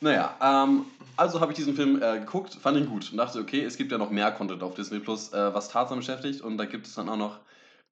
Naja, 0.00 0.34
ähm, 0.40 0.84
also 1.16 1.40
habe 1.40 1.52
ich 1.52 1.56
diesen 1.56 1.74
Film 1.74 2.00
äh, 2.02 2.20
geguckt, 2.20 2.54
fand 2.54 2.76
ihn 2.76 2.86
gut 2.86 3.10
und 3.10 3.16
dachte, 3.18 3.40
okay, 3.40 3.64
es 3.64 3.76
gibt 3.76 3.90
ja 3.90 3.98
noch 3.98 4.10
mehr 4.10 4.30
Content 4.30 4.62
auf 4.62 4.74
Disney 4.74 5.00
Plus, 5.00 5.32
äh, 5.32 5.52
was 5.54 5.68
Tarzan 5.70 5.98
beschäftigt 5.98 6.40
und 6.40 6.56
da 6.56 6.66
gibt 6.66 6.86
es 6.86 6.94
dann 6.94 7.08
auch 7.08 7.16
noch 7.16 7.38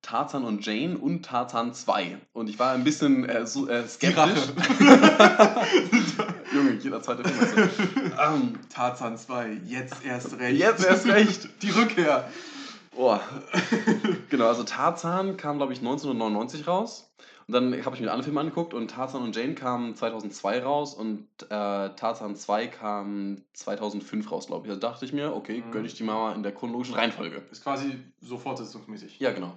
Tarzan 0.07 0.45
und 0.45 0.65
Jane 0.65 0.97
und 0.97 1.25
Tarzan 1.25 1.75
2. 1.75 2.19
Und 2.33 2.49
ich 2.49 2.59
war 2.61 2.73
ein 2.73 2.85
bisschen 2.85 3.29
äh, 3.29 3.45
so, 3.45 3.69
äh, 3.69 3.87
skeptisch. 3.89 4.39
Junge, 6.55 6.73
jeder 6.81 7.03
zweite 7.03 7.25
Film 7.25 7.41
ist 7.41 7.77
so. 7.77 7.83
ähm, 8.23 8.59
Tarzan 8.73 9.19
2, 9.19 9.63
jetzt 9.67 10.05
erst 10.05 10.39
recht. 10.39 10.59
Jetzt 10.59 10.85
erst 10.85 11.07
recht. 11.07 11.49
Die 11.63 11.71
Rückkehr. 11.71 12.31
oh. 12.97 13.19
genau, 14.31 14.47
also 14.47 14.63
Tarzan 14.63 15.37
kam, 15.37 15.57
glaube 15.59 15.73
ich, 15.73 15.81
1999 15.81 16.69
raus. 16.69 17.11
Und 17.49 17.53
dann 17.55 17.85
habe 17.85 17.97
ich 17.97 18.03
mir 18.03 18.13
einen 18.13 18.23
Film 18.23 18.39
angeguckt 18.39 18.75
und 18.75 18.89
Tarzan 18.91 19.23
und 19.23 19.35
Jane 19.35 19.55
kamen 19.55 19.95
2002 19.97 20.63
raus 20.63 20.95
und 20.95 21.27
äh, 21.45 21.91
Tarzan 21.95 22.37
2 22.37 22.67
kam 22.69 23.43
2005 23.55 24.31
raus, 24.31 24.47
glaube 24.47 24.67
ich. 24.69 24.73
Da 24.75 24.79
dachte 24.89 25.05
ich 25.05 25.13
mir, 25.13 25.35
okay, 25.35 25.65
Mhm. 25.67 25.73
gönne 25.73 25.87
ich 25.89 25.95
die 25.95 26.05
mal 26.05 26.35
in 26.37 26.43
der 26.45 26.53
chronologischen 26.53 26.95
Reihenfolge. 26.95 27.43
Ist 27.51 27.63
quasi 27.65 27.99
so 28.21 28.39
fortsetzungsmäßig. 28.39 29.19
Ja, 29.21 29.33
genau. 29.33 29.53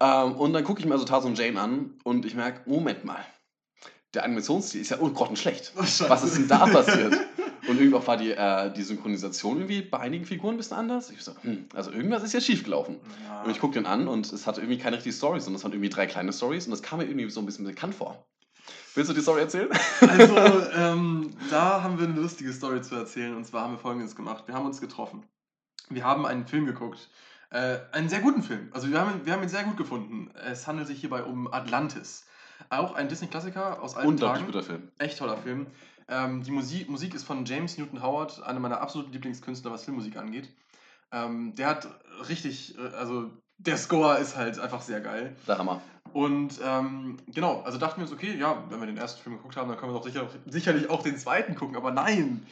Ähm, 0.00 0.32
und 0.32 0.52
dann 0.52 0.64
gucke 0.64 0.80
ich 0.80 0.86
mir 0.86 0.92
also 0.92 1.04
Tarzan 1.04 1.30
und 1.30 1.38
Jane 1.38 1.60
an 1.60 1.94
und 2.04 2.24
ich 2.24 2.34
merke, 2.34 2.68
Moment 2.68 3.04
mal, 3.04 3.24
der 4.14 4.24
Animationsstil 4.24 4.80
ist 4.80 4.90
ja 4.90 4.96
grottenschlecht. 4.96 5.72
Oh. 5.76 5.80
Was 6.08 6.22
ist 6.24 6.36
denn 6.36 6.48
da 6.48 6.66
passiert? 6.66 7.14
Und 7.68 7.76
irgendwie 7.76 7.96
auch 7.96 8.06
war 8.06 8.16
die, 8.16 8.32
äh, 8.32 8.72
die 8.72 8.82
Synchronisation 8.82 9.58
irgendwie 9.58 9.82
bei 9.82 9.98
einigen 9.98 10.24
Figuren 10.24 10.54
ein 10.54 10.56
bisschen 10.56 10.76
anders. 10.76 11.10
Ich 11.10 11.22
so, 11.22 11.32
hm, 11.42 11.66
also 11.74 11.90
irgendwas 11.90 12.22
ist 12.22 12.32
ja 12.32 12.40
schiefgelaufen. 12.40 12.96
Ja. 13.26 13.42
Und 13.42 13.50
ich 13.50 13.60
gucke 13.60 13.74
den 13.74 13.84
an 13.84 14.08
und 14.08 14.32
es 14.32 14.46
hatte 14.46 14.60
irgendwie 14.60 14.78
keine 14.78 14.96
richtige 14.96 15.14
Story, 15.14 15.40
sondern 15.40 15.56
es 15.56 15.64
waren 15.64 15.72
irgendwie 15.72 15.90
drei 15.90 16.06
kleine 16.06 16.32
Stories 16.32 16.66
und 16.66 16.70
das 16.70 16.82
kam 16.82 16.98
mir 16.98 17.04
irgendwie 17.04 17.28
so 17.28 17.40
ein 17.40 17.46
bisschen 17.46 17.66
bekannt 17.66 17.94
vor. 17.94 18.24
Willst 18.94 19.10
du 19.10 19.14
die 19.14 19.20
Story 19.20 19.40
erzählen? 19.40 19.68
Also, 20.00 20.36
ähm, 20.76 21.30
da 21.50 21.82
haben 21.82 21.98
wir 21.98 22.08
eine 22.08 22.18
lustige 22.18 22.52
Story 22.52 22.80
zu 22.80 22.94
erzählen. 22.94 23.36
Und 23.36 23.44
zwar 23.44 23.62
haben 23.62 23.74
wir 23.74 23.78
folgendes 23.78 24.16
gemacht. 24.16 24.44
Wir 24.46 24.54
haben 24.54 24.66
uns 24.66 24.80
getroffen. 24.80 25.24
Wir 25.90 26.04
haben 26.04 26.26
einen 26.26 26.46
Film 26.46 26.66
geguckt. 26.66 27.08
Äh, 27.50 27.78
einen 27.92 28.08
sehr 28.08 28.20
guten 28.20 28.42
Film. 28.42 28.68
Also, 28.72 28.90
wir 28.90 29.00
haben, 29.00 29.10
ihn- 29.20 29.26
wir 29.26 29.32
haben 29.32 29.42
ihn 29.42 29.48
sehr 29.48 29.64
gut 29.64 29.76
gefunden. 29.76 30.30
Es 30.50 30.66
handelt 30.66 30.86
sich 30.88 31.00
hierbei 31.00 31.22
um 31.22 31.52
Atlantis. 31.52 32.26
Auch 32.70 32.94
ein 32.94 33.08
Disney-Klassiker 33.08 33.80
aus 33.82 33.94
alten 33.96 34.08
Unglaublich 34.08 34.40
Tagen. 34.42 34.52
guter 34.52 34.64
Film. 34.64 34.88
Echt 34.98 35.18
toller 35.18 35.36
Film. 35.36 35.66
Ähm, 36.08 36.42
die 36.42 36.50
Musik, 36.50 36.88
Musik 36.88 37.14
ist 37.14 37.24
von 37.24 37.44
James 37.44 37.78
Newton 37.78 38.02
Howard, 38.02 38.42
einer 38.42 38.58
meiner 38.60 38.80
absoluten 38.80 39.12
Lieblingskünstler, 39.12 39.70
was 39.70 39.84
Filmmusik 39.84 40.16
angeht. 40.16 40.50
Ähm, 41.12 41.54
der 41.54 41.68
hat 41.68 41.88
richtig, 42.28 42.76
äh, 42.78 42.94
also 42.96 43.30
der 43.58 43.76
Score 43.76 44.18
ist 44.18 44.36
halt 44.36 44.58
einfach 44.58 44.82
sehr 44.82 45.00
geil. 45.00 45.34
Der 45.46 45.56
Hammer. 45.58 45.80
Und 46.12 46.58
ähm, 46.64 47.18
genau, 47.28 47.60
also 47.62 47.78
dachten 47.78 48.00
wir 48.00 48.04
uns, 48.06 48.12
okay, 48.12 48.34
ja, 48.38 48.62
wenn 48.70 48.80
wir 48.80 48.86
den 48.86 48.96
ersten 48.96 49.22
Film 49.22 49.36
geguckt 49.36 49.56
haben, 49.56 49.68
dann 49.68 49.78
können 49.78 49.92
wir 49.92 49.98
doch 49.98 50.04
sicher, 50.06 50.26
sicherlich 50.46 50.88
auch 50.90 51.02
den 51.02 51.16
zweiten 51.18 51.54
gucken, 51.54 51.76
aber 51.76 51.90
nein! 51.90 52.46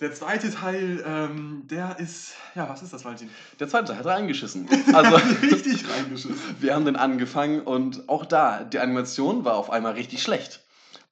Der 0.00 0.14
zweite 0.14 0.50
Teil, 0.50 1.04
ähm, 1.06 1.64
der 1.70 1.98
ist. 1.98 2.32
Ja, 2.54 2.68
was 2.68 2.82
ist 2.82 2.92
das, 2.92 3.04
Valentin? 3.04 3.28
Der 3.58 3.68
zweite 3.68 3.88
Teil 3.88 3.98
hat 3.98 4.06
reingeschissen. 4.06 4.66
Also, 4.94 5.16
richtig 5.42 5.84
reingeschissen. 5.88 6.38
wir 6.60 6.74
haben 6.74 6.86
den 6.86 6.96
angefangen 6.96 7.60
und 7.60 8.08
auch 8.08 8.24
da, 8.24 8.64
die 8.64 8.78
Animation 8.78 9.44
war 9.44 9.56
auf 9.56 9.70
einmal 9.70 9.92
richtig 9.92 10.22
schlecht. 10.22 10.60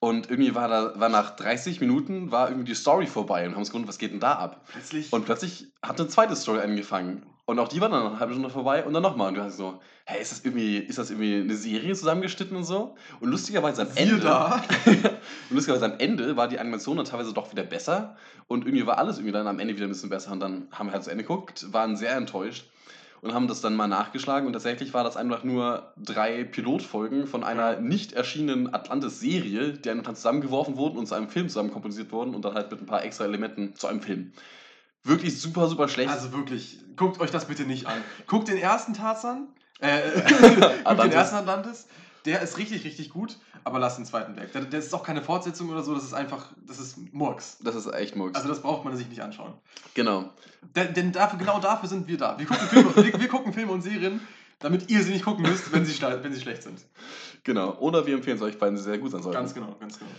Und 0.01 0.31
irgendwie 0.31 0.55
war 0.55 0.68
da, 0.68 0.98
war 0.98 1.09
nach 1.09 1.37
30 1.37 1.81
Minuten 1.81 2.31
war 2.31 2.48
irgendwie 2.48 2.68
die 2.68 2.74
Story 2.74 3.07
vorbei 3.07 3.44
und 3.44 3.53
haben 3.53 3.59
uns 3.59 3.70
gewundert, 3.70 3.88
was 3.88 3.98
geht 3.98 4.12
denn 4.12 4.20
da 4.20 4.35
ab? 4.35 4.64
Plötzlich. 4.68 5.12
Und 5.12 5.24
plötzlich 5.24 5.66
hat 5.83 6.01
eine 6.01 6.09
zweite 6.09 6.37
Story 6.37 6.61
angefangen. 6.61 7.27
Und 7.49 7.59
auch 7.61 7.69
die 7.69 7.81
war 7.81 7.89
dann 7.89 8.05
eine 8.05 8.21
halbe 8.21 8.35
Stunde 8.35 8.51
vorbei 8.51 8.85
und 8.85 8.93
dann 8.93 9.03
nochmal. 9.03 9.29
Und 9.29 9.37
du 9.37 9.43
hast 9.43 9.57
so, 9.57 9.81
hey, 10.05 10.21
ist 10.21 10.33
das 10.33 10.45
irgendwie, 10.45 10.77
ist 10.77 10.99
das 10.99 11.09
irgendwie 11.09 11.37
eine 11.37 11.55
Serie 11.55 11.95
zusammengeschnitten 11.95 12.55
und 12.55 12.65
so? 12.65 12.95
Und 13.21 13.31
lustigerweise 13.31 13.81
am 13.81 13.89
Ende. 13.95 14.31
und 14.85 15.57
lustigerweise 15.57 15.87
am 15.87 15.95
Ende 15.99 16.37
war 16.37 16.47
die 16.47 16.59
Animation 16.59 16.99
dann 16.99 17.07
teilweise 17.07 17.33
doch 17.33 17.51
wieder 17.51 17.63
besser. 17.63 18.17
Und 18.49 18.67
irgendwie 18.67 18.87
war 18.87 18.99
alles 18.99 19.17
irgendwie 19.17 19.33
dann 19.33 19.47
am 19.47 19.61
Ende 19.61 19.75
wieder 19.75 19.87
ein 19.87 19.89
bisschen 19.89 20.11
besser. 20.11 20.33
Und 20.33 20.41
dann 20.41 20.69
haben 20.73 20.89
wir 20.89 20.93
halt 20.93 21.05
zu 21.05 21.11
Ende 21.11 21.25
geguckt, 21.25 21.73
waren 21.73 21.97
sehr 21.97 22.15
enttäuscht 22.17 22.67
und 23.23 23.33
haben 23.33 23.49
das 23.49 23.63
dann 23.63 23.77
mal 23.77 23.89
nachgeschlagen. 23.89 24.47
Und 24.47 24.53
tatsächlich 24.53 24.93
war 24.93 25.03
das 25.03 25.17
einfach 25.17 25.43
nur 25.43 25.95
drei 25.97 26.45
Pilotfolgen 26.45 27.27
von 27.27 27.45
einer 27.45 27.81
nicht 27.81 28.13
erschienenen 28.13 28.75
Atlantis-Serie, 28.75 29.73
die 29.73 29.81
dann 29.89 30.05
zusammengeworfen 30.05 30.77
wurden 30.77 30.99
und 30.99 31.07
zu 31.07 31.15
einem 31.15 31.31
Film 31.31 31.49
zusammen 31.49 31.71
komposiert 31.71 32.13
wurden 32.13 32.35
und 32.35 32.45
dann 32.45 32.53
halt 32.53 32.71
mit 32.71 32.83
ein 32.83 32.87
paar 32.87 33.05
extra 33.05 33.25
Elementen 33.25 33.75
zu 33.75 33.87
einem 33.87 34.03
Film. 34.03 34.33
Wirklich 35.05 35.41
super, 35.41 35.69
super 35.69 35.89
schlecht. 35.89 36.11
Also 36.11 36.33
wirklich, 36.33 36.79
guckt 36.97 37.21
euch 37.21 37.31
das 37.31 37.47
bitte 37.47 37.65
nicht 37.65 37.87
an. 37.87 38.03
Guckt 38.27 38.49
den 38.49 38.59
ersten 38.59 38.95
Tarzan. 38.95 39.49
Äh, 39.81 40.01
guckt 40.85 41.03
den 41.03 41.13
ersten 41.13 41.37
Atlantis. 41.37 41.87
Der 42.25 42.43
ist 42.43 42.59
richtig, 42.59 42.85
richtig 42.85 43.11
gut, 43.11 43.39
aber 43.65 43.79
lasst 43.79 43.99
den 43.99 44.05
zweiten 44.05 44.37
weg. 44.37 44.53
Der, 44.53 44.63
der 44.63 44.81
ist 44.81 44.93
auch 44.93 45.03
keine 45.05 45.23
Fortsetzung 45.23 45.71
oder 45.71 45.83
so, 45.83 45.95
das 45.95 46.05
ist 46.05 46.15
einfach, 46.15 46.53
das 46.67 46.79
ist 46.79 46.99
Murks. 47.13 47.59
das 47.63 47.75
ist 47.75 47.87
echt 47.87 48.17
Murks. 48.17 48.35
Also 48.35 48.49
das 48.49 48.61
braucht 48.61 48.85
man 48.85 48.97
sich 48.97 49.09
nicht 49.09 49.23
anschauen. 49.23 49.55
genau. 49.95 50.31
Denn, 50.75 50.93
denn 50.93 51.13
dafür, 51.13 51.39
genau 51.39 51.61
dafür 51.61 51.89
sind 51.89 52.09
wir 52.09 52.19
da. 52.19 52.39
Wir 52.39 52.47
gucken, 52.47 52.69
Filme, 52.69 52.97
wir, 52.97 53.21
wir 53.21 53.29
gucken 53.29 53.53
Filme 53.53 53.73
und 53.73 53.83
Serien, 53.83 54.21
damit 54.59 54.91
ihr 54.91 55.03
sie 55.03 55.13
nicht 55.13 55.25
gucken 55.25 55.43
müsst, 55.43 55.73
wenn 55.73 55.85
sie, 55.85 56.03
wenn 56.03 56.33
sie 56.33 56.41
schlecht 56.41 56.65
sind. 56.65 56.81
Genau. 57.45 57.77
Oder 57.79 58.07
wir 58.07 58.15
empfehlen 58.15 58.37
es 58.37 58.43
euch 58.43 58.59
beiden, 58.59 58.77
die 58.77 58.83
sehr 58.83 58.99
gut 58.99 59.13
sein 59.13 59.23
sollten. 59.23 59.39
Ganz 59.39 59.55
genau, 59.55 59.77
ganz 59.79 59.99
genau. 59.99 60.11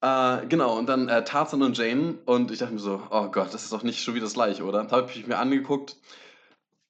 Äh, 0.00 0.46
genau, 0.46 0.78
und 0.78 0.86
dann 0.88 1.08
äh, 1.08 1.24
Tarzan 1.24 1.62
und 1.62 1.76
Jane. 1.76 2.18
Und 2.26 2.50
ich 2.50 2.58
dachte 2.58 2.74
mir 2.74 2.80
so, 2.80 3.02
oh 3.10 3.28
Gott, 3.28 3.52
das 3.54 3.64
ist 3.64 3.72
doch 3.72 3.82
nicht 3.82 4.02
schon 4.02 4.14
wieder 4.14 4.26
das 4.26 4.34
gleiche, 4.34 4.64
oder? 4.64 4.84
Da 4.84 4.96
habe 4.96 5.10
ich 5.12 5.26
mir 5.26 5.38
angeguckt. 5.38 5.96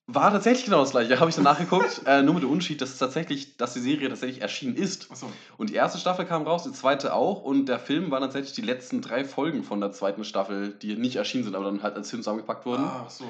War 0.09 0.31
tatsächlich 0.31 0.67
genau 0.67 0.81
das 0.81 0.93
gleiche. 0.93 1.19
Habe 1.21 1.31
ich 1.31 1.35
dann 1.35 1.45
nachgeguckt. 1.45 2.03
äh, 2.07 2.23
nur 2.23 2.35
mit 2.35 2.45
dem 2.45 2.51
Unterschied, 2.51 2.81
dass, 2.81 2.91
es 2.91 2.99
tatsächlich, 2.99 3.57
dass 3.57 3.75
die 3.75 3.81
Serie 3.81 4.09
tatsächlich 4.09 4.41
erschienen 4.41 4.77
ist. 4.77 5.11
Achso. 5.11 5.27
Und 5.57 5.71
die 5.71 5.75
erste 5.75 5.99
Staffel 5.99 6.27
kam 6.27 6.45
raus, 6.45 6.63
die 6.63 6.71
zweite 6.71 7.13
auch. 7.13 7.43
Und 7.43 7.67
der 7.67 7.81
Film 7.81 8.13
waren 8.13 8.23
tatsächlich 8.23 8.53
die 8.53 8.63
letzten 8.63 9.03
drei 9.03 9.25
Folgen 9.25 9.65
von 9.65 9.81
der 9.81 9.91
zweiten 9.91 10.23
Staffel, 10.23 10.71
die 10.71 10.95
nicht 10.95 11.17
erschienen 11.17 11.43
sind, 11.43 11.57
aber 11.57 11.65
dann 11.65 11.83
halt 11.83 11.97
als 11.97 12.11
Film 12.11 12.23
zusammengepackt 12.23 12.67
wurden. 12.67 12.85
Ah, 12.85 13.07
so. 13.09 13.25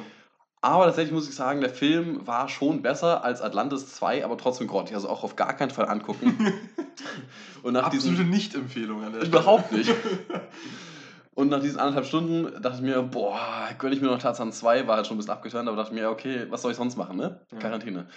Aber 0.66 0.86
tatsächlich 0.86 1.12
muss 1.12 1.28
ich 1.28 1.34
sagen, 1.36 1.60
der 1.60 1.70
Film 1.70 2.26
war 2.26 2.48
schon 2.48 2.82
besser 2.82 3.22
als 3.22 3.40
Atlantis 3.40 3.94
2, 3.94 4.24
aber 4.24 4.36
trotzdem 4.36 4.66
grottig. 4.66 4.96
Also 4.96 5.08
auch 5.08 5.22
auf 5.22 5.36
gar 5.36 5.52
keinen 5.52 5.70
Fall 5.70 5.86
angucken. 5.86 6.36
und 7.62 7.74
nach 7.74 7.84
Absolute 7.84 8.24
Nicht-Empfehlung 8.24 9.04
an 9.04 9.12
der 9.12 9.22
Überhaupt 9.22 9.70
nicht. 9.70 9.94
Und 11.36 11.50
nach 11.50 11.60
diesen 11.60 11.78
anderthalb 11.78 12.06
Stunden 12.06 12.62
dachte 12.62 12.78
ich 12.78 12.82
mir, 12.82 13.00
boah, 13.02 13.38
gönne 13.78 13.94
ich 13.94 14.00
mir 14.00 14.08
noch 14.08 14.18
Tarzan 14.18 14.52
2, 14.52 14.88
war 14.88 14.96
halt 14.96 15.06
schon 15.06 15.16
ein 15.16 15.18
bisschen 15.18 15.34
abgeturnt, 15.34 15.68
aber 15.68 15.76
dachte 15.76 15.92
mir, 15.92 16.10
okay, 16.10 16.46
was 16.48 16.62
soll 16.62 16.70
ich 16.70 16.78
sonst 16.78 16.96
machen, 16.96 17.18
ne? 17.18 17.42
Quarantäne. 17.60 18.08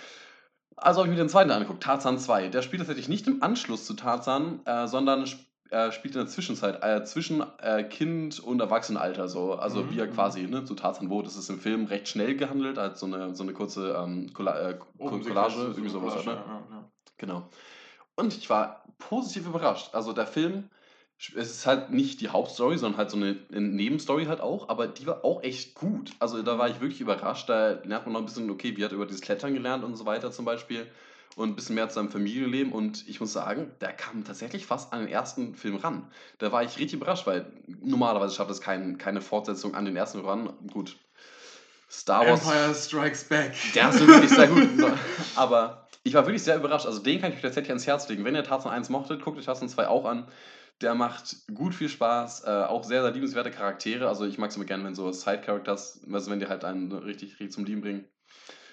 Also 0.77 1.01
habe 1.01 1.09
ich 1.09 1.15
mir 1.15 1.21
den 1.21 1.27
zweiten 1.27 1.51
angeguckt, 1.51 1.83
Tarzan 1.83 2.17
2. 2.17 2.47
Der 2.47 2.61
spielt 2.61 2.79
tatsächlich 2.79 3.09
nicht 3.09 3.27
im 3.27 3.43
Anschluss 3.43 3.85
zu 3.85 3.93
Tarzan, 3.93 4.61
äh, 4.65 4.87
sondern 4.87 5.25
sp 5.69 5.75
äh, 5.75 5.91
spielt 5.91 6.15
in 6.15 6.21
der 6.21 6.27
Zwischenzeit, 6.27 6.83
äh, 6.83 7.03
zwischen 7.03 7.43
äh, 7.59 7.83
Kind 7.83 8.39
und 8.39 8.59
Erwachsenenalter 8.59 9.27
so. 9.27 9.53
Also 9.53 9.83
Mhm, 9.83 9.91
wie 9.91 9.99
er 9.99 10.07
mhm. 10.07 10.13
quasi 10.13 10.41
ne, 10.43 10.65
zu 10.65 10.75
Tarzan 10.75 11.09
wurde. 11.09 11.27
Das 11.27 11.37
ist 11.37 11.49
im 11.49 11.59
Film 11.59 11.85
recht 11.85 12.07
schnell 12.07 12.35
gehandelt, 12.35 12.77
als 12.77 12.99
so 12.99 13.05
eine, 13.05 13.35
so 13.35 13.43
eine 13.43 13.53
kurze 13.53 13.93
ähm, 13.93 14.33
Colla 14.33 14.71
äh, 14.71 14.79
Oben 14.97 15.21
Collage, 15.21 15.51
Sequenz, 15.51 15.77
irgendwie 15.77 15.89
sowas. 15.89 16.23
Collage, 16.23 16.29
ne? 16.29 16.43
ja, 16.47 16.75
ja. 16.75 16.91
Genau. 17.17 17.49
Und 18.15 18.35
ich 18.35 18.49
war 18.49 18.83
positiv 18.97 19.47
überrascht. 19.47 19.93
Also 19.93 20.13
der 20.13 20.27
Film, 20.27 20.69
es 21.17 21.51
ist 21.51 21.65
halt 21.65 21.91
nicht 21.91 22.21
die 22.21 22.29
Hauptstory, 22.29 22.77
sondern 22.77 22.97
halt 22.97 23.11
so 23.11 23.17
eine, 23.17 23.37
eine 23.51 23.61
Nebenstory 23.61 24.25
halt 24.25 24.41
auch, 24.41 24.69
aber 24.69 24.87
die 24.87 25.05
war 25.05 25.23
auch 25.23 25.43
echt 25.43 25.75
gut. 25.75 26.11
Also 26.19 26.41
da 26.41 26.57
war 26.57 26.69
ich 26.69 26.81
wirklich 26.81 27.01
überrascht. 27.01 27.49
Da 27.49 27.71
lernt 27.83 28.05
man 28.05 28.13
noch 28.13 28.19
ein 28.21 28.25
bisschen, 28.25 28.49
okay, 28.49 28.75
wie 28.75 28.83
hat 28.83 28.91
er 28.91 28.95
über 28.95 29.05
dieses 29.05 29.21
Klettern 29.21 29.53
gelernt 29.53 29.83
und 29.83 29.95
so 29.95 30.05
weiter 30.05 30.31
zum 30.31 30.45
Beispiel. 30.45 30.87
Und 31.39 31.51
ein 31.51 31.55
bisschen 31.55 31.75
mehr 31.75 31.87
zu 31.87 31.95
seinem 31.95 32.11
Familienleben. 32.11 32.73
Und 32.73 33.07
ich 33.07 33.21
muss 33.21 33.31
sagen, 33.31 33.71
der 33.79 33.93
kam 33.93 34.25
tatsächlich 34.25 34.65
fast 34.65 34.91
an 34.91 34.99
den 34.99 35.07
ersten 35.07 35.55
Film 35.55 35.77
ran. 35.77 36.11
Da 36.37 36.51
war 36.51 36.63
ich 36.63 36.77
richtig 36.77 36.95
überrascht, 36.95 37.25
weil 37.27 37.49
normalerweise 37.65 38.35
schafft 38.35 38.51
es 38.51 38.59
kein, 38.59 38.97
keine 38.97 39.21
Fortsetzung 39.21 39.73
an 39.73 39.85
den 39.85 39.95
ersten 39.95 40.19
ran. 40.19 40.53
Gut. 40.73 40.97
Star 41.89 42.27
Wars. 42.27 42.41
Empire 42.41 42.75
Strikes 42.75 43.23
Back. 43.23 43.53
Der 43.73 43.89
ist 43.89 44.05
wirklich 44.05 44.29
sehr 44.31 44.47
gut. 44.47 44.67
Aber 45.37 45.87
ich 46.03 46.13
war 46.13 46.25
wirklich 46.25 46.43
sehr 46.43 46.57
überrascht. 46.57 46.85
Also 46.85 46.99
den 46.99 47.21
kann 47.21 47.31
ich 47.31 47.37
euch 47.37 47.41
tatsächlich 47.41 47.69
ans 47.71 47.87
Herz 47.87 48.09
legen. 48.09 48.25
Wenn 48.25 48.35
ihr 48.35 48.43
Tarzan 48.43 48.73
1 48.73 48.89
mochtet, 48.89 49.23
guckt 49.23 49.37
euch 49.37 49.45
Tarzan 49.45 49.69
2 49.69 49.87
auch 49.87 50.03
an. 50.03 50.27
Der 50.81 50.93
macht 50.93 51.37
gut 51.55 51.73
viel 51.73 51.87
Spaß, 51.87 52.43
äh, 52.45 52.49
auch 52.67 52.83
sehr, 52.83 53.01
sehr 53.01 53.11
liebenswerte 53.11 53.51
Charaktere. 53.51 54.09
Also 54.09 54.25
ich 54.25 54.37
mag 54.37 54.49
es 54.49 54.57
immer 54.57 54.65
gerne, 54.65 54.83
wenn 54.83 54.93
so 54.95 55.09
Side-Characters, 55.09 56.01
also 56.11 56.31
wenn 56.31 56.41
die 56.41 56.47
halt 56.47 56.65
einen 56.65 56.91
richtig, 56.91 57.31
richtig 57.39 57.53
zum 57.53 57.63
Lieben 57.63 57.79
bringen. 57.79 58.05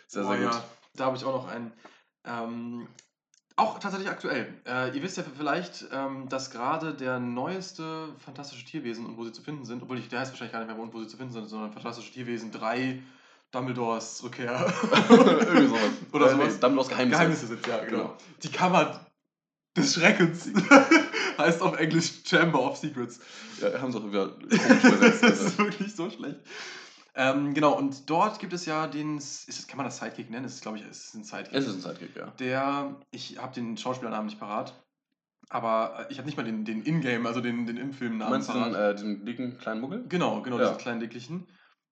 Sehr, 0.09 0.25
sehr 0.25 0.33
Oh 0.33 0.35
gut. 0.35 0.53
ja, 0.53 0.65
da 0.97 1.05
habe 1.05 1.17
ich 1.17 1.25
auch 1.25 1.33
noch 1.33 1.49
einen. 1.49 1.73
Ähm, 2.27 2.87
auch 3.59 3.79
tatsächlich 3.79 4.11
aktuell. 4.11 4.53
Äh, 4.67 4.95
ihr 4.95 5.03
wisst 5.03 5.17
ja 5.17 5.23
vielleicht, 5.37 5.87
ähm, 5.93 6.29
dass 6.29 6.51
gerade 6.51 6.93
der 6.93 7.19
neueste 7.19 8.09
Fantastische 8.25 8.67
Tierwesen 8.67 9.07
und 9.07 9.17
wo 9.17 9.25
sie 9.25 9.33
zu 9.33 9.41
finden 9.43 9.65
sind, 9.65 9.83
obwohl 9.83 9.99
ich, 9.99 10.09
der 10.09 10.21
heißt 10.21 10.33
wahrscheinlich 10.33 10.53
gar 10.53 10.59
nicht 10.61 10.69
mehr, 10.69 10.77
wo 10.77 10.83
und 10.83 10.93
wo 10.93 11.01
sie 11.01 11.09
zu 11.09 11.17
finden 11.17 11.33
sind, 11.33 11.49
sondern 11.49 11.73
Fantastische 11.73 12.12
Tierwesen 12.12 12.51
3, 12.53 13.03
Dumbledores 13.53 14.23
Rückkehr. 14.23 14.73
Irgendwie 15.09 15.69
sowas. 15.69 15.81
Oder 16.12 16.27
Äh, 16.27 16.31
sowas. 16.33 16.55
Nee, 16.55 16.61
Dumbledores 16.61 16.89
Geheimnisse. 16.89 17.19
Geheimnisse 17.19 17.47
sind, 17.47 17.67
ja, 17.67 17.79
genau. 17.85 17.97
Genau. 17.99 18.17
Die 18.43 18.51
Kammer 18.51 19.07
des 19.77 19.95
Schreckens. 19.95 20.49
heißt 21.39 21.62
auf 21.62 21.79
Englisch 21.79 22.12
Chamber 22.27 22.61
of 22.61 22.77
Secrets. 22.77 23.21
Ja, 23.61 23.81
haben 23.81 23.93
sie 23.93 23.99
auch 23.99 24.07
wieder 24.07 24.29
komisch 24.29 24.85
übersetzt. 24.85 25.23
das 25.23 25.31
Also. 25.33 25.47
ist 25.47 25.59
wirklich 25.59 25.95
so 25.95 26.11
schlecht. 26.11 26.41
Ähm, 27.19 27.55
genau, 27.55 27.73
und 27.77 28.11
dort 28.11 28.39
gibt 28.41 28.53
es 28.53 28.67
ja 28.67 28.87
den, 28.87 29.17
ist 29.17 29.49
das, 29.49 29.67
kann 29.67 29.79
man 29.79 29.87
das 29.87 29.97
Sidekick 29.99 30.29
nennen? 30.31 30.43
Das 30.45 30.55
ist, 30.55 30.61
glaube 30.63 30.79
ich, 30.79 30.87
ist 30.87 31.15
ein 31.15 31.25
Sidekick. 31.25 31.55
Es 31.55 31.67
ist 31.67 31.75
ein 31.77 31.81
Sidekick, 31.81 32.15
ja. 32.15 32.27
Der, 32.39 32.95
ich 33.11 33.39
habe 33.39 33.55
den 33.55 33.77
Schauspielernamen 33.79 34.27
nicht 34.27 34.39
parat, 34.39 34.75
aber 35.49 36.07
äh, 36.09 36.13
ich 36.13 36.19
habe 36.19 36.27
nicht 36.27 36.37
mal 36.37 36.45
den, 36.45 36.65
den 36.65 36.83
Ingame, 36.85 37.27
also 37.29 37.41
den, 37.41 37.67
den 37.67 37.77
im 37.79 37.93
Film 37.93 38.13
Du 38.13 38.19
Namen 38.19 38.31
meinst 38.33 38.49
den, 38.51 38.55
parat. 38.55 38.97
äh, 38.97 39.01
den 39.01 39.25
dicken 39.25 39.59
kleinen 39.59 39.81
Muggel? 39.81 40.05
Genau, 40.09 40.43
genau, 40.43 40.59
Ja. 40.59 40.65
diesen 40.67 40.79
kleinen 40.79 41.01
dicklichen. 41.01 41.47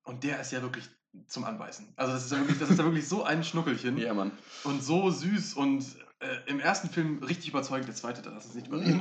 Und 0.04 0.24
der 0.24 0.40
ist 0.40 0.52
ja 0.52 0.60
wirklich 0.60 0.88
zum 1.26 1.44
Anbeißen. 1.44 1.94
Also 1.96 2.12
das 2.12 2.24
ist 2.26 2.32
ja 2.32 2.38
wirklich, 2.38 2.58
das 2.58 2.70
ist 2.70 2.78
ja 2.78 2.84
wirklich 2.84 3.08
so 3.08 3.22
ein 3.24 3.44
Schnuckelchen 3.44 3.96
Ja, 3.98 4.12
Mann. 4.12 4.32
und 4.64 4.82
so 4.82 5.10
süß 5.10 5.54
und 5.54 5.84
äh, 6.18 6.36
im 6.50 6.60
ersten 6.60 6.90
Film 6.90 7.22
richtig 7.22 7.48
überzeugend, 7.48 7.88
der 7.88 7.94
zweite, 7.94 8.20
da 8.20 8.30
lass 8.30 8.46
uns 8.46 8.54
nicht 8.56 8.66
überreden. 8.66 9.00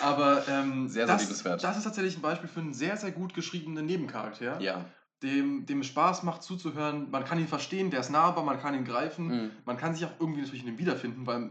Aber 0.00 0.46
ähm, 0.48 0.88
Sehr, 0.88 1.06
sehr 1.06 1.14
das, 1.14 1.22
liebenswert. 1.22 1.62
das 1.64 1.76
ist 1.76 1.84
tatsächlich 1.84 2.16
ein 2.16 2.22
Beispiel 2.22 2.48
für 2.48 2.60
einen 2.60 2.72
sehr, 2.72 2.96
sehr 2.96 3.10
gut 3.10 3.34
geschriebenen 3.34 3.84
Nebencharakter, 3.84 4.60
Ja. 4.60 4.84
Dem, 5.22 5.66
dem 5.66 5.82
Spaß 5.82 6.22
macht 6.22 6.42
zuzuhören. 6.42 7.10
Man 7.10 7.24
kann 7.24 7.38
ihn 7.38 7.48
verstehen, 7.48 7.90
der 7.90 8.00
ist 8.00 8.10
nahbar, 8.10 8.44
man 8.44 8.60
kann 8.60 8.74
ihn 8.74 8.84
greifen. 8.84 9.26
Mhm. 9.26 9.50
Man 9.64 9.76
kann 9.76 9.94
sich 9.94 10.04
auch 10.04 10.12
irgendwie 10.18 10.40
natürlich 10.42 10.62
in 10.62 10.68
ihm 10.68 10.78
wiederfinden, 10.78 11.26
weil 11.26 11.50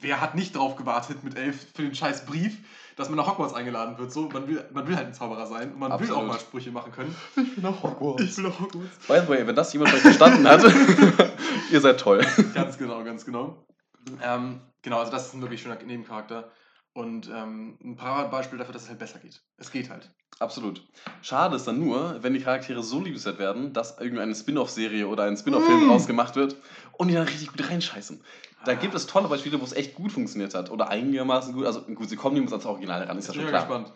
wer 0.00 0.20
hat 0.20 0.34
nicht 0.34 0.56
drauf 0.56 0.76
gewartet 0.76 1.22
mit 1.22 1.36
elf 1.36 1.68
für 1.74 1.82
den 1.82 1.94
scheiß 1.94 2.26
Brief, 2.26 2.58
dass 2.96 3.08
man 3.08 3.16
nach 3.16 3.26
Hogwarts 3.26 3.54
eingeladen 3.54 3.98
wird. 3.98 4.12
So, 4.12 4.28
man, 4.28 4.46
will, 4.48 4.64
man 4.72 4.86
will 4.86 4.96
halt 4.96 5.06
ein 5.08 5.14
Zauberer 5.14 5.46
sein 5.46 5.72
und 5.72 5.78
man 5.78 5.90
will 5.92 6.06
Absolut. 6.06 6.22
auch 6.22 6.26
mal 6.26 6.38
Sprüche 6.38 6.70
machen 6.70 6.92
können. 6.92 7.14
Ich 7.36 7.54
bin 7.54 7.62
nach 7.62 7.82
Hogwarts. 7.82 8.22
Ich 8.22 8.36
will 8.36 8.44
nach 8.44 8.60
Hogwarts. 8.60 9.06
By 9.06 9.20
the 9.20 9.28
way, 9.28 9.46
wenn 9.46 9.56
das 9.56 9.72
jemand 9.72 9.94
euch 9.94 10.00
verstanden 10.00 10.46
hat, 10.48 10.62
ihr 11.70 11.80
seid 11.80 12.00
toll. 12.00 12.24
ganz 12.54 12.78
genau, 12.78 13.02
ganz 13.04 13.24
genau. 13.24 13.64
Ähm, 14.22 14.60
genau, 14.82 14.98
also 14.98 15.12
das 15.12 15.28
ist 15.28 15.34
ein 15.34 15.40
wirklich 15.40 15.62
schöner 15.62 15.76
Nebencharakter. 15.76 16.50
Und 16.94 17.28
ähm, 17.28 17.76
ein 17.82 17.96
Paradebeispiel 17.96 18.56
dafür, 18.58 18.72
dass 18.72 18.84
es 18.84 18.88
halt 18.88 19.00
besser 19.00 19.18
geht. 19.18 19.42
Es 19.58 19.70
geht 19.72 19.90
halt. 19.90 20.10
Absolut. 20.38 20.86
Schade 21.22 21.56
ist 21.56 21.66
dann 21.66 21.78
nur, 21.80 22.22
wenn 22.22 22.34
die 22.34 22.40
Charaktere 22.40 22.82
so 22.84 23.00
liebenswert 23.00 23.38
werden, 23.38 23.72
dass 23.72 23.98
irgendeine 23.98 24.34
Spin-off-Serie 24.34 25.06
oder 25.08 25.24
ein 25.24 25.36
Spin-off-Film 25.36 25.86
Mm. 25.86 25.90
rausgemacht 25.90 26.36
wird 26.36 26.56
und 26.92 27.08
die 27.08 27.14
dann 27.14 27.24
richtig 27.24 27.48
gut 27.48 27.68
reinscheißen. 27.68 28.22
Da 28.64 28.72
Ah. 28.72 28.74
gibt 28.76 28.94
es 28.94 29.06
tolle 29.06 29.26
Beispiele, 29.28 29.60
wo 29.60 29.64
es 29.64 29.72
echt 29.72 29.94
gut 29.94 30.12
funktioniert 30.12 30.54
hat 30.54 30.70
oder 30.70 30.88
einigermaßen 30.88 31.52
gut. 31.52 31.66
Also 31.66 31.82
gut, 31.82 32.08
sie 32.08 32.16
kommen 32.16 32.34
niemals 32.34 32.52
ans 32.52 32.66
Original 32.66 33.02
ran, 33.02 33.18
ist 33.18 33.26
ja 33.26 33.32
Ich 33.32 33.38
bin 33.38 33.46
schon 33.48 33.50
klar. 33.50 33.62
gespannt. 33.66 33.92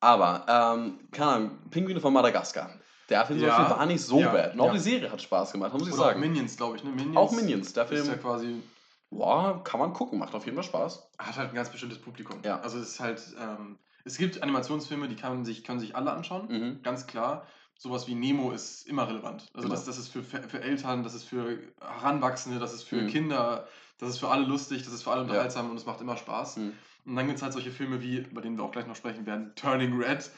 Aber, 0.00 0.44
ähm, 0.76 0.98
keine 1.10 1.30
Ahnung, 1.30 1.50
Pinguine 1.70 2.00
von 2.00 2.12
Madagaskar. 2.12 2.70
Der 3.08 3.24
Film 3.24 3.40
Ja. 3.40 3.70
War 3.70 3.86
nicht 3.86 4.02
so 4.02 4.20
Ja. 4.20 4.30
bad. 4.32 4.54
Und 4.54 4.60
auch 4.60 4.66
Ja. 4.66 4.72
die 4.72 4.78
Serie 4.78 5.10
hat 5.10 5.22
Spaß 5.22 5.52
gemacht, 5.52 5.72
muss 5.72 5.88
ich 5.88 5.94
Oder 5.94 6.02
auch 6.02 6.06
sagen. 6.08 6.20
Minions, 6.20 6.56
glaube 6.56 6.76
ich. 6.76 6.84
Ne? 6.84 6.90
Minions 6.90 7.16
Auch 7.16 7.32
Minions, 7.32 7.72
der 7.72 7.84
Ist 7.84 7.88
Film, 7.90 8.06
ja 8.08 8.14
quasi 8.16 8.62
boah, 9.10 9.62
kann 9.64 9.80
man 9.80 9.92
gucken, 9.92 10.18
macht 10.18 10.34
auf 10.34 10.44
jeden 10.44 10.56
Fall 10.56 10.64
Spaß. 10.64 11.10
hat 11.18 11.36
halt 11.36 11.50
ein 11.50 11.54
ganz 11.54 11.70
bestimmtes 11.70 11.98
Publikum. 12.00 12.40
Ja. 12.44 12.60
Also 12.60 12.78
es 12.78 12.90
ist 12.92 13.00
halt, 13.00 13.22
ähm, 13.40 13.78
es 14.04 14.18
gibt 14.18 14.42
Animationsfilme, 14.42 15.08
die 15.08 15.16
kann 15.16 15.44
sich, 15.44 15.64
können 15.64 15.80
sich 15.80 15.96
alle 15.96 16.12
anschauen, 16.12 16.48
Mhm. 16.48 16.82
ganz 16.82 17.06
klar. 17.06 17.46
Sowas 17.78 18.06
wie 18.08 18.14
Nemo 18.14 18.52
ist 18.52 18.86
immer 18.86 19.06
relevant. 19.06 19.48
Also 19.52 19.68
Genau. 19.68 19.74
das, 19.74 19.84
das 19.84 19.98
ist 19.98 20.08
für, 20.08 20.22
für 20.22 20.62
Eltern, 20.62 21.02
das 21.02 21.14
ist 21.14 21.24
für 21.24 21.58
Heranwachsende, 21.80 22.58
das 22.58 22.72
ist 22.72 22.84
für 22.84 23.02
Mhm. 23.02 23.08
Kinder, 23.08 23.68
das 23.98 24.08
ist 24.10 24.18
für 24.18 24.28
alle 24.28 24.46
lustig, 24.46 24.82
das 24.84 24.92
ist 24.94 25.02
für 25.02 25.10
alle 25.12 25.22
unterhaltsam 25.22 25.70
und 25.70 25.76
es 25.76 25.84
macht 25.84 26.00
immer 26.00 26.16
Spaß. 26.16 26.56
Mhm. 26.56 26.72
Und 27.04 27.16
dann 27.16 27.26
gibt 27.26 27.36
es 27.36 27.42
halt 27.42 27.52
solche 27.52 27.70
Filme 27.70 28.00
wie, 28.02 28.18
über 28.18 28.40
den 28.40 28.56
wir 28.56 28.64
auch 28.64 28.72
gleich 28.72 28.86
noch 28.86 28.96
sprechen 28.96 29.26
werden, 29.26 29.52
Turning 29.56 29.92
Red, 30.00 30.30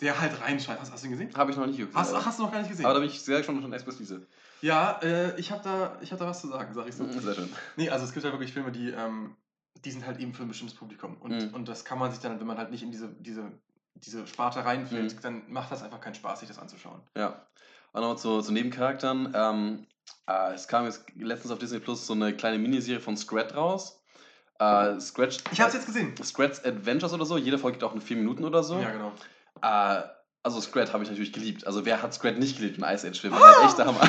der 0.00 0.20
halt 0.20 0.40
reinschreit. 0.40 0.80
Hast, 0.80 0.92
hast 0.92 1.02
du 1.02 1.06
ihn 1.08 1.12
gesehen? 1.12 1.30
Habe 1.36 1.50
ich 1.50 1.56
noch 1.56 1.66
nicht 1.66 1.78
geguckt. 1.78 1.96
Hast, 1.96 2.14
hast 2.14 2.38
du 2.38 2.42
noch 2.44 2.52
gar 2.52 2.58
nicht 2.60 2.70
gesehen? 2.70 2.84
Aber 2.84 2.94
da 2.94 3.00
bin 3.00 3.08
ich 3.08 3.20
sehr 3.20 3.38
gespannt 3.38 3.62
von 3.62 3.72
Expertise. 3.72 4.26
ja, 4.60 4.98
äh, 5.02 5.38
ich 5.38 5.50
habe 5.50 5.62
da, 5.62 5.98
ich 6.00 6.10
hab 6.12 6.18
da 6.18 6.26
was 6.26 6.40
zu 6.40 6.48
sagen, 6.48 6.74
sag 6.74 6.88
ich 6.88 6.94
so. 6.94 7.06
Sehr 7.10 7.34
schön. 7.34 7.48
Nee, 7.76 7.90
also 7.90 8.04
es 8.04 8.12
gibt 8.12 8.24
ja 8.24 8.32
wirklich 8.32 8.52
Filme, 8.52 8.72
die, 8.72 8.90
ähm, 8.90 9.36
die 9.84 9.90
sind 9.90 10.06
halt 10.06 10.18
eben 10.18 10.34
für 10.34 10.42
ein 10.42 10.48
bestimmtes 10.48 10.76
Publikum. 10.76 11.16
Und, 11.18 11.30
Mhm. 11.48 11.54
und 11.54 11.68
das 11.68 11.84
kann 11.84 11.98
man 11.98 12.10
sich 12.10 12.20
dann, 12.20 12.40
wenn 12.40 12.46
man 12.46 12.58
halt 12.58 12.70
nicht 12.70 12.82
in 12.82 12.90
diese, 12.90 13.08
diese, 13.20 13.52
diese 13.94 14.26
Sparte 14.26 14.64
reinfällt, 14.64 15.14
Mhm. 15.14 15.20
dann 15.20 15.42
macht 15.52 15.70
das 15.70 15.82
einfach 15.82 16.00
keinen 16.00 16.14
Spaß, 16.14 16.40
sich 16.40 16.48
das 16.48 16.58
anzuschauen. 16.58 17.00
Ja. 17.16 17.46
Und 17.92 18.00
nochmal 18.00 18.18
zu, 18.18 18.40
zu 18.42 18.52
Nebencharakteren. 18.52 19.32
Ähm, 19.34 19.86
äh, 20.26 20.52
es 20.54 20.66
kam 20.66 20.84
jetzt 20.86 21.04
letztens 21.14 21.52
auf 21.52 21.58
Disney 21.60 21.78
Plus 21.78 22.04
so 22.06 22.12
eine 22.14 22.34
kleine 22.34 22.58
Miniserie 22.58 23.00
von 23.00 23.16
Scrat 23.16 23.54
raus. 23.54 24.00
Äh, 24.58 24.98
Scratch, 25.00 25.38
Ich 25.52 25.60
habe 25.60 25.68
es 25.68 25.74
jetzt 25.74 25.86
gesehen. 25.86 26.14
Scrat's 26.22 26.64
Adventures 26.64 27.12
oder 27.12 27.24
so. 27.26 27.36
Jede 27.36 27.58
Folge 27.58 27.78
geht 27.78 27.84
auch 27.84 27.92
eine 27.92 28.00
4 28.00 28.16
Minuten 28.16 28.44
oder 28.44 28.62
so. 28.62 28.78
Ja, 28.80 28.90
genau. 28.90 29.12
Äh, 29.62 30.02
also 30.44 30.60
Scrat 30.60 30.92
habe 30.92 31.02
ich 31.02 31.10
natürlich 31.10 31.32
geliebt. 31.32 31.66
Also 31.66 31.84
wer 31.84 32.00
hat 32.02 32.14
Scrat 32.14 32.38
nicht 32.38 32.58
geliebt 32.58 32.78
in 32.78 32.84
Ice 32.84 33.06
Age 33.08 33.20
Film? 33.20 33.34
Ah! 33.34 33.66
Echt 33.66 33.76
der 33.78 33.86
Hammer. 33.86 34.00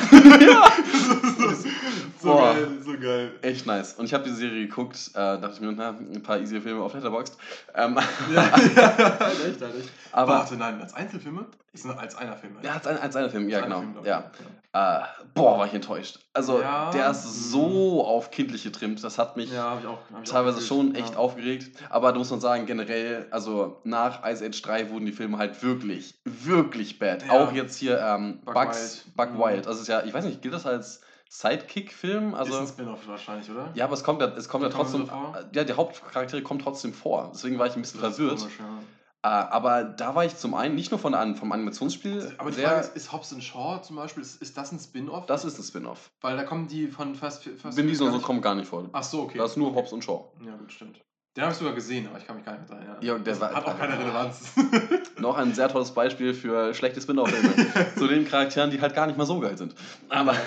so 2.20 2.28
Boah. 2.28 2.54
geil, 2.54 2.68
so 2.84 2.98
geil. 2.98 3.32
echt 3.42 3.66
nice. 3.66 3.94
Und 3.94 4.06
ich 4.06 4.14
habe 4.14 4.24
diese 4.24 4.36
Serie 4.36 4.66
geguckt, 4.66 5.10
äh, 5.14 5.14
dachte 5.14 5.50
ich 5.54 5.60
mir, 5.60 5.72
na, 5.72 5.90
ein 5.90 6.22
paar 6.22 6.38
easy 6.38 6.60
Filme 6.60 6.82
auf 6.82 6.94
Letterboxd. 6.94 7.36
Ähm, 7.74 7.98
Ja, 8.34 8.42
ja, 8.76 9.28
echt, 9.46 9.62
echt. 9.62 9.90
aber 10.12 10.32
Warte, 10.32 10.56
nein, 10.56 10.80
als 10.80 10.94
Einzelfilme? 10.94 11.46
Ist 11.72 11.84
nur 11.84 11.98
als 11.98 12.16
einer 12.16 12.36
Film. 12.36 12.56
ja, 12.62 12.72
als, 12.72 12.86
ein, 12.86 12.98
als 12.98 13.16
einer 13.16 13.28
Film, 13.28 13.48
ja 13.50 13.58
Als 13.58 13.66
genau. 13.66 13.80
Film, 13.80 13.94
ich. 14.00 14.06
ja. 14.06 14.30
Äh, 14.72 15.04
boah, 15.34 15.58
war 15.58 15.66
ich 15.66 15.74
enttäuscht. 15.74 16.18
Also 16.32 16.60
Ja. 16.60 16.90
der 16.90 17.10
ist 17.10 17.50
so 17.50 18.04
auf 18.04 18.30
kindlich 18.30 18.64
getrimmt, 18.64 19.02
das 19.04 19.18
hat 19.18 19.36
mich 19.36 19.52
Ja, 19.52 19.78
ich 19.78 19.86
auch. 19.86 19.98
Ich 20.22 20.30
teilweise 20.30 20.58
auch 20.58 20.62
schon 20.62 20.94
echt 20.94 21.12
ja. 21.12 21.16
aufgeregt. 21.18 21.70
Aber 21.90 22.12
da 22.12 22.18
muss 22.18 22.30
man 22.30 22.40
sagen, 22.40 22.64
generell, 22.66 23.26
also 23.30 23.80
nach 23.84 24.24
Ice 24.26 24.44
Age 24.46 24.60
3 24.62 24.90
wurden 24.90 25.04
die 25.06 25.12
Filme 25.12 25.36
halt 25.38 25.62
wirklich, 25.62 26.14
wirklich 26.26 26.98
bad. 26.98 27.24
Ja. 27.26 27.32
Auch 27.32 27.52
jetzt 27.52 27.76
hier 27.78 27.98
ähm, 28.00 28.40
Buck 28.44 28.54
Bugs, 28.54 29.04
Wild. 29.06 29.16
Buck 29.16 29.32
Mhm. 29.34 29.38
Wild. 29.38 29.66
Also 29.66 29.80
ist 29.82 29.88
ja, 29.88 30.04
ich 30.04 30.12
weiß 30.12 30.24
nicht, 30.24 30.42
gilt 30.42 30.54
das 30.54 30.66
als 30.66 31.00
Sidekick-Film? 31.28 32.30
ist 32.34 32.38
Also 32.38 32.58
ein 32.58 32.66
Spin-off 32.66 33.06
wahrscheinlich, 33.06 33.50
oder? 33.50 33.70
ja, 33.74 33.84
aber 33.84 33.94
es 33.94 34.04
kommt 34.04 34.20
ja, 34.20 34.28
es 34.28 34.48
kommt 34.48 34.64
ja 34.64 34.70
trotzdem, 34.70 35.06
vor? 35.06 35.36
ja, 35.52 35.64
die 35.64 35.72
Hauptcharaktere 35.72 36.42
kommen 36.42 36.60
trotzdem 36.60 36.92
vor. 36.92 37.30
Deswegen 37.34 37.58
war 37.58 37.66
ich 37.66 37.74
ein 37.76 37.82
bisschen 37.82 38.00
Das 38.00 38.10
ist 38.10 38.16
verwirrt. 38.16 38.38
komisch, 38.40 38.58
ja. 38.58 38.78
Äh, 39.22 39.28
aber 39.28 39.82
da 39.82 40.14
war 40.14 40.24
ich 40.24 40.36
zum 40.36 40.54
einen 40.54 40.74
nicht 40.76 40.90
nur 40.92 41.00
von 41.00 41.14
an, 41.14 41.34
vom 41.34 41.50
Animationsspiel 41.50 42.34
Aber 42.38 42.50
die 42.50 42.60
Frage 42.62 42.80
ist, 42.80 42.96
ist 42.96 43.12
Hobbs 43.12 43.34
Shaw 43.42 43.80
zum 43.82 43.96
Beispiel, 43.96 44.22
ist, 44.22 44.40
ist 44.40 44.56
das 44.56 44.70
ein 44.72 44.78
Spin-off? 44.78 45.26
das 45.26 45.44
ist 45.44 45.58
ein 45.58 45.64
Spin-off. 45.64 46.10
Weil 46.20 46.36
da 46.36 46.44
kommen 46.44 46.68
die 46.68 46.86
von 46.88 47.14
Fast 47.16 47.44
Fast 47.60 47.76
Vin 47.76 47.88
Diesel 47.88 48.06
und 48.06 48.12
so 48.12 48.20
kommen 48.20 48.40
gar 48.40 48.54
nicht 48.54 48.68
vor. 48.68 48.88
Ach 48.92 49.02
so, 49.02 49.22
okay. 49.22 49.38
Da 49.38 49.46
ist 49.46 49.56
nur 49.56 49.74
Hobbs 49.74 49.92
und 49.92 50.04
Shaw. 50.04 50.30
Ja, 50.44 50.54
gut, 50.56 50.72
stimmt. 50.72 51.00
Den 51.36 51.42
habe 51.42 51.52
ich 51.52 51.58
sogar 51.58 51.74
gesehen, 51.74 52.06
aber 52.08 52.18
ich 52.18 52.26
kann 52.26 52.36
mich 52.36 52.44
gar 52.46 52.56
nicht 52.58 52.68
mehr 52.68 52.78
erinnern. 52.78 52.96
Ja, 53.02 53.14
der 53.18 53.24
Das 53.34 53.40
war- 53.40 53.54
hat 53.54 53.64
auch 53.66 53.78
keine 53.78 53.98
Relevanz. 53.98 54.52
Noch 55.18 55.36
ein 55.36 55.54
sehr 55.54 55.68
tolles 55.68 55.92
Beispiel 55.92 56.32
für 56.32 56.72
schlechte 56.74 57.00
Spin-off-Filme. 57.00 57.94
Zu 57.98 58.06
den 58.08 58.26
Charakteren, 58.26 58.70
die 58.70 58.80
halt 58.80 58.94
gar 58.94 59.06
nicht 59.06 59.18
mal 59.18 59.26
so 59.26 59.38
geil 59.40 59.56
sind. 59.58 59.74
Aber 60.08 60.32
ja. 60.32 60.40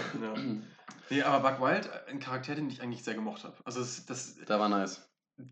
Nee, 1.12 1.22
aber 1.24 1.48
Buck 1.52 1.62
Wild, 1.68 1.90
ein 2.10 2.20
Charakter, 2.20 2.56
den 2.56 2.70
ich 2.70 2.82
eigentlich 2.82 3.04
sehr 3.04 3.14
gemocht 3.16 3.44
habe. 3.44 3.56
Also 3.66 3.80
das, 3.82 4.06
das, 4.06 4.36
der 4.48 4.60
war 4.60 4.70
nice. 4.70 5.08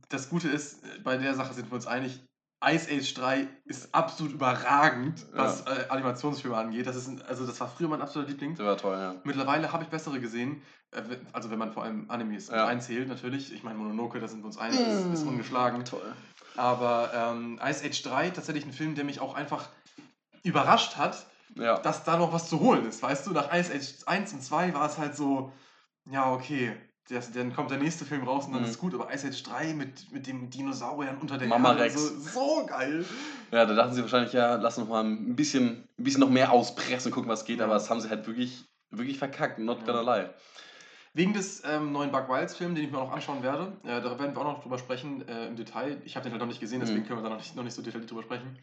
das 0.10 0.30
Gute 0.30 0.48
ist, 0.50 0.82
bei 1.04 1.18
der 1.18 1.34
Sache 1.36 1.54
sind 1.54 1.70
wir 1.72 1.76
uns 1.76 1.88
einig, 1.88 2.20
Ice 2.66 2.90
Age 2.92 3.14
3 3.14 3.48
ist 3.66 3.94
absolut 3.94 4.34
überragend, 4.34 5.26
was 5.32 5.62
äh, 5.68 5.86
Animationsfilme 5.90 6.58
angeht. 6.58 6.88
Das 6.88 6.96
ist 6.96 7.08
ein, 7.08 7.22
also 7.22 7.46
das 7.46 7.60
war 7.60 7.68
früher 7.68 7.88
mein 7.88 8.02
absoluter 8.02 8.32
Liebling. 8.32 8.56
Der 8.56 8.66
war 8.66 8.78
toll, 8.78 8.98
ja. 8.98 9.16
Mittlerweile 9.24 9.72
habe 9.72 9.84
ich 9.84 9.90
bessere 9.90 10.20
gesehen, 10.20 10.64
äh, 10.92 11.02
also 11.34 11.52
wenn 11.52 11.60
man 11.60 11.72
vor 11.72 11.84
allem 11.84 12.10
Animes 12.10 12.48
Ja. 12.50 12.66
einzählt 12.66 13.10
natürlich. 13.10 13.54
Ich 13.54 13.62
meine, 13.64 13.78
Mononoke, 13.78 14.20
da 14.20 14.28
sind 14.28 14.42
wir 14.42 14.48
uns 14.48 14.58
einig, 14.58 14.80
ist, 14.80 15.14
ist 15.14 15.26
Mm. 15.26 15.30
ungeschlagen. 15.30 15.86
Toll. 15.86 16.02
Aber 16.56 17.12
ähm, 17.14 17.60
Ice 17.64 17.86
Age 17.86 18.02
3 18.02 18.30
tatsächlich 18.32 18.66
ein 18.66 18.74
Film, 18.74 18.96
der 18.96 19.04
mich 19.04 19.20
auch 19.22 19.36
einfach 19.36 19.70
überrascht 20.44 20.98
hat, 20.98 21.28
Ja. 21.56 21.78
dass 21.80 22.04
da 22.04 22.18
noch 22.18 22.34
was 22.34 22.50
zu 22.50 22.60
holen 22.60 22.88
ist. 22.88 23.04
Weißt 23.04 23.28
du, 23.28 23.32
nach 23.34 23.54
Ice 23.54 23.72
Age 23.72 24.04
1 24.08 24.34
und 24.34 24.42
2 24.44 24.74
war 24.74 24.88
es 24.88 24.98
halt 24.98 25.16
so, 25.16 25.52
ja, 26.10 26.32
okay, 26.32 26.76
das, 27.10 27.32
dann 27.32 27.54
kommt 27.54 27.72
der 27.72 27.78
nächste 27.78 28.06
Film 28.06 28.24
raus 28.28 28.46
und 28.46 28.54
dann 28.54 28.64
Mhm. 28.64 28.68
ist 28.70 28.80
gut, 28.80 28.94
aber 28.94 29.14
Ice 29.14 29.28
Age 29.28 29.44
3 29.44 29.74
mit, 29.74 30.12
mit 30.12 30.28
den 30.28 30.50
Dinosauriern 30.50 31.18
unter 31.18 31.38
der 31.38 31.48
Mama 31.48 31.70
Erde, 31.70 31.84
Rex. 31.84 31.94
So, 31.96 32.20
so 32.20 32.66
geil. 32.66 33.06
ja, 33.52 33.66
da 33.66 33.74
dachten 33.74 33.94
sie 33.94 34.02
wahrscheinlich, 34.02 34.34
ja, 34.34 34.56
lass 34.56 34.78
noch 34.78 34.88
mal 34.88 35.04
ein 35.04 35.36
bisschen, 35.36 35.88
ein 35.98 36.04
bisschen 36.04 36.20
noch 36.22 36.30
mehr 36.30 36.52
auspressen, 36.52 37.12
gucken, 37.12 37.30
was 37.30 37.46
geht. 37.46 37.60
Ja. 37.60 37.66
Aber 37.66 37.76
das 37.76 37.90
haben 37.90 38.02
sie 38.02 38.10
halt 38.10 38.28
wirklich, 38.28 38.66
wirklich 38.92 39.18
verkackt. 39.18 39.60
Not 39.60 39.80
Ja. 39.80 39.86
gonna 39.94 40.18
lie. 40.18 40.30
Wegen 41.14 41.34
des 41.34 41.64
ähm, 41.66 41.94
neuen 41.94 42.12
Buck 42.12 42.30
Wilds 42.30 42.56
Film, 42.56 42.76
den 42.76 42.84
ich 42.86 42.92
mir 42.92 42.98
noch 43.00 43.12
anschauen 43.12 43.42
werde, 43.42 43.72
äh, 43.84 44.02
da 44.02 44.20
werden 44.20 44.36
wir 44.36 44.40
auch 44.42 44.44
noch 44.58 44.62
drüber 44.62 44.78
sprechen 44.78 45.28
äh, 45.28 45.48
im 45.48 45.56
Detail. 45.56 46.00
Ich 46.06 46.16
habe 46.16 46.24
den 46.24 46.32
halt 46.34 46.42
noch 46.42 46.48
nicht 46.48 46.60
gesehen, 46.60 46.80
deswegen 46.82 47.02
Mhm. 47.02 47.08
können 47.08 47.20
wir 47.20 47.24
da 47.24 47.30
noch 47.30 47.38
nicht, 47.38 47.56
noch 47.56 47.64
nicht 47.64 47.74
so 47.74 47.82
detailliert 47.82 48.12
drüber 48.12 48.22
sprechen. 48.24 48.60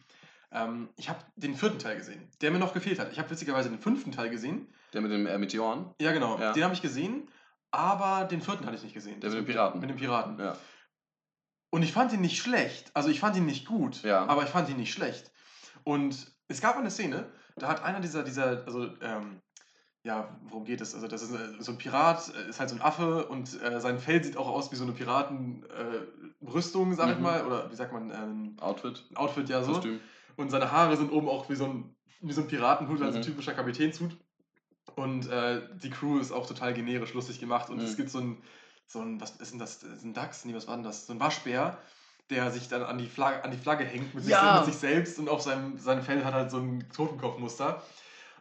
Ähm, 0.51 0.87
ich 0.95 1.09
habe 1.09 1.19
den 1.35 1.55
vierten 1.55 1.79
Teil 1.79 1.97
gesehen, 1.97 2.21
der 2.41 2.51
mir 2.51 2.59
noch 2.59 2.73
gefehlt 2.73 2.99
hat. 2.99 3.11
Ich 3.11 3.19
habe 3.19 3.29
witzigerweise 3.29 3.69
den 3.69 3.79
fünften 3.79 4.11
Teil 4.13 4.29
gesehen. 4.29 4.67
Der 4.93 5.01
mit 5.01 5.11
dem 5.11 5.25
äh, 5.27 5.37
Meteoren. 5.37 5.87
Ja, 5.99 6.13
genau. 6.13 6.39
Ja. 6.39 6.53
Den 6.53 6.63
habe 6.63 6.73
ich 6.73 6.81
gesehen, 6.81 7.27
aber 7.77 8.25
den 8.25 8.41
vierten 8.41 8.65
hatte 8.65 8.77
ich 8.77 8.83
nicht 8.83 8.93
gesehen. 8.93 9.19
Der 9.19 9.29
mit 9.29 9.39
den 9.39 9.45
Piraten. 9.45 9.79
Mit 9.81 9.89
den 9.89 9.97
Piraten. 9.97 10.39
Ja. 10.39 10.55
Und 11.71 11.83
ich 11.83 11.91
fand 11.93 12.13
ihn 12.13 12.21
nicht 12.21 12.41
schlecht. 12.41 12.91
Also 12.93 13.09
ich 13.09 13.19
fand 13.19 13.35
ihn 13.35 13.45
nicht 13.45 13.65
gut, 13.67 14.01
Ja. 14.03 14.25
aber 14.27 14.43
ich 14.43 14.49
fand 14.49 14.69
ihn 14.69 14.77
nicht 14.77 14.93
schlecht. 14.93 15.31
Und 15.83 16.31
es 16.47 16.61
gab 16.61 16.77
eine 16.77 16.89
Szene, 16.91 17.29
da 17.57 17.67
hat 17.67 17.83
einer 17.83 17.99
dieser, 17.99 18.23
dieser, 18.23 18.65
also, 18.65 18.89
ähm, 19.01 19.41
ja, 20.03 20.37
worum 20.43 20.65
geht 20.65 20.81
es? 20.81 20.93
Also 20.93 21.07
das 21.07 21.23
ist 21.23 21.31
äh, 21.33 21.61
so 21.61 21.71
ein 21.71 21.77
Pirat, 21.79 22.31
äh, 22.35 22.49
ist 22.49 22.59
halt 22.59 22.69
so 22.69 22.75
ein 22.75 22.81
Affe 22.81 23.27
und 23.27 23.59
äh, 23.61 23.79
sein 23.81 23.97
Fell 23.99 24.23
sieht 24.23 24.37
auch 24.37 24.47
aus 24.47 24.71
wie 24.71 24.75
so 24.75 24.83
eine 24.83 24.93
Piratenrüstung, 24.93 26.93
sag 26.95 27.09
ich 27.09 27.17
Mhm. 27.17 27.23
mal. 27.23 27.45
Oder 27.45 27.71
wie 27.71 27.75
sagt 27.75 27.91
man, 27.91 28.11
ähm, 28.11 28.55
Outfit. 28.59 29.03
Outfit 29.15 29.49
ja 29.49 29.63
so. 29.63 29.73
Kostüm. 29.73 29.99
Und 30.37 30.49
seine 30.51 30.71
Haare 30.71 30.95
sind 30.97 31.11
oben 31.11 31.27
auch 31.29 31.49
wie 31.49 31.55
so 31.55 31.65
ein, 31.65 31.95
wie 32.21 32.33
so 32.33 32.41
ein 32.41 32.47
Piratenhut, 32.47 33.01
also 33.01 33.17
Mhm. 33.19 33.23
typischer 33.23 33.53
Kapitänshut. 33.53 34.15
Und 34.95 35.29
äh, 35.29 35.61
die 35.75 35.89
Crew 35.89 36.19
ist 36.19 36.31
auch 36.31 36.47
total 36.47 36.73
generisch 36.73 37.13
lustig 37.13 37.39
gemacht. 37.39 37.69
Und 37.69 37.77
Mhm. 37.77 37.83
es 37.85 37.97
gibt 37.97 38.09
so 38.09 38.19
ein, 38.19 38.41
so 38.87 39.01
ein, 39.01 39.19
was 39.19 39.31
ist 39.37 39.51
denn 39.51 39.59
das? 39.59 39.83
Ist 39.83 40.03
ein 40.03 40.13
Dachs? 40.13 40.45
Nee, 40.45 40.53
was 40.55 40.67
war 40.67 40.75
denn 40.75 40.83
das? 40.83 41.05
So 41.07 41.13
ein 41.13 41.19
Waschbär, 41.19 41.77
der 42.29 42.49
sich 42.51 42.67
dann 42.69 42.83
an 42.83 42.97
die 42.97 43.07
Flagge, 43.07 43.43
an 43.43 43.51
die 43.51 43.57
Flagge 43.57 43.83
hängt 43.83 44.13
mit, 44.15 44.25
Ja. 44.25 44.57
sich, 44.59 44.65
mit 44.67 44.73
sich 44.73 44.79
selbst 44.79 45.19
und 45.19 45.29
auf 45.29 45.41
seinem, 45.41 45.77
seinem 45.77 46.01
Fell 46.01 46.23
hat 46.23 46.33
halt 46.33 46.49
so 46.51 46.57
ein 46.57 46.87
Totenkopfmuster. 46.95 47.81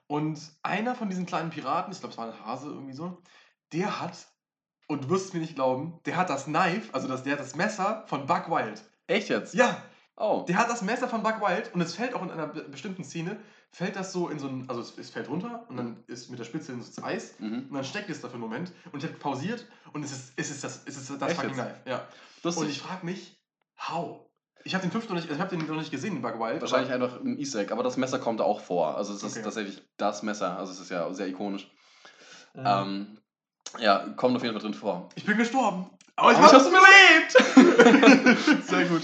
Und 0.06 0.38
einer 0.62 0.94
von 0.94 1.08
diesen 1.08 1.26
kleinen 1.26 1.50
Piraten, 1.50 1.92
ich 1.92 1.98
glaube, 2.00 2.12
es 2.12 2.18
war 2.18 2.26
ein 2.26 2.44
Hase 2.44 2.68
irgendwie 2.68 2.92
so, 2.92 3.18
der 3.72 4.00
hat, 4.00 4.12
und 4.86 5.04
du 5.04 5.08
wirst 5.10 5.26
es 5.28 5.32
mir 5.32 5.40
nicht 5.40 5.54
glauben, 5.54 5.98
der 6.04 6.16
hat 6.16 6.28
das 6.30 6.44
Knife, 6.44 6.92
also 6.92 7.08
das, 7.08 7.22
der 7.22 7.32
hat 7.32 7.40
das 7.40 7.56
Messer 7.56 8.04
von 8.06 8.26
Buck 8.26 8.50
Wild. 8.50 8.82
Echt 9.06 9.28
jetzt? 9.28 9.54
Ja, 9.54 9.76
Oh. 10.16 10.44
der 10.46 10.56
hat 10.58 10.70
das 10.70 10.82
Messer 10.82 11.08
von 11.08 11.22
Buck 11.22 11.40
Wild 11.40 11.74
und 11.74 11.80
es 11.80 11.96
fällt 11.96 12.14
auch 12.14 12.22
in 12.22 12.30
einer 12.30 12.46
be- 12.46 12.62
bestimmten 12.68 13.02
Szene, 13.02 13.36
fällt 13.74 13.96
das 13.96 14.12
so 14.12 14.28
in 14.28 14.38
so 14.38 14.46
ein, 14.46 14.64
also 14.68 14.80
es, 14.80 14.96
es 14.96 15.10
fällt 15.10 15.28
runter 15.28 15.64
und 15.68 15.76
dann 15.76 15.96
ist 16.06 16.30
mit 16.30 16.38
der 16.38 16.44
Spitze 16.44 16.72
ins 16.72 17.02
Eis 17.02 17.34
Mhm. 17.40 17.66
und 17.68 17.74
dann 17.74 17.84
steckt 17.84 18.08
es 18.08 18.20
da 18.20 18.28
für 18.28 18.34
einen 18.34 18.42
Moment 18.42 18.70
und 18.92 19.02
ich 19.02 19.08
habe 19.10 19.18
pausiert 19.18 19.66
und 19.92 20.04
es 20.04 20.12
ist, 20.12 20.32
es 20.36 20.50
ist 20.50 20.62
das, 20.64 20.82
es 20.86 20.96
ist 20.96 21.10
das 21.20 21.30
Echt 21.30 21.40
fucking? 21.40 21.54
Knife. 21.54 21.74
Ja. 21.84 22.06
Lustig. 22.44 22.62
Und 22.62 22.70
ich 22.70 22.80
frage 22.80 23.04
mich, 23.04 23.36
how? 23.88 24.20
Ich 24.62 24.74
habe 24.74 24.82
den 24.82 24.92
fünften 24.92 25.12
noch 25.12 25.20
nicht, 25.20 25.28
also 25.28 25.34
ich 25.34 25.40
habe 25.46 25.56
den 25.56 25.66
noch 25.66 25.76
nicht 25.76 25.90
gesehen, 25.90 26.22
Buck 26.22 26.38
Wild. 26.38 26.60
Wahrscheinlich 26.62 26.92
einfach 26.92 27.20
ein 27.20 27.36
Easter 27.38 27.58
Egg, 27.60 27.72
aber 27.72 27.82
das 27.82 27.96
Messer 27.96 28.18
kommt 28.20 28.38
da 28.40 28.44
auch 28.44 28.60
vor. 28.60 28.96
Also 28.96 29.12
es 29.12 29.22
ist 29.22 29.32
Okay. 29.32 29.42
tatsächlich 29.42 29.82
das 29.96 30.22
Messer. 30.22 30.56
Also 30.56 30.72
es 30.72 30.80
ist 30.80 30.90
ja 30.90 31.12
sehr 31.12 31.26
ikonisch. 31.26 31.68
aber, 32.54 32.82
Ähm, 32.86 33.18
ja, 33.80 34.06
kommt 34.16 34.36
auf 34.36 34.42
jeden 34.42 34.54
Fall 34.54 34.62
drin 34.62 34.72
vor. 34.74 35.08
ich 35.16 35.24
bin 35.26 35.36
gestorben. 35.36 35.90
Aber 36.16 36.30
ich 36.32 36.38
Aber 36.38 36.46
ich 36.46 36.52
hab's 36.54 36.64
hab's 36.64 37.34
überlebt! 37.66 38.64
Sehr 38.68 38.84
gut. 38.86 39.02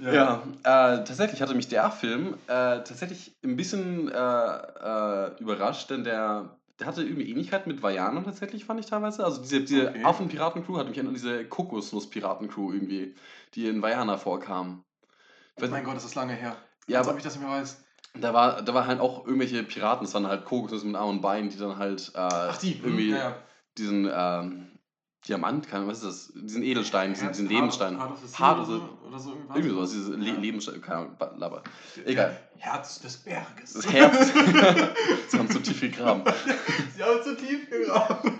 Ja, 0.00 0.42
äh, 0.62 1.04
tatsächlich 1.04 1.40
hatte 1.42 1.54
mich 1.54 1.68
der 1.68 1.90
Film 1.90 2.34
äh, 2.46 2.82
tatsächlich 2.82 3.36
ein 3.44 3.56
bisschen 3.56 4.08
äh, 4.08 4.14
äh, 4.14 5.30
überrascht, 5.40 5.90
denn 5.90 6.04
der, 6.04 6.56
der 6.78 6.86
hatte 6.86 7.02
irgendwie 7.02 7.30
Ähnlichkeit 7.30 7.66
mit 7.66 7.82
Vajana 7.82 8.20
tatsächlich, 8.22 8.64
fand 8.64 8.80
ich 8.80 8.86
teilweise. 8.86 9.24
Also 9.24 9.40
diese, 9.42 9.60
diese 9.62 9.88
Okay. 9.88 10.04
Affen-Piraten-Crew 10.04 10.76
hat 10.78 10.88
mich 10.88 11.00
an 11.00 11.12
diese 11.12 11.44
Kokosnuss-Piraten-Crew 11.46 12.72
irgendwie, 12.72 13.14
die 13.54 13.66
in 13.68 13.80
Vajana 13.82 14.16
vorkam. 14.18 14.84
Oh 15.60 15.66
mein 15.70 15.84
Gott, 15.84 15.96
das 15.96 16.04
ist 16.04 16.14
lange 16.14 16.34
her. 16.34 16.56
Ja, 16.88 16.98
Als 16.98 17.08
ob 17.08 17.16
ich 17.16 17.22
das 17.24 17.34
nicht 17.34 17.42
mehr 17.46 17.52
weiß. 17.58 17.82
da 18.14 18.32
war, 18.34 18.62
da 18.62 18.74
waren 18.74 18.86
halt 18.86 19.00
auch 19.00 19.26
irgendwelche 19.26 19.62
Piraten, 19.62 20.04
das 20.04 20.14
waren 20.14 20.26
halt 20.26 20.44
Kokosnüsse 20.44 20.86
mit 20.86 20.96
Armen 20.96 21.16
und 21.16 21.20
Beinen, 21.22 21.50
die 21.50 21.58
dann 21.58 21.78
halt 21.78 22.12
äh, 22.14 22.18
Ach, 22.18 22.56
die. 22.58 22.74
hm, 22.74 22.84
irgendwie 22.84 23.10
ja, 23.10 23.16
ja. 23.16 23.36
diesen 23.78 24.08
ähm, 24.12 24.75
Diamant, 25.28 25.68
kann, 25.68 25.88
was 25.88 26.02
ist 26.02 26.32
das? 26.32 26.32
Diesen 26.34 26.62
Edelstein, 26.62 27.12
diesen, 27.12 27.28
diesen 27.28 27.48
Sea 27.48 27.98
Hard 28.38 28.58
oder 28.58 28.64
so, 28.64 28.98
oder 29.06 29.18
so 29.18 29.30
irgendwas. 29.30 29.56
Irgendwie 29.56 29.74
sowas, 29.74 29.90
diese 29.90 30.14
Le 30.14 30.30
Ja. 30.30 30.38
Lebensstein, 30.38 30.80
keine 30.80 30.98
Ahnung, 30.98 31.38
Laber. 31.38 31.62
Egal. 32.04 32.38
Herz 32.58 33.00
des 33.00 33.16
Berges. 33.18 33.72
Das 33.72 33.92
Herz. 33.92 34.32
Sie 35.28 35.38
haben 35.38 35.50
zu 35.50 35.60
tief 35.60 35.80
gegraben. 35.80 36.22
Sie 36.96 37.02
haben 37.02 37.22
zu 37.22 37.36
tief 37.36 37.68
gegraben. 37.68 38.38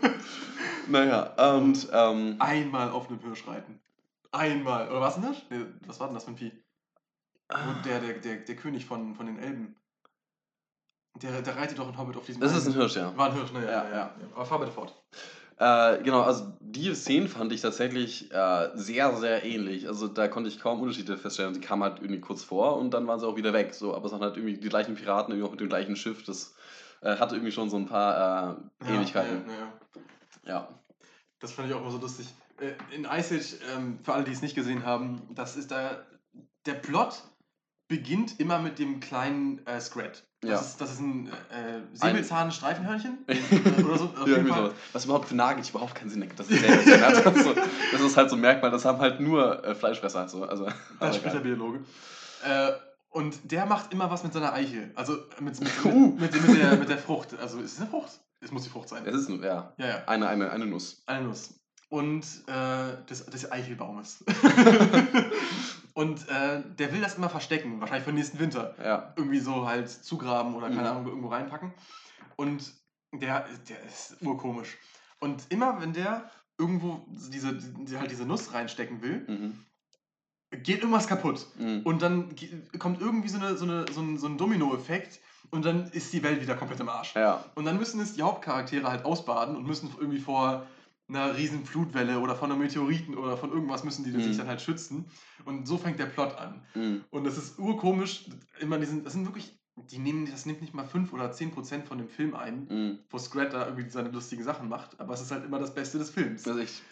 Naja, 0.88 1.54
und 1.56 1.88
ähm, 1.92 2.36
Einmal 2.38 2.90
auf 2.90 3.08
einem 3.08 3.18
Hirsch 3.20 3.46
reiten. 3.48 3.80
Einmal. 4.30 4.88
Oder 4.88 5.00
was 5.00 5.16
ein 5.16 5.24
Hirsch? 5.24 5.42
Nee, 5.50 5.66
was 5.86 5.98
war 5.98 6.06
denn 6.06 6.14
das 6.14 6.24
für 6.24 6.30
ein 6.30 6.36
Vieh? 6.36 6.52
Und 7.48 7.84
der, 7.84 8.00
der, 8.00 8.14
der, 8.14 8.36
der 8.36 8.56
König 8.56 8.86
von, 8.86 9.14
von 9.14 9.26
den 9.26 9.38
Elben. 9.38 9.76
Der, 11.22 11.42
der 11.42 11.56
reitet 11.56 11.78
doch 11.78 11.88
in 11.88 11.96
Hobbit 11.96 12.16
auf 12.16 12.26
diesem 12.26 12.42
das 12.42 12.54
ist 12.54 12.66
ein 12.66 12.74
Hirsch, 12.74 12.96
ja. 12.96 13.16
War 13.16 13.30
ein 13.30 13.34
Hirsch, 13.34 13.52
ne? 13.52 13.64
Ja, 13.64 13.70
ja. 13.70 13.90
ja. 13.90 14.14
Aber 14.34 14.44
fahr 14.44 14.58
bitte 14.58 14.72
fort. 14.72 14.94
Äh, 15.58 16.02
genau, 16.02 16.22
also 16.22 16.52
die 16.60 16.94
Szenen 16.94 17.28
fand 17.28 17.50
ich 17.52 17.62
tatsächlich 17.62 18.30
äh, 18.30 18.70
sehr, 18.74 19.16
sehr 19.16 19.44
ähnlich. 19.44 19.88
Also 19.88 20.06
da 20.06 20.28
konnte 20.28 20.50
ich 20.50 20.60
kaum 20.60 20.80
Unterschiede 20.80 21.16
feststellen. 21.16 21.54
Die 21.54 21.60
kamen 21.60 21.82
halt 21.82 21.98
irgendwie 22.00 22.20
kurz 22.20 22.44
vor 22.44 22.76
und 22.76 22.92
dann 22.92 23.06
waren 23.06 23.18
sie 23.18 23.26
auch 23.26 23.36
wieder 23.36 23.54
weg. 23.54 23.72
So, 23.74 23.94
aber 23.94 24.06
es 24.06 24.12
waren 24.12 24.20
halt 24.20 24.36
irgendwie 24.36 24.58
die 24.58 24.68
gleichen 24.68 24.94
Piraten, 24.94 25.32
irgendwie 25.32 25.48
auch 25.48 25.52
mit 25.52 25.60
dem 25.60 25.68
gleichen 25.68 25.96
Schiff. 25.96 26.24
Das 26.24 26.54
äh, 27.00 27.16
hatte 27.16 27.36
irgendwie 27.36 27.52
schon 27.52 27.70
so 27.70 27.76
ein 27.76 27.86
paar 27.86 28.58
äh, 28.82 28.92
Ähnlichkeiten. 28.92 29.44
Ja, 29.46 29.52
ja, 29.52 29.58
ja. 29.60 29.72
Ja. 30.46 30.68
Das 31.38 31.52
fand 31.52 31.68
ich 31.68 31.74
auch 31.74 31.80
immer 31.80 31.90
so 31.90 31.98
lustig. 31.98 32.28
Äh, 32.60 32.72
In 32.94 33.04
Ice 33.04 33.34
Age, 33.34 33.56
ähm, 33.74 33.98
für 34.02 34.12
alle, 34.12 34.24
die 34.24 34.32
es 34.32 34.42
nicht 34.42 34.54
gesehen 34.54 34.84
haben, 34.84 35.22
das 35.34 35.56
ist 35.56 35.70
da. 35.70 36.04
Der 36.66 36.74
Plot 36.74 37.22
beginnt 37.88 38.40
immer 38.40 38.58
mit 38.58 38.78
dem 38.78 39.00
kleinen 39.00 39.64
äh, 39.66 39.80
Scrat. 39.80 40.26
Das, 40.46 40.60
Ja. 40.60 40.66
ist, 40.66 40.80
das 40.80 40.92
ist 40.92 41.00
ein 41.00 41.28
äh, 41.28 41.80
Säbelzahn-Streifenhörnchen. 41.94 43.18
Ja, 43.28 43.84
Oder 43.84 43.98
so. 43.98 44.04
Jeden 44.18 44.28
irgendwie 44.28 44.54
sowas. 44.54 44.72
Was 44.92 45.04
überhaupt 45.04 45.28
für 45.28 45.34
Nagel 45.36 45.64
überhaupt 45.68 45.94
keinen 45.94 46.10
Sinn 46.10 46.22
ergibt. 46.22 46.38
Das 46.40 46.48
ist, 46.48 46.64
also, 46.64 47.54
das 47.92 48.00
ist 48.00 48.16
halt 48.16 48.30
so 48.30 48.36
ein 48.36 48.40
Merkmal, 48.40 48.70
das 48.70 48.84
haben 48.84 48.98
halt 48.98 49.20
nur 49.20 49.64
äh, 49.64 49.74
Fleischfresser. 49.74 50.28
So. 50.28 50.44
Also, 50.44 50.66
Das 51.00 51.16
spricht 51.16 51.34
der. 51.34 51.40
Biologe. 51.40 51.80
Äh, 52.44 52.72
und 53.10 53.50
der 53.50 53.64
macht 53.66 53.92
immer 53.92 54.10
was 54.10 54.22
mit 54.24 54.32
seiner 54.34 54.52
Eichel. 54.52 54.90
Also 54.94 55.16
mit, 55.40 55.58
mit, 55.60 55.84
Uh. 55.84 56.16
mit, 56.18 56.32
mit, 56.32 56.48
mit, 56.48 56.60
der, 56.62 56.76
mit 56.76 56.88
der 56.88 56.98
Frucht. 56.98 57.28
Also 57.40 57.60
ist 57.60 57.72
es 57.74 57.80
eine 57.80 57.88
Frucht? 57.88 58.10
Es 58.40 58.50
muss 58.52 58.64
die 58.64 58.68
Frucht 58.70 58.88
sein. 58.90 59.02
es 59.06 59.14
ist 59.14 59.28
nur, 59.30 59.42
ja, 59.42 59.72
Ja, 59.78 59.86
ja. 59.86 60.02
eine, 60.06 60.28
eine, 60.28 60.50
eine 60.50 60.66
Nuss. 60.66 61.02
Eine 61.06 61.26
Nuss. 61.28 61.54
Und 61.88 62.24
äh, 62.46 63.04
des, 63.08 63.24
des 63.26 63.50
Eichelbaumes. 63.50 64.24
Und 65.96 66.28
äh, 66.28 66.62
der 66.78 66.92
will 66.92 67.00
das 67.00 67.14
immer 67.14 67.30
verstecken, 67.30 67.80
wahrscheinlich 67.80 68.04
für 68.04 68.10
den 68.12 68.18
nächsten 68.18 68.38
Winter. 68.38 68.74
Ja. 68.84 69.14
Irgendwie 69.16 69.38
so 69.40 69.66
halt 69.66 69.88
zugraben 69.88 70.54
oder 70.54 70.68
keine 70.68 70.82
Mhm. 70.82 70.86
Ahnung, 70.88 71.06
irgendwo 71.06 71.28
reinpacken. 71.28 71.72
Und 72.36 72.74
der, 73.14 73.46
der 73.68 73.82
ist 73.82 74.16
urkomisch. 74.20 74.76
Und 75.20 75.46
immer 75.48 75.80
wenn 75.80 75.94
der 75.94 76.30
irgendwo 76.58 77.00
diese, 77.08 77.54
die, 77.54 77.96
halt 77.96 78.10
diese 78.10 78.26
Nuss 78.26 78.52
reinstecken 78.52 79.00
will, 79.00 79.24
Mhm. 79.26 79.64
geht 80.50 80.80
irgendwas 80.80 81.06
kaputt. 81.06 81.46
Mhm. 81.58 81.80
Und 81.84 82.02
dann 82.02 82.36
kommt 82.78 83.00
irgendwie 83.00 83.28
so, 83.28 83.38
eine, 83.38 83.56
so, 83.56 83.64
eine, 83.64 83.86
so 83.90 84.02
ein, 84.02 84.18
so 84.18 84.26
ein 84.26 84.36
Domino-Effekt 84.36 85.20
und 85.50 85.64
dann 85.64 85.90
ist 85.92 86.12
die 86.12 86.22
Welt 86.22 86.42
wieder 86.42 86.56
komplett 86.56 86.80
im 86.80 86.90
Arsch. 86.90 87.14
Ja. 87.14 87.42
Und 87.54 87.64
dann 87.64 87.78
müssen 87.78 88.00
es 88.00 88.12
die 88.12 88.22
Hauptcharaktere 88.22 88.86
halt 88.90 89.06
ausbaden 89.06 89.56
und 89.56 89.66
müssen 89.66 89.90
irgendwie 89.98 90.20
vor 90.20 90.66
einer 91.08 91.36
riesen 91.36 91.64
Flutwelle 91.64 92.18
oder 92.18 92.34
von 92.34 92.50
einem 92.50 92.60
Meteoriten 92.60 93.16
oder 93.16 93.36
von 93.36 93.50
irgendwas 93.52 93.84
müssen 93.84 94.04
die 94.04 94.10
Mhm. 94.10 94.22
sich 94.22 94.36
dann 94.36 94.48
halt 94.48 94.60
schützen. 94.60 95.06
Und 95.44 95.66
so 95.68 95.78
fängt 95.78 95.98
der 95.98 96.06
Plot 96.06 96.34
an. 96.36 96.62
Mhm. 96.74 97.04
Und 97.10 97.24
das 97.24 97.36
ist 97.38 97.58
urkomisch. 97.58 98.24
Immer 98.58 98.78
diesen, 98.78 99.04
das 99.04 99.12
sind 99.12 99.24
wirklich, 99.26 99.56
die 99.76 99.98
nehmen, 99.98 100.28
das 100.30 100.46
nimmt 100.46 100.60
nicht 100.62 100.74
mal 100.74 100.84
5 100.86 101.12
oder 101.12 101.30
10 101.30 101.52
Prozent 101.52 101.86
von 101.86 101.98
dem 101.98 102.08
Film 102.08 102.34
ein, 102.34 102.66
Mhm. 102.68 102.98
wo 103.10 103.18
Scrat 103.18 103.52
da 103.52 103.66
irgendwie 103.66 103.88
seine 103.88 104.08
lustigen 104.10 104.42
Sachen 104.42 104.68
macht. 104.68 104.98
Aber 104.98 105.14
es 105.14 105.20
ist 105.20 105.30
halt 105.30 105.44
immer 105.44 105.58
das 105.60 105.74
Beste 105.74 105.98
des 105.98 106.10
Films. 106.10 106.42
Das 106.42 106.56
ist. 106.56 106.82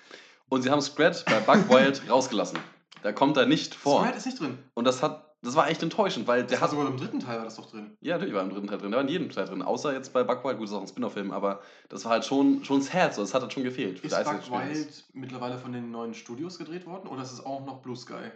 Und 0.49 0.63
sie 0.63 0.71
haben 0.71 0.81
Scrat 0.83 1.25
bei 1.27 1.41
Buck 1.41 1.69
Wild 1.71 2.09
rausgelassen. 2.09 2.59
Da 3.03 3.13
kommt 3.13 3.37
er 3.37 3.47
nicht 3.47 3.75
vor. 3.75 4.03
Scrat 4.03 4.17
ist 4.17 4.27
nicht 4.27 4.39
drin. 4.41 4.59
Und 4.75 4.85
das 4.85 5.03
hat, 5.03 5.34
das 5.45 5.55
war 5.55 5.69
echt 5.69 5.83
enttäuschend, 5.83 6.27
weil 6.27 6.41
der 6.41 6.49
Der 6.49 6.61
hat 6.61 6.71
sogar 6.71 6.87
im 6.89 6.97
dritten 6.97 7.21
Teil 7.21 7.39
war 7.39 7.45
das 7.45 7.57
doch 7.57 7.71
drin. 7.71 7.97
Ja, 8.01 8.15
natürlich 8.15 8.35
war 8.35 8.43
im 8.43 8.51
dritten 8.51 8.67
Teil 8.67 8.79
drin. 8.79 8.91
Der 8.91 8.99
war 8.99 9.05
in 9.05 9.11
jedem 9.13 9.31
Teil 9.31 9.47
drin. 9.47 9.63
Außer 9.63 9.93
jetzt 9.93 10.13
bei 10.13 10.23
Buck 10.25 10.45
Wild. 10.45 10.59
Gut, 10.59 10.65
das 10.65 10.71
ist 10.73 10.77
auch 10.77 10.81
ein 10.83 10.89
Spin-off-Film, 10.89 11.31
aber 11.33 11.61
das 11.89 12.05
war 12.05 12.13
halt 12.13 12.25
schon, 12.25 12.65
schon 12.65 12.83
sad. 12.83 13.15
So. 13.15 13.21
Das 13.23 13.35
hat 13.35 13.43
halt 13.43 13.53
schon 13.53 13.65
gefehlt. 13.65 14.01
Ist 14.01 14.25
Buck. 14.25 14.51
Wild 14.51 15.05
mittlerweile 15.13 15.59
von 15.59 15.73
den 15.73 15.91
neuen 15.91 16.15
Studios 16.15 16.59
gedreht 16.59 16.87
worden 16.87 17.09
oder 17.09 17.23
ist 17.23 17.33
es 17.33 17.45
auch 17.45 17.65
noch 17.65 17.83
Blue 17.83 17.97
Sky? 17.97 18.31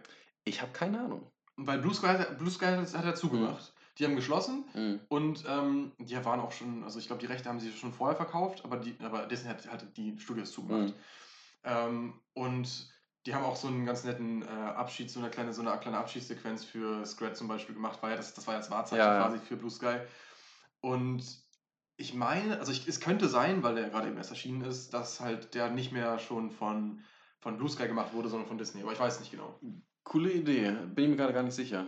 Ich 0.45 0.63
habe 0.63 0.73
keine 0.73 1.01
Ahnung. 1.01 1.31
Weil 1.57 1.79
Blue 1.79 1.93
Sky, 1.95 2.15
Blue 2.39 2.51
Sky 2.51 2.67
hat 2.67 2.95
hat 2.95 3.05
er 3.05 3.15
zugemacht. 3.15 3.73
Die 3.99 4.05
haben 4.05 4.15
geschlossen 4.15 4.65
Mhm. 4.75 5.01
und 5.09 5.45
ähm, 5.49 5.91
die 5.99 6.25
waren 6.25 6.39
auch 6.39 6.53
schon, 6.53 6.85
also 6.85 7.01
ich 7.01 7.09
glaube, 7.09 7.19
die 7.21 7.27
Rechte 7.27 7.49
haben 7.49 7.59
sie 7.59 7.73
schon 7.73 7.93
vorher 7.93 8.17
verkauft, 8.17 8.65
aber, 8.65 8.77
die, 8.77 8.95
aber 9.03 9.27
Disney 9.27 9.51
hat, 9.51 9.67
hat 9.69 9.97
die 9.97 10.17
Studios 10.21 10.53
zugemacht. 10.53 10.91
Mhm. 10.91 10.95
Ähm, 11.65 12.13
und 12.35 12.89
die 13.29 13.35
haben 13.35 13.45
auch 13.45 13.57
so 13.57 13.68
einen 13.68 13.85
ganz 13.85 14.05
netten 14.05 14.41
äh, 14.41 14.47
Abschied, 14.47 15.11
so 15.11 15.20
eine 15.20 15.29
kleine, 15.29 15.53
so 15.53 15.61
eine 15.61 15.79
kleine 15.79 15.99
Abschiedssequenz 15.99 16.64
für 16.64 17.05
Scrat 17.05 17.37
zum 17.37 17.47
Beispiel 17.47 17.74
gemacht, 17.74 17.99
weil 18.01 18.12
ja 18.12 18.16
das, 18.16 18.33
das 18.33 18.47
war 18.47 18.55
ja 18.55 18.61
das 18.61 18.70
Wahrzeichen 18.70 19.05
Ja, 19.05 19.18
ja. 19.18 19.22
quasi 19.22 19.39
für 19.39 19.57
Blue 19.57 19.70
Sky. 19.70 19.99
Und 20.81 21.22
ich 21.99 22.14
meine, 22.14 22.59
also 22.59 22.72
ich, 22.72 22.89
es 22.89 23.01
könnte 23.01 23.29
sein, 23.29 23.62
weil 23.62 23.74
der 23.74 23.91
gerade 23.91 24.09
eben 24.09 24.16
erst 24.16 24.31
erschienen 24.31 24.62
ist, 24.62 24.95
dass 24.95 25.20
halt 25.20 25.55
der 25.55 25.68
nicht 25.68 25.93
mehr 25.93 26.18
schon 26.18 26.51
von, 26.51 27.05
von 27.41 27.59
Blue 27.59 27.68
Sky 27.68 27.87
gemacht 27.87 28.14
wurde, 28.14 28.31
sondern 28.31 28.49
von 28.49 28.57
Disney. 28.57 28.81
Aber 28.81 28.93
ich 28.93 29.01
weiß 29.01 29.20
nicht 29.20 29.31
genau. 29.31 29.61
Coole 30.05 30.33
Idee. 30.33 30.70
Bin 30.95 31.05
ich 31.05 31.11
mir 31.11 31.16
gerade 31.16 31.35
gar 31.35 31.43
nicht 31.43 31.55
sicher. 31.55 31.85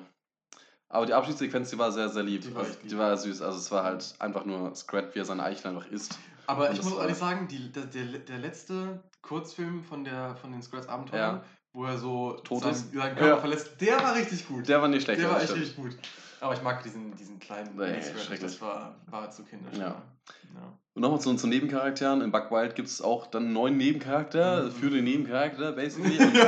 Aber 0.90 1.06
die 1.06 1.14
Abschiedssequenz, 1.14 1.70
die 1.70 1.78
war 1.78 1.90
sehr, 1.90 2.10
sehr 2.10 2.22
lieb. 2.22 2.42
Die 2.42 2.54
war 2.54 2.64
also, 2.64 2.72
lieb. 2.82 2.90
die 2.90 2.98
war 2.98 3.16
süß. 3.16 3.40
Also 3.40 3.56
es 3.56 3.70
war 3.70 3.84
halt 3.84 4.14
einfach 4.18 4.44
nur 4.44 4.74
Scrat, 4.74 5.14
wie 5.14 5.20
er 5.20 5.24
seine 5.24 5.44
Eichel 5.44 5.68
einfach 5.68 5.90
isst. 5.90 6.18
Aber 6.50 6.70
ich 6.72 6.82
muss 6.82 6.96
ehrlich 6.98 7.16
sagen, 7.16 7.48
die, 7.48 7.70
der, 7.72 7.84
der, 7.86 8.04
der 8.04 8.38
letzte 8.38 9.02
Kurzfilm 9.22 9.82
von, 9.84 10.04
der, 10.04 10.36
von 10.36 10.52
den 10.52 10.62
Scrats 10.62 10.88
Abenteuern, 10.88 11.36
Ja. 11.36 11.44
wo 11.72 11.84
er 11.84 11.98
so 11.98 12.32
Tot 12.44 12.62
seinen, 12.62 12.72
ist? 12.72 12.92
seinen 12.92 13.14
Körper 13.16 13.26
Ja. 13.26 13.36
verlässt, 13.38 13.80
der 13.80 14.02
war 14.02 14.14
richtig 14.14 14.46
gut. 14.48 14.68
Der 14.68 14.80
war 14.82 14.88
nicht 14.88 15.04
schlecht. 15.04 15.20
Der 15.20 15.28
ja, 15.28 15.34
war 15.34 15.42
echt 15.42 15.54
richtig 15.54 15.76
gut. 15.76 15.96
Aber 16.40 16.54
ich 16.54 16.62
mag 16.62 16.82
diesen, 16.82 17.14
diesen 17.16 17.38
kleinen 17.38 17.76
Nee, 17.76 17.90
Mini 17.90 18.02
Scrat, 18.02 18.20
schrecklich. 18.20 18.40
Das 18.40 18.60
war, 18.62 18.94
war 19.06 19.30
zu 19.30 19.42
kindisch. 19.44 19.76
Ja. 19.76 19.88
ja. 19.88 20.72
Und 20.94 21.02
nochmal 21.02 21.20
zu, 21.20 21.34
zu 21.34 21.46
Nebencharakteren. 21.46 22.22
In 22.22 22.32
Buck 22.32 22.50
Wild 22.50 22.74
gibt 22.74 22.88
es 22.88 23.02
auch 23.02 23.26
dann 23.26 23.44
einen 23.44 23.52
neuen 23.52 23.76
Nebencharakter 23.76 24.62
Mhm. 24.64 24.70
für 24.72 24.90
den 24.90 25.04
Nebencharakter, 25.04 25.72
basically. 25.72 26.18
Und 26.24 26.32
nein, 26.34 26.42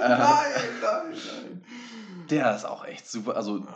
nein, 0.00 0.42
nein. 0.82 1.64
der 2.30 2.56
ist 2.56 2.64
auch 2.64 2.84
echt 2.84 3.08
super. 3.08 3.36
Also 3.36 3.58
nein. 3.58 3.66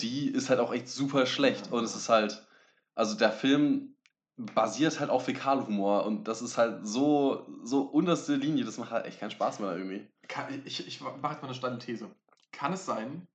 die 0.00 0.28
ist 0.28 0.50
halt 0.50 0.60
auch 0.60 0.72
echt 0.74 0.88
super 0.88 1.24
schlecht. 1.26 1.72
Und 1.72 1.84
es 1.84 1.96
ist 1.96 2.08
halt, 2.10 2.46
also 2.94 3.16
der 3.16 3.32
Film 3.32 3.93
basiert 4.36 4.98
halt 5.00 5.10
auf 5.10 5.24
Fäkalhumor 5.26 6.04
und 6.06 6.26
das 6.26 6.42
ist 6.42 6.58
halt 6.58 6.86
so, 6.86 7.46
so 7.62 7.82
unterste 7.82 8.34
Linie, 8.34 8.64
das 8.64 8.78
macht 8.78 8.90
halt 8.90 9.06
echt 9.06 9.20
keinen 9.20 9.30
Spaß 9.30 9.60
mehr 9.60 9.76
irgendwie. 9.76 10.06
Kann, 10.28 10.46
ich 10.64 10.86
ich 10.86 11.00
mache 11.00 11.14
jetzt 11.14 11.22
mal 11.42 11.44
eine 11.44 11.54
steile 11.54 11.78
These. 11.78 12.10
Kann 12.52 12.72
es 12.72 12.84
sein, 12.86 13.26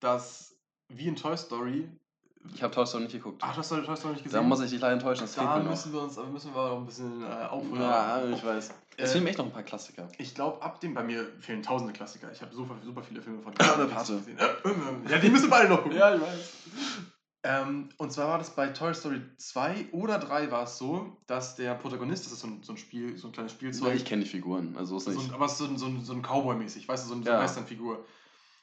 dass 0.00 0.56
wie 0.88 1.06
in 1.08 1.16
Toy 1.16 1.36
Story. 1.36 1.88
Ich 2.54 2.62
habe 2.62 2.72
Toy 2.74 2.86
Story 2.86 3.04
nicht 3.04 3.12
geguckt. 3.12 3.42
Ach, 3.44 3.52
du 3.52 3.58
hast 3.58 3.68
Toy 3.68 3.82
Toy 3.84 3.96
Story 3.96 4.14
nicht 4.14 4.24
da 4.24 4.30
gesehen? 4.30 4.48
muss 4.48 4.60
ich 4.62 4.70
dich 4.70 4.80
leider 4.80 4.94
enttäuschen, 4.94 5.22
das 5.22 5.34
fehlt 5.34 5.46
da 5.46 5.56
mir 5.58 5.64
noch. 5.64 5.70
müssen 5.70 5.92
wir 5.92 6.02
uns, 6.02 6.18
aber 6.18 6.28
müssen 6.28 6.54
wir 6.54 6.68
noch 6.68 6.78
ein 6.78 6.86
bisschen 6.86 7.22
äh, 7.22 7.26
aufholen. 7.26 7.82
Ja, 7.82 8.24
ich 8.28 8.44
weiß. 8.44 8.70
Es 8.96 9.10
Äh, 9.10 9.12
fehlen 9.12 9.24
mir 9.24 9.30
echt 9.30 9.38
noch 9.38 9.46
ein 9.46 9.52
paar 9.52 9.62
Klassiker. 9.62 10.08
Ich 10.18 10.34
glaube, 10.34 10.60
ab 10.62 10.80
dem, 10.80 10.94
bei 10.94 11.02
mir 11.04 11.24
fehlen 11.40 11.62
tausende 11.62 11.92
Klassiker. 11.92 12.32
Ich 12.32 12.40
habe 12.40 12.52
super, 12.54 12.74
super 12.82 13.02
viele 13.02 13.20
Filme 13.22 13.42
von 13.42 13.52
Ja, 13.60 13.76
der 13.76 13.84
Pate. 13.84 14.16
gesehen. 14.16 14.38
Äh, 14.38 15.10
Ja, 15.12 15.18
die 15.18 15.28
müssen 15.28 15.50
beide 15.50 15.68
noch 15.68 15.82
gucken. 15.82 15.92
ich 15.96 16.00
weiß. 16.02 16.52
Ähm, 17.50 17.88
und 17.96 18.12
zwar 18.12 18.28
war 18.28 18.38
das 18.38 18.54
bei 18.54 18.66
Toy 18.68 18.92
Story 18.94 19.22
2 19.38 19.86
oder 19.92 20.18
3 20.18 20.50
war 20.50 20.64
es 20.64 20.76
so, 20.76 21.16
dass 21.26 21.56
der 21.56 21.74
Protagonist, 21.76 22.26
das 22.26 22.32
ist 22.34 22.40
so 22.40 22.46
ein, 22.46 22.62
so 22.62 22.74
ein 22.74 22.76
Spiel, 22.76 23.16
so 23.16 23.28
ein 23.28 23.32
kleines 23.32 23.52
Spielzeug, 23.52 23.94
Ich 23.94 24.04
kenne 24.04 24.22
die 24.24 24.28
Figuren, 24.28 24.76
also 24.76 24.98
ist 24.98 25.04
so 25.04 25.12
nicht. 25.12 25.28
ein, 25.30 25.34
aber 25.34 25.46
es 25.46 25.52
ist 25.52 25.58
so 25.58 25.64
ein, 25.64 25.78
so 25.78 25.86
ein, 25.86 26.04
so 26.04 26.12
ein 26.12 26.20
Cowboy-mäßig, 26.22 26.86
weißt 26.86 27.04
du, 27.06 27.08
so, 27.08 27.14
ein, 27.14 27.22
so 27.22 27.30
Ja. 27.30 27.36
eine 27.36 27.44
Western-Figur. 27.44 28.04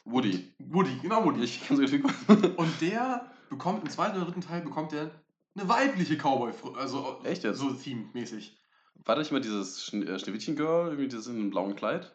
Woody. 0.05 0.53
Woody, 0.59 0.99
genau 1.01 1.25
Woody. 1.25 1.43
Ich 1.43 1.65
kenne 1.65 1.77
so 1.77 1.81
die 1.86 1.89
Figuren. 1.89 2.13
Und 2.57 2.79
der 2.79 3.25
bekommt 3.49 3.83
im 3.83 3.89
zweiten 3.89 4.17
oder 4.17 4.25
dritten 4.25 4.41
Teil 4.41 4.61
bekommt 4.61 4.91
der 4.91 5.09
eine 5.57 5.67
weibliche 5.67 6.15
Cowboy, 6.17 6.53
also 6.77 7.21
Echt 7.23 7.43
jetzt? 7.43 7.57
so 7.57 7.71
themed-mäßig. 7.71 8.55
War 9.03 9.15
da 9.15 9.21
nicht 9.21 9.31
mal 9.31 9.41
dieses 9.41 9.83
Schne 9.83 10.05
äh, 10.05 10.19
Schneewittchen-Girl, 10.19 10.89
irgendwie 10.89 11.07
dieses 11.07 11.25
in 11.27 11.38
einem 11.38 11.49
blauen 11.49 11.75
Kleid? 11.75 12.14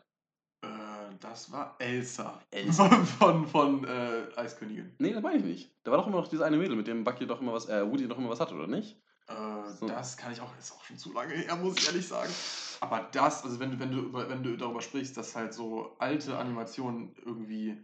Das 1.20 1.52
war 1.52 1.76
Elsa. 1.78 2.40
Elsa. 2.50 2.88
Von, 3.18 3.46
von, 3.46 3.84
äh, 3.84 4.22
Eiskönigin. 4.36 4.94
Nee, 4.98 5.12
das 5.12 5.22
meine 5.22 5.38
ich 5.38 5.44
nicht. 5.44 5.70
Da 5.84 5.90
war 5.90 5.98
doch 5.98 6.06
immer 6.06 6.16
noch 6.16 6.28
dieses 6.28 6.44
eine 6.44 6.56
Mädel, 6.56 6.76
mit 6.76 6.86
dem 6.86 7.04
Bucky 7.04 7.26
doch 7.26 7.40
immer 7.40 7.52
was, 7.52 7.68
äh, 7.68 7.86
Woody 7.88 8.08
doch 8.08 8.16
immer 8.18 8.30
was 8.30 8.40
hat, 8.40 8.52
oder 8.52 8.66
nicht? 8.66 8.96
Äh, 9.28 9.68
So. 9.78 9.86
Das 9.86 10.16
kann 10.16 10.32
ich 10.32 10.40
auch, 10.40 10.56
ist 10.58 10.72
auch 10.72 10.82
schon 10.84 10.96
zu 10.96 11.12
lange 11.12 11.34
her, 11.34 11.56
muss 11.56 11.76
ich 11.76 11.86
ehrlich 11.88 12.08
sagen. 12.08 12.32
Aber 12.80 13.08
das, 13.12 13.44
also 13.44 13.60
wenn, 13.60 13.72
du- 13.72 13.78
wenn, 13.78 13.90
du, 13.92 14.12
wenn 14.14 14.42
du 14.42 14.56
darüber 14.56 14.80
sprichst, 14.80 15.14
dass 15.16 15.36
halt 15.36 15.52
so 15.52 15.94
alte 15.98 16.38
Animationen 16.38 17.14
irgendwie 17.24 17.76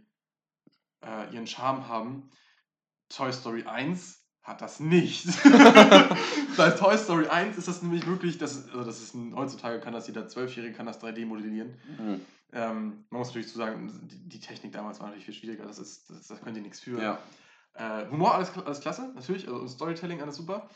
äh, 1.05 1.31
ihren 1.33 1.45
Charme 1.45 1.87
haben, 1.87 2.29
Toy 3.09 3.31
Story 3.31 3.63
1 3.65 4.19
hat 4.41 4.61
das 4.61 4.79
nicht. 4.79 5.27
Bei 6.57 6.71
Toy 6.71 6.97
Story 6.97 7.27
1 7.27 7.57
ist 7.57 7.67
das 7.67 7.81
nämlich 7.83 8.07
wirklich, 8.07 8.37
das 8.37 8.65
also 8.69 8.83
das 8.83 9.01
ist 9.01 9.13
ein, 9.13 9.35
heutzutage 9.35 9.79
kann 9.79 9.93
das 9.93 10.07
jeder 10.07 10.27
Zwölfjährige 10.27 10.73
kann 10.73 10.85
das 10.87 11.01
3D 11.01 11.25
modellieren. 11.25 11.75
Mhm. 11.99 12.21
Ähm, 12.53 13.05
man 13.09 13.19
muss 13.19 13.27
natürlich 13.27 13.49
zu 13.49 13.57
sagen, 13.57 13.91
die, 14.09 14.29
die 14.29 14.39
Technik 14.39 14.71
damals 14.71 14.99
war 14.99 15.07
natürlich 15.07 15.25
viel 15.25 15.33
schwieriger, 15.33 15.65
das 15.65 15.79
ist, 15.79 16.09
das, 16.09 16.27
das 16.27 16.41
können 16.41 16.55
die 16.55 16.61
nichts 16.61 16.79
für. 16.79 17.01
Ja. 17.01 17.19
Äh, 17.73 18.09
Humor, 18.09 18.35
alles, 18.35 18.51
alles 18.57 18.79
klasse, 18.79 19.11
natürlich. 19.13 19.47
Also 19.47 19.67
Storytelling, 19.67 20.21
alles 20.21 20.37
super. 20.37 20.69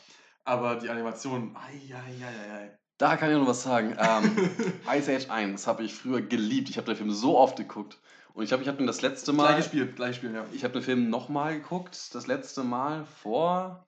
Aber 0.44 0.76
die 0.76 0.88
Animation, 0.88 1.56
ai, 1.56 1.94
ai, 1.94 2.24
ai, 2.24 2.54
ai, 2.54 2.78
Da 2.98 3.16
kann 3.16 3.30
ich 3.30 3.36
noch 3.36 3.46
was 3.46 3.62
sagen. 3.62 3.96
Ähm. 3.98 4.50
Ice 4.98 5.14
Age 5.14 5.30
1 5.30 5.66
habe 5.66 5.84
ich 5.84 5.94
früher 5.94 6.20
geliebt. 6.20 6.68
Ich 6.68 6.76
habe 6.76 6.86
den 6.86 6.96
Film 6.96 7.10
so 7.10 7.38
oft 7.38 7.56
geguckt. 7.56 7.98
Und 8.34 8.44
ich 8.44 8.48
glaube, 8.48 8.62
ich 8.62 8.68
habe 8.68 8.80
ihn 8.80 8.86
das 8.86 9.02
letzte 9.02 9.32
Mal. 9.32 9.48
Gleiches 9.48 9.66
Spiel, 9.66 9.86
gleiches 9.92 10.16
Spiel, 10.16 10.34
ja. 10.34 10.44
Ich 10.52 10.64
habe 10.64 10.74
den 10.74 10.82
Film 10.82 11.10
nochmal 11.10 11.54
geguckt. 11.54 12.14
Das 12.14 12.26
letzte 12.26 12.64
Mal 12.64 13.04
vor. 13.04 13.86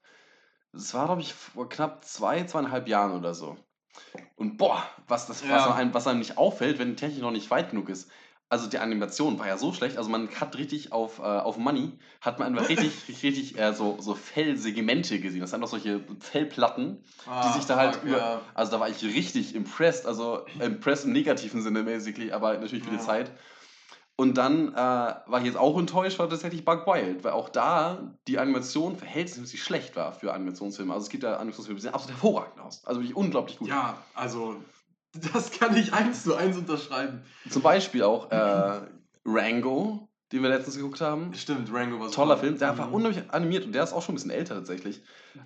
Das 0.72 0.92
war, 0.94 1.06
glaube 1.06 1.22
ich, 1.22 1.32
vor 1.34 1.68
knapp 1.68 2.04
zwei, 2.04 2.44
zweieinhalb 2.44 2.88
Jahren 2.88 3.12
oder 3.12 3.34
so. 3.34 3.56
Und 4.36 4.56
boah, 4.58 4.82
was, 5.08 5.26
das, 5.26 5.42
was, 5.42 5.64
Ja. 5.64 5.74
einem, 5.74 5.94
was 5.94 6.06
einem 6.06 6.18
nicht 6.18 6.36
auffällt, 6.38 6.78
wenn 6.78 6.90
die 6.90 6.96
Technik 6.96 7.22
noch 7.22 7.30
nicht 7.30 7.50
weit 7.50 7.70
genug 7.70 7.88
ist. 7.88 8.10
also 8.50 8.68
die 8.68 8.78
Animation 8.78 9.38
war 9.38 9.48
ja 9.48 9.56
so 9.58 9.72
schlecht, 9.72 9.96
also 9.96 10.10
man 10.10 10.28
hat 10.40 10.56
richtig 10.58 10.92
auf, 10.92 11.18
äh, 11.18 11.22
auf 11.22 11.56
Money, 11.56 11.92
hat 12.20 12.38
man 12.38 12.48
einfach 12.48 12.68
richtig, 12.68 12.92
richtig 13.22 13.58
äh, 13.58 13.72
so, 13.72 13.96
so 14.00 14.14
Fellsegmente 14.14 15.18
gesehen. 15.18 15.40
Das 15.40 15.50
sind 15.50 15.56
einfach 15.56 15.70
solche 15.70 16.00
Fellplatten, 16.20 17.02
die 17.44 17.52
sich 17.52 17.64
da 17.66 17.76
halt 17.76 17.96
fuck, 17.96 18.04
über, 18.04 18.18
ja. 18.18 18.40
also 18.54 18.70
da 18.72 18.80
war 18.80 18.88
ich 18.88 19.02
richtig 19.02 19.54
impressed, 19.56 20.06
also 20.06 20.44
impressed 20.60 21.06
im 21.06 21.12
negativen 21.12 21.62
Sinne 21.62 21.82
basically, 21.84 22.30
aber 22.32 22.52
natürlich 22.54 22.84
für 22.84 22.90
die 22.90 22.96
Ja. 22.96 23.02
Zeit. 23.02 23.30
Und 24.16 24.34
dann 24.38 24.72
äh, 24.72 24.76
war 24.76 25.38
ich 25.40 25.46
jetzt 25.46 25.56
auch 25.56 25.76
enttäuscht, 25.76 26.20
war 26.20 26.28
tatsächlich 26.30 26.64
Bug 26.64 26.86
Wild, 26.86 27.24
weil 27.24 27.32
auch 27.32 27.48
da 27.48 28.14
die 28.28 28.38
Animation 28.38 28.96
verhältnismäßig 28.96 29.62
schlecht 29.62 29.96
war 29.96 30.12
für 30.12 30.32
Animationsfilme. 30.32 30.92
Also 30.92 31.04
es 31.06 31.10
gibt 31.10 31.24
da 31.24 31.36
Animationsfilme, 31.36 31.78
die 31.80 31.82
sehen 31.82 31.94
absolut 31.94 32.14
hervorragend 32.22 32.60
aus. 32.60 32.84
Also 32.84 33.00
wirklich 33.00 33.16
unglaublich 33.16 33.58
gut. 33.58 33.68
Ja, 33.68 33.98
also, 34.14 34.56
das 35.32 35.50
kann 35.50 35.76
ich 35.76 35.92
eins 35.92 36.22
zu 36.22 36.36
eins 36.36 36.56
unterschreiben. 36.56 37.22
Zum 37.50 37.62
Beispiel 37.62 38.04
auch 38.04 38.30
äh, 38.30 38.82
Rango, 39.24 40.08
den 40.30 40.42
wir 40.42 40.48
letztens 40.48 40.76
geguckt 40.76 41.00
haben. 41.00 41.34
Stimmt, 41.34 41.72
Rango 41.72 41.98
war 41.98 42.06
super. 42.08 42.14
Toller 42.22 42.36
Film, 42.38 42.56
der 42.58 42.78
war 42.78 42.86
Mhm. 42.86 42.94
unglaublich 42.94 43.30
animiert 43.32 43.64
und 43.66 43.72
der 43.72 43.82
ist 43.82 43.92
auch 43.92 44.02
schon 44.02 44.12
ein 44.12 44.16
bisschen 44.16 44.30
älter 44.30 44.54
tatsächlich. 44.54 45.02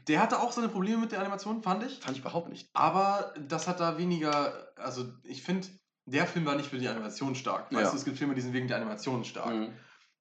Der 0.08 0.20
hatte 0.20 0.40
auch 0.40 0.52
seine 0.52 0.68
Probleme 0.68 0.98
mit 0.98 1.12
der 1.12 1.20
Animation, 1.20 1.62
fand 1.62 1.84
ich. 1.84 2.00
Fand 2.00 2.16
ich 2.16 2.22
überhaupt 2.22 2.50
nicht. 2.50 2.68
Aber 2.74 3.32
das 3.48 3.66
hat 3.66 3.80
da 3.80 3.96
weniger, 3.96 4.52
also 4.76 5.06
ich 5.24 5.42
finde, 5.42 5.68
der 6.10 6.26
Film 6.26 6.44
war 6.46 6.54
nicht 6.56 6.68
für 6.68 6.78
die 6.78 6.88
Animation 6.88 7.34
stark. 7.34 7.72
Weißt 7.72 7.84
Ja. 7.84 7.90
du, 7.90 7.96
es 7.96 8.04
gibt 8.04 8.18
Filme, 8.18 8.34
die 8.34 8.40
sind 8.40 8.52
wegen 8.52 8.68
der 8.68 8.76
Animation 8.78 9.24
stark. 9.24 9.54
Mhm. 9.54 9.72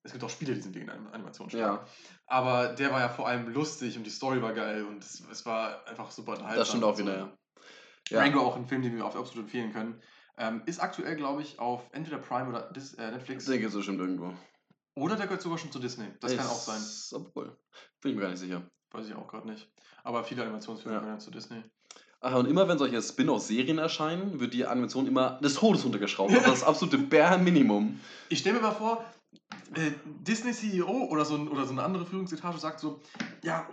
Es 0.04 0.12
gibt 0.14 0.24
auch 0.24 0.30
Spiele, 0.30 0.54
die 0.54 0.62
sind 0.62 0.74
wegen 0.76 0.86
der 0.86 0.96
Anim- 0.96 1.12
Animation 1.12 1.50
stark. 1.50 1.82
Ja, 1.82 1.86
Aber 2.28 2.70
der 2.70 2.92
war 2.92 3.00
ja 3.02 3.10
vor 3.10 3.28
allem 3.28 3.50
lustig 3.50 3.98
und 3.98 4.04
die 4.06 4.10
Story 4.10 4.42
war 4.42 4.54
geil 4.54 4.86
und 4.86 5.04
es, 5.04 5.22
es 5.32 5.46
war 5.46 5.86
einfach 5.88 6.12
super 6.12 6.32
unterhaltsam. 6.34 6.60
das 6.60 6.68
stimmt 6.70 6.84
auch 6.86 6.96
so. 6.96 7.04
wieder, 7.04 7.18
ja. 7.18 7.38
ja. 8.10 8.20
Rango 8.22 8.40
auch 8.42 8.56
ein 8.56 8.68
Film, 8.68 8.82
den 8.84 8.96
wir 8.96 9.06
auf 9.06 9.16
absolut 9.18 9.46
empfehlen 9.46 9.74
können. 9.74 10.02
Ähm, 10.38 10.62
ist 10.66 10.80
aktuell, 10.80 11.16
glaube 11.16 11.42
ich, 11.42 11.60
auf 11.60 11.90
entweder 11.94 12.20
Prime 12.20 12.48
oder 12.50 12.72
Dis 12.72 12.94
äh, 12.94 13.12
Netflix. 13.12 13.46
Der 13.46 13.58
gibt 13.58 13.70
es 13.70 13.76
bestimmt 13.76 14.00
irgendwo. 14.00 14.34
Oder 14.96 15.16
der 15.16 15.26
gehört 15.26 15.42
sogar 15.42 15.58
schon 15.58 15.72
zu 15.72 15.80
Disney. 15.80 16.08
Das 16.22 16.36
kann 16.36 16.46
Ist- 16.46 16.52
auch 16.52 16.60
sein. 16.60 17.20
Obwohl, 17.22 17.58
bin 18.02 18.12
ich 18.12 18.16
mir 18.16 18.22
gar 18.22 18.30
nicht 18.30 18.40
sicher. 18.40 18.62
Weiß 18.92 19.08
ich 19.08 19.14
auch 19.16 19.28
gerade 19.28 19.48
nicht. 19.50 19.70
Aber 20.04 20.24
viele 20.24 20.44
Animationsfilme 20.44 20.94
Ja. 20.96 21.00
gehören 21.02 21.18
ja 21.18 21.20
zu 21.20 21.32
Disney. 21.32 21.64
Ach, 22.30 22.36
und 22.36 22.46
immer 22.46 22.68
wenn 22.68 22.78
solche 22.78 23.02
Spin-off-Serien 23.02 23.78
erscheinen, 23.78 24.42
wird 24.42 24.54
die 24.54 24.66
Animation 24.66 25.08
immer 25.08 25.40
des 25.42 25.54
Todes 25.54 25.86
runtergeschraubt. 25.86 26.34
Also 26.34 26.50
das 26.50 26.62
absolute 26.62 26.98
Bare 26.98 27.38
Minimum. 27.38 28.02
Ich 28.28 28.40
stelle 28.40 28.58
mir 28.58 28.64
mal 28.64 28.74
vor, 28.74 29.06
äh, 29.76 29.92
Disney 30.28 30.52
CEO 30.52 31.08
oder 31.10 31.24
so, 31.24 31.36
oder 31.36 31.66
so 31.66 31.72
eine 31.72 31.84
andere 31.84 32.06
Führungsetage 32.06 32.58
sagt 32.58 32.82
so, 32.82 33.00
ja, 33.44 33.66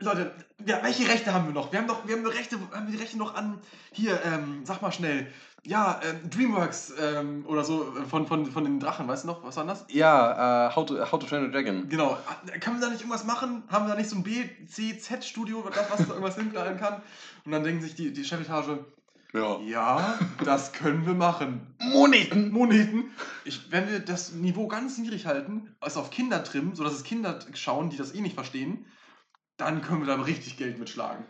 Leute, 0.00 0.32
ja, 0.64 0.80
welche 0.82 1.08
Rechte 1.08 1.34
haben 1.34 1.46
wir 1.46 1.52
noch? 1.52 1.72
Wir 1.72 1.80
haben 1.80 1.88
doch, 1.88 2.06
wir 2.06 2.14
haben 2.14 2.22
die 2.24 2.30
Rechte, 2.30 2.56
haben 2.72 2.86
wir 2.86 2.92
die 2.92 3.02
Rechte 3.02 3.18
noch 3.18 3.34
an, 3.34 3.58
hier, 3.92 4.20
ähm, 4.24 4.60
sag 4.64 4.80
mal 4.80 4.92
schnell, 4.92 5.26
ja, 5.64 6.00
ähm, 6.04 6.30
Dreamworks 6.30 6.92
ähm, 7.00 7.44
oder 7.48 7.64
so 7.64 7.96
äh, 7.98 8.04
von, 8.04 8.28
von, 8.28 8.46
von 8.46 8.62
den 8.62 8.78
Drachen, 8.78 9.08
weißt 9.08 9.24
du 9.24 9.28
noch, 9.28 9.42
was 9.42 9.56
war 9.56 9.64
das? 9.64 9.84
Ja, 9.90 10.68
äh, 10.68 10.76
How, 10.76 10.86
to, 10.86 11.00
How 11.10 11.18
to 11.18 11.26
Train 11.26 11.46
a 11.46 11.48
Dragon. 11.48 11.88
Genau, 11.88 12.16
kann 12.60 12.74
man 12.74 12.80
da 12.82 12.88
nicht 12.90 13.00
irgendwas 13.00 13.24
machen? 13.24 13.64
Haben 13.68 13.86
wir 13.86 13.90
da 13.90 13.96
nicht 13.96 14.08
so 14.08 14.16
ein 14.16 14.22
B, 14.22 14.44
C, 14.68 14.96
Z-Studio, 14.96 15.64
was 15.64 15.76
was 15.90 16.06
da 16.06 16.14
irgendwas 16.14 16.36
hinplanen 16.36 16.78
kann? 16.78 17.02
Und 17.44 17.50
dann 17.50 17.64
denken 17.64 17.82
sich 17.82 17.96
die, 17.96 18.12
die 18.12 18.24
Chefetage, 18.24 18.78
Ja. 19.32 19.58
ja, 19.66 20.18
das 20.44 20.72
können 20.72 21.06
wir 21.06 21.14
machen. 21.14 21.74
Moneten! 21.80 22.52
Moneten. 22.52 23.10
Ich, 23.44 23.72
wenn 23.72 23.88
wir 23.88 23.98
das 23.98 24.32
Niveau 24.32 24.68
ganz 24.68 24.96
niedrig 24.96 25.26
halten, 25.26 25.74
also 25.80 25.98
auf 26.00 26.10
Kinder 26.10 26.44
trimmen, 26.44 26.76
sodass 26.76 26.94
es 26.94 27.02
Kinder 27.02 27.40
schauen, 27.54 27.90
die 27.90 27.96
das 27.96 28.14
eh 28.14 28.20
nicht 28.20 28.36
verstehen, 28.36 28.86
dann 29.58 29.82
können 29.82 30.06
wir 30.06 30.16
da 30.16 30.22
richtig 30.22 30.56
Geld 30.56 30.78
mitschlagen. 30.78 31.24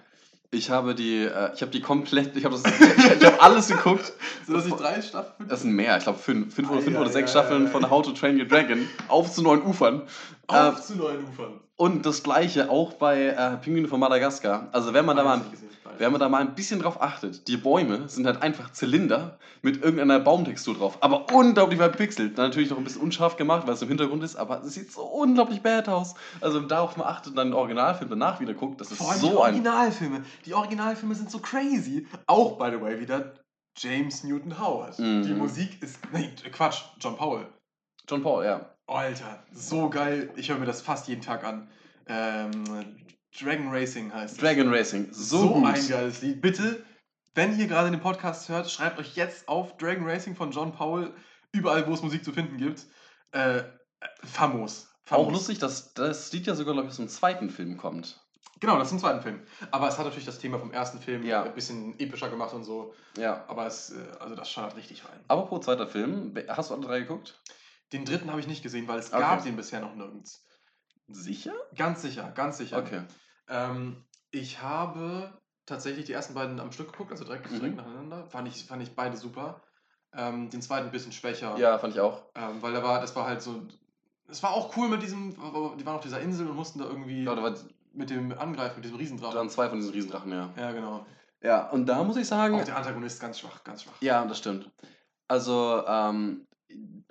Ich 0.50 0.70
habe 0.70 0.94
die, 0.94 1.24
äh, 1.24 1.50
ich 1.54 1.60
habe 1.60 1.70
die 1.70 1.80
komplett, 1.82 2.34
ich 2.36 2.44
habe 2.46 2.54
das, 2.56 2.64
ich 3.20 3.26
habe 3.26 3.42
alles 3.42 3.68
geguckt. 3.68 4.12
So 4.46 4.54
dass 4.54 4.64
ich 4.64 4.72
drei 4.72 5.02
Staffeln. 5.02 5.46
Das 5.48 5.60
sind 5.60 5.72
mehr, 5.72 5.96
ich 5.98 6.04
glaube 6.04 6.18
fünf, 6.18 6.54
fünf 6.54 6.70
oder 6.70 6.80
fünf 6.80 6.96
ei, 6.96 7.00
oder 7.00 7.10
sechs 7.10 7.30
ei, 7.30 7.40
Staffeln 7.40 7.66
ei. 7.66 7.70
von 7.70 7.90
How 7.90 8.02
to 8.02 8.12
Train 8.12 8.38
Your 8.40 8.46
Dragon 8.46 8.88
auf 9.08 9.30
zu 9.30 9.42
neuen 9.42 9.60
Ufern. 9.62 10.02
auf 10.46 10.78
Äh, 10.78 10.80
zu 10.82 10.96
neuen 10.96 11.22
Ufern. 11.28 11.60
und 11.76 12.06
das 12.06 12.22
gleiche 12.22 12.70
auch 12.70 12.94
bei 12.94 13.26
äh, 13.26 13.56
Pinguine 13.58 13.88
von 13.88 14.00
Madagaskar. 14.00 14.68
Also 14.72 14.94
wenn 14.94 15.04
man 15.04 15.18
da 15.18 15.24
mal 15.24 15.40
Wenn 15.98 16.12
man 16.12 16.20
da 16.20 16.28
mal 16.28 16.40
ein 16.40 16.54
bisschen 16.54 16.80
drauf 16.80 17.00
achtet, 17.00 17.48
die 17.48 17.56
Bäume 17.56 18.08
sind 18.08 18.26
halt 18.26 18.42
einfach 18.42 18.72
Zylinder 18.72 19.38
mit 19.62 19.82
irgendeiner 19.82 20.20
Baumtextur 20.20 20.76
drauf, 20.76 20.98
aber 21.00 21.32
unglaublich 21.32 21.78
verpixelt. 21.78 22.36
Dann 22.36 22.48
natürlich 22.48 22.70
noch 22.70 22.78
ein 22.78 22.84
bisschen 22.84 23.02
unscharf 23.02 23.36
gemacht, 23.36 23.66
weil 23.66 23.74
es 23.74 23.82
im 23.82 23.88
Hintergrund 23.88 24.22
ist, 24.22 24.36
aber 24.36 24.62
es 24.62 24.74
sieht 24.74 24.92
so 24.92 25.02
unglaublich 25.02 25.62
bad 25.62 25.88
aus. 25.88 26.14
Also 26.40 26.56
wenn 26.56 26.62
man 26.62 26.68
darauf 26.68 26.96
mal 26.96 27.06
achtet 27.06 27.30
und 27.30 27.36
dann 27.36 27.48
den 27.48 27.54
Originalfilm 27.54 28.10
danach 28.10 28.40
wieder 28.40 28.54
guckt, 28.54 28.80
das 28.80 28.90
ist 28.90 28.98
Vor 28.98 29.10
allem 29.10 29.20
die 29.20 29.26
so 29.26 29.42
ein... 29.42 29.54
Originalfilme. 29.54 30.22
Die 30.44 30.54
Originalfilme 30.54 31.14
sind 31.14 31.30
so 31.30 31.38
crazy. 31.38 32.06
Auch, 32.26 32.58
by 32.58 32.70
the 32.70 32.80
way, 32.80 33.00
wieder 33.00 33.34
James 33.76 34.24
Newton 34.24 34.58
Howard. 34.58 34.98
Mhm. 34.98 35.22
Die 35.22 35.32
Musik 35.32 35.82
ist. 35.82 35.98
Nee, 36.12 36.30
Quatsch, 36.50 36.82
John 37.00 37.16
Powell. 37.16 37.46
John 38.08 38.22
Paul, 38.22 38.44
ja. 38.44 38.74
Alter, 38.86 39.44
so 39.52 39.90
geil. 39.90 40.30
Ich 40.36 40.48
höre 40.48 40.58
mir 40.58 40.66
das 40.66 40.80
fast 40.80 41.08
jeden 41.08 41.20
Tag 41.20 41.44
an. 41.44 41.68
Ähm, 42.06 42.64
Dragon 43.38 43.68
Racing 43.70 44.12
heißt 44.12 44.34
es. 44.34 44.40
Dragon 44.40 44.68
Racing, 44.72 45.08
so, 45.12 45.38
so 45.38 45.64
ein 45.64 45.88
geiles 45.88 46.22
Lied. 46.22 46.40
Bitte, 46.40 46.84
wenn 47.34 47.58
ihr 47.58 47.66
gerade 47.66 47.90
den 47.90 48.00
Podcast 48.00 48.48
hört, 48.48 48.70
schreibt 48.70 48.98
euch 48.98 49.14
jetzt 49.16 49.48
auf 49.48 49.76
Dragon 49.76 50.04
Racing 50.08 50.34
von 50.34 50.50
John 50.50 50.72
Powell, 50.72 51.12
überall, 51.52 51.86
wo 51.86 51.92
es 51.94 52.02
Musik 52.02 52.24
zu 52.24 52.32
finden 52.32 52.56
gibt. 52.56 52.86
Äh, 53.32 53.58
äh, 53.58 53.64
famos. 54.24 54.88
Auch 55.10 55.16
famos. 55.24 55.32
lustig, 55.32 55.58
dass 55.58 55.94
das 55.94 56.32
Lied 56.32 56.46
ja 56.46 56.54
sogar, 56.54 56.74
glaube 56.74 56.86
ich, 56.86 56.92
aus 56.92 56.96
dem 56.96 57.08
zweiten 57.08 57.50
Film 57.50 57.76
kommt. 57.76 58.20
Genau, 58.60 58.76
das 58.76 58.88
ist 58.88 58.92
im 58.94 58.98
zweiten 58.98 59.22
Film. 59.22 59.40
Aber 59.70 59.86
es 59.88 59.98
hat 59.98 60.04
natürlich 60.04 60.24
das 60.26 60.38
Thema 60.38 60.58
vom 60.58 60.72
ersten 60.72 60.98
Film 60.98 61.22
Ja. 61.24 61.44
ein 61.44 61.54
bisschen 61.54 61.98
epischer 62.00 62.28
gemacht 62.28 62.52
und 62.54 62.64
so. 62.64 62.92
Ja. 63.16 63.44
Aber 63.46 63.66
es, 63.66 63.90
äh, 63.90 63.96
also 64.18 64.34
das 64.34 64.50
schallert 64.50 64.74
richtig 64.76 65.04
rein. 65.04 65.20
Apropos 65.28 65.64
zweiter 65.64 65.86
Film, 65.86 66.34
hast 66.48 66.70
du 66.70 66.74
alle 66.74 66.84
drei 66.84 67.00
geguckt? 67.00 67.40
Den 67.92 68.04
dritten 68.04 68.30
habe 68.30 68.40
ich 68.40 68.48
nicht 68.48 68.62
gesehen, 68.62 68.88
weil 68.88 68.98
es 68.98 69.12
Okay. 69.12 69.20
gab 69.20 69.44
den 69.44 69.54
bisher 69.56 69.80
noch 69.80 69.94
nirgends. 69.94 70.44
Sicher? 71.08 71.54
Ganz 71.76 72.02
sicher, 72.02 72.30
ganz 72.34 72.58
sicher. 72.58 72.78
Okay. 72.78 73.02
Ähm, 73.48 74.04
ich 74.30 74.60
habe 74.62 75.32
tatsächlich 75.66 76.04
die 76.06 76.12
ersten 76.12 76.34
beiden 76.34 76.60
am 76.60 76.72
Stück 76.72 76.92
geguckt, 76.92 77.10
also 77.12 77.24
direkt, 77.24 77.50
Mhm. 77.50 77.56
direkt 77.58 77.76
nacheinander. 77.76 78.26
Fand 78.26 78.48
ich, 78.48 78.64
fand 78.64 78.82
ich 78.82 78.94
beide 78.94 79.16
super. 79.16 79.62
Ähm, 80.14 80.48
den 80.50 80.62
zweiten 80.62 80.86
ein 80.86 80.92
bisschen 80.92 81.12
schwächer. 81.12 81.56
Ja, 81.58 81.78
fand 81.78 81.94
ich 81.94 82.00
auch. 82.00 82.22
Ähm, 82.34 82.60
weil 82.62 82.72
da 82.72 82.82
war, 82.82 83.00
das 83.00 83.14
war 83.16 83.26
halt 83.26 83.42
so. 83.42 83.62
Es 84.26 84.42
war 84.42 84.52
auch 84.52 84.76
cool 84.76 84.88
mit 84.88 85.02
diesem. 85.02 85.30
Die 85.78 85.86
waren 85.86 85.96
auf 85.96 86.02
dieser 86.02 86.20
Insel 86.20 86.46
und 86.48 86.56
mussten 86.56 86.78
da 86.78 86.86
irgendwie 86.86 87.24
Ja, 87.24 87.34
da 87.34 87.42
war- 87.42 87.54
mit 87.92 88.10
dem 88.10 88.32
Angreifen, 88.38 88.76
mit 88.76 88.84
diesem 88.84 88.96
da 88.96 89.02
Riesendrachen. 89.02 89.36
waren 89.36 89.50
zwei 89.50 89.68
von 89.68 89.78
diesen 89.78 89.92
Riesendrachen, 89.92 90.30
ja. 90.30 90.50
Ja, 90.56 90.72
genau. 90.72 91.06
Ja, 91.42 91.68
und 91.70 91.86
da 91.86 92.02
muss 92.04 92.16
ich 92.16 92.26
sagen, 92.26 92.54
Auch 92.60 92.64
der 92.64 92.76
Antagonist 92.76 93.20
ganz 93.20 93.38
schwach, 93.40 93.64
ganz 93.64 93.82
schwach. 93.84 93.94
Ja, 94.00 94.24
das 94.24 94.38
stimmt. 94.38 94.70
Also, 95.28 95.82
ähm, 95.86 96.46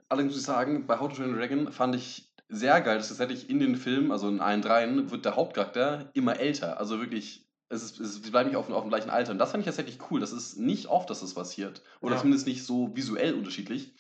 allerdings 0.10 0.34
muss 0.34 0.41
ich 0.41 0.45
sagen, 0.45 0.86
bei 0.86 1.00
How 1.00 1.10
to 1.10 1.16
Train 1.16 1.34
Dragon 1.34 1.72
fand 1.72 1.95
ich 1.95 2.26
sehr 2.50 2.80
geil, 2.82 2.98
dass 2.98 3.10
tatsächlich 3.10 3.50
in 3.50 3.60
den 3.60 3.76
Filmen, 3.76 4.12
also 4.12 4.30
in 4.30 4.39
allen 4.39 4.62
dreien, 4.62 5.12
wird 5.12 5.26
der 5.26 5.36
Hauptcharakter 5.36 6.10
immer 6.14 6.39
älter. 6.39 6.80
Also 6.80 7.00
wirklich, 7.00 7.45
es 7.70 7.84
ist, 7.84 8.00
es, 8.00 8.24
sie 8.24 8.32
bleiben 8.32 8.50
nicht 8.50 8.58
auf, 8.58 8.70
auf 8.70 8.82
dem 8.84 8.89
gleichen 8.89 9.10
Alter. 9.10 9.32
Und 9.32 9.38
das 9.39 9.52
fand 9.52 9.62
ich 9.62 9.66
tatsächlich 9.66 10.00
cool. 10.10 10.20
Das 10.20 10.32
ist 10.32 10.58
nicht 10.58 10.88
oft, 10.88 11.10
dass 11.10 11.20
das 11.22 11.34
passiert. 11.34 11.82
Oder 12.02 12.16
Ja. 12.16 12.22
zumindest 12.22 12.48
nicht 12.48 12.64
so 12.66 12.95
visuell 12.95 13.34
unterschiedlich. 13.34 13.93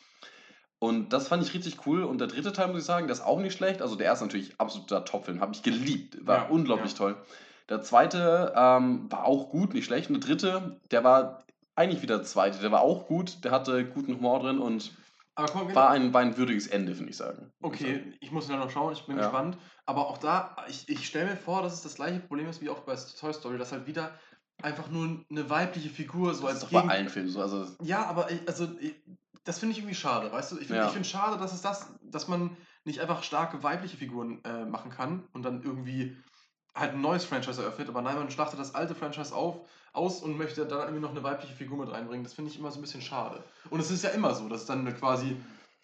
Und 0.79 1.11
das 1.11 1.27
fand 1.27 1.43
ich 1.43 1.53
richtig 1.53 1.85
cool. 1.85 2.03
Und 2.03 2.19
der 2.19 2.27
dritte 2.27 2.53
Teil, 2.53 2.67
muss 2.67 2.79
ich 2.81 2.85
sagen, 2.85 3.07
der 3.07 3.15
ist 3.15 3.25
auch 3.25 3.39
nicht 3.39 3.53
schlecht. 3.57 3.81
Also 3.81 3.95
der 3.95 4.05
erste 4.05 4.25
natürlich 4.25 4.59
absoluter 4.59 5.03
Top-Film. 5.03 5.41
Habe 5.41 5.53
ich 5.53 5.63
geliebt. 5.63 6.25
War 6.25 6.43
Ja, 6.43 6.49
unglaublich 6.49 6.91
ja. 6.91 6.97
toll. 6.97 7.17
Der 7.67 7.81
zweite 7.81 8.53
ähm, 8.55 9.11
war 9.11 9.25
auch 9.25 9.49
gut, 9.49 9.73
nicht 9.73 9.85
schlecht. 9.85 10.09
Und 10.09 10.23
der 10.23 10.27
dritte, 10.29 10.79
der 10.91 11.03
war 11.03 11.43
eigentlich 11.75 12.01
wieder 12.01 12.17
der 12.17 12.25
zweite. 12.25 12.59
Der 12.59 12.71
war 12.71 12.81
auch 12.81 13.07
gut. 13.07 13.43
Der 13.43 13.51
hatte 13.51 13.83
guten 13.85 14.15
Humor 14.15 14.39
drin 14.39 14.59
und 14.59 14.91
mal, 15.37 15.75
war 15.75 15.89
ein, 15.91 16.13
war 16.13 16.21
ein 16.21 16.35
würdiges 16.37 16.67
Ende, 16.67 16.95
finde 16.95 17.11
ich 17.11 17.17
sagen. 17.17 17.51
Okay, 17.61 18.13
ich 18.19 18.31
muss 18.31 18.49
ihn 18.49 18.57
noch 18.57 18.69
schauen, 18.71 18.93
ich 18.93 19.05
bin 19.05 19.17
Ja. 19.17 19.23
gespannt. 19.23 19.57
Aber 19.85 20.07
auch 20.07 20.17
da, 20.17 20.55
ich, 20.67 20.87
ich 20.89 21.05
stelle 21.07 21.29
mir 21.31 21.37
vor, 21.37 21.61
dass 21.61 21.73
es 21.73 21.81
das 21.83 21.95
gleiche 21.95 22.19
Problem 22.19 22.47
ist 22.49 22.61
wie 22.61 22.69
auch 22.69 22.79
bei 22.79 22.95
Toy 22.95 23.33
Story, 23.33 23.57
dass 23.57 23.71
halt 23.71 23.87
wieder 23.87 24.11
einfach 24.61 24.89
nur 24.89 25.23
eine 25.29 25.49
weibliche 25.49 25.89
Figur 25.89 26.33
so 26.33 26.41
Das 26.43 26.49
als 26.49 26.57
ist 26.57 26.63
doch 26.63 26.71
bei 26.71 26.79
Gegen- 26.81 26.91
allen 26.91 27.09
Filmen 27.09 27.29
so. 27.29 27.41
Also, 27.41 27.65
Ja, 27.81 28.05
aber 28.05 28.31
ich, 28.31 28.41
also 28.47 28.67
ich, 28.79 28.95
das 29.43 29.59
finde 29.59 29.73
ich 29.73 29.79
irgendwie 29.79 29.95
schade, 29.95 30.31
weißt 30.31 30.51
du? 30.51 30.55
Ich 30.57 30.67
finde 30.67 30.81
Ja. 30.81 30.89
find 30.89 31.05
schade, 31.05 31.37
dass 31.37 31.53
es 31.53 31.61
das, 31.61 31.93
dass 32.01 32.27
man 32.27 32.57
nicht 32.83 32.99
einfach 32.99 33.21
starke 33.23 33.61
weibliche 33.63 33.97
Figuren 33.97 34.43
äh, 34.43 34.65
machen 34.65 34.89
kann 34.91 35.27
und 35.33 35.43
dann 35.43 35.61
irgendwie 35.61 36.17
halt 36.77 36.93
ein 36.93 37.01
neues 37.01 37.25
Franchise 37.25 37.61
eröffnet, 37.61 37.89
aber 37.89 38.01
nein, 38.01 38.15
man 38.15 38.29
schlachtet 38.29 38.59
das 38.59 38.75
alte 38.75 38.93
Franchise 38.95 39.33
auf, 39.35 39.61
aus 39.93 40.21
und 40.21 40.37
möchte 40.37 40.65
dann 40.65 40.81
irgendwie 40.81 41.01
noch 41.01 41.11
eine 41.11 41.23
weibliche 41.23 41.53
Figur 41.53 41.77
mit 41.79 41.91
reinbringen. 41.91 42.23
Das 42.23 42.33
finde 42.33 42.51
ich 42.51 42.59
immer 42.59 42.71
so 42.71 42.79
ein 42.79 42.81
bisschen 42.81 43.01
schade. 43.01 43.43
Und 43.69 43.79
es 43.79 43.89
ist 43.89 44.03
ja 44.03 44.11
immer 44.11 44.33
so, 44.35 44.47
dass 44.47 44.65
dann 44.65 44.85
quasi 44.97 45.35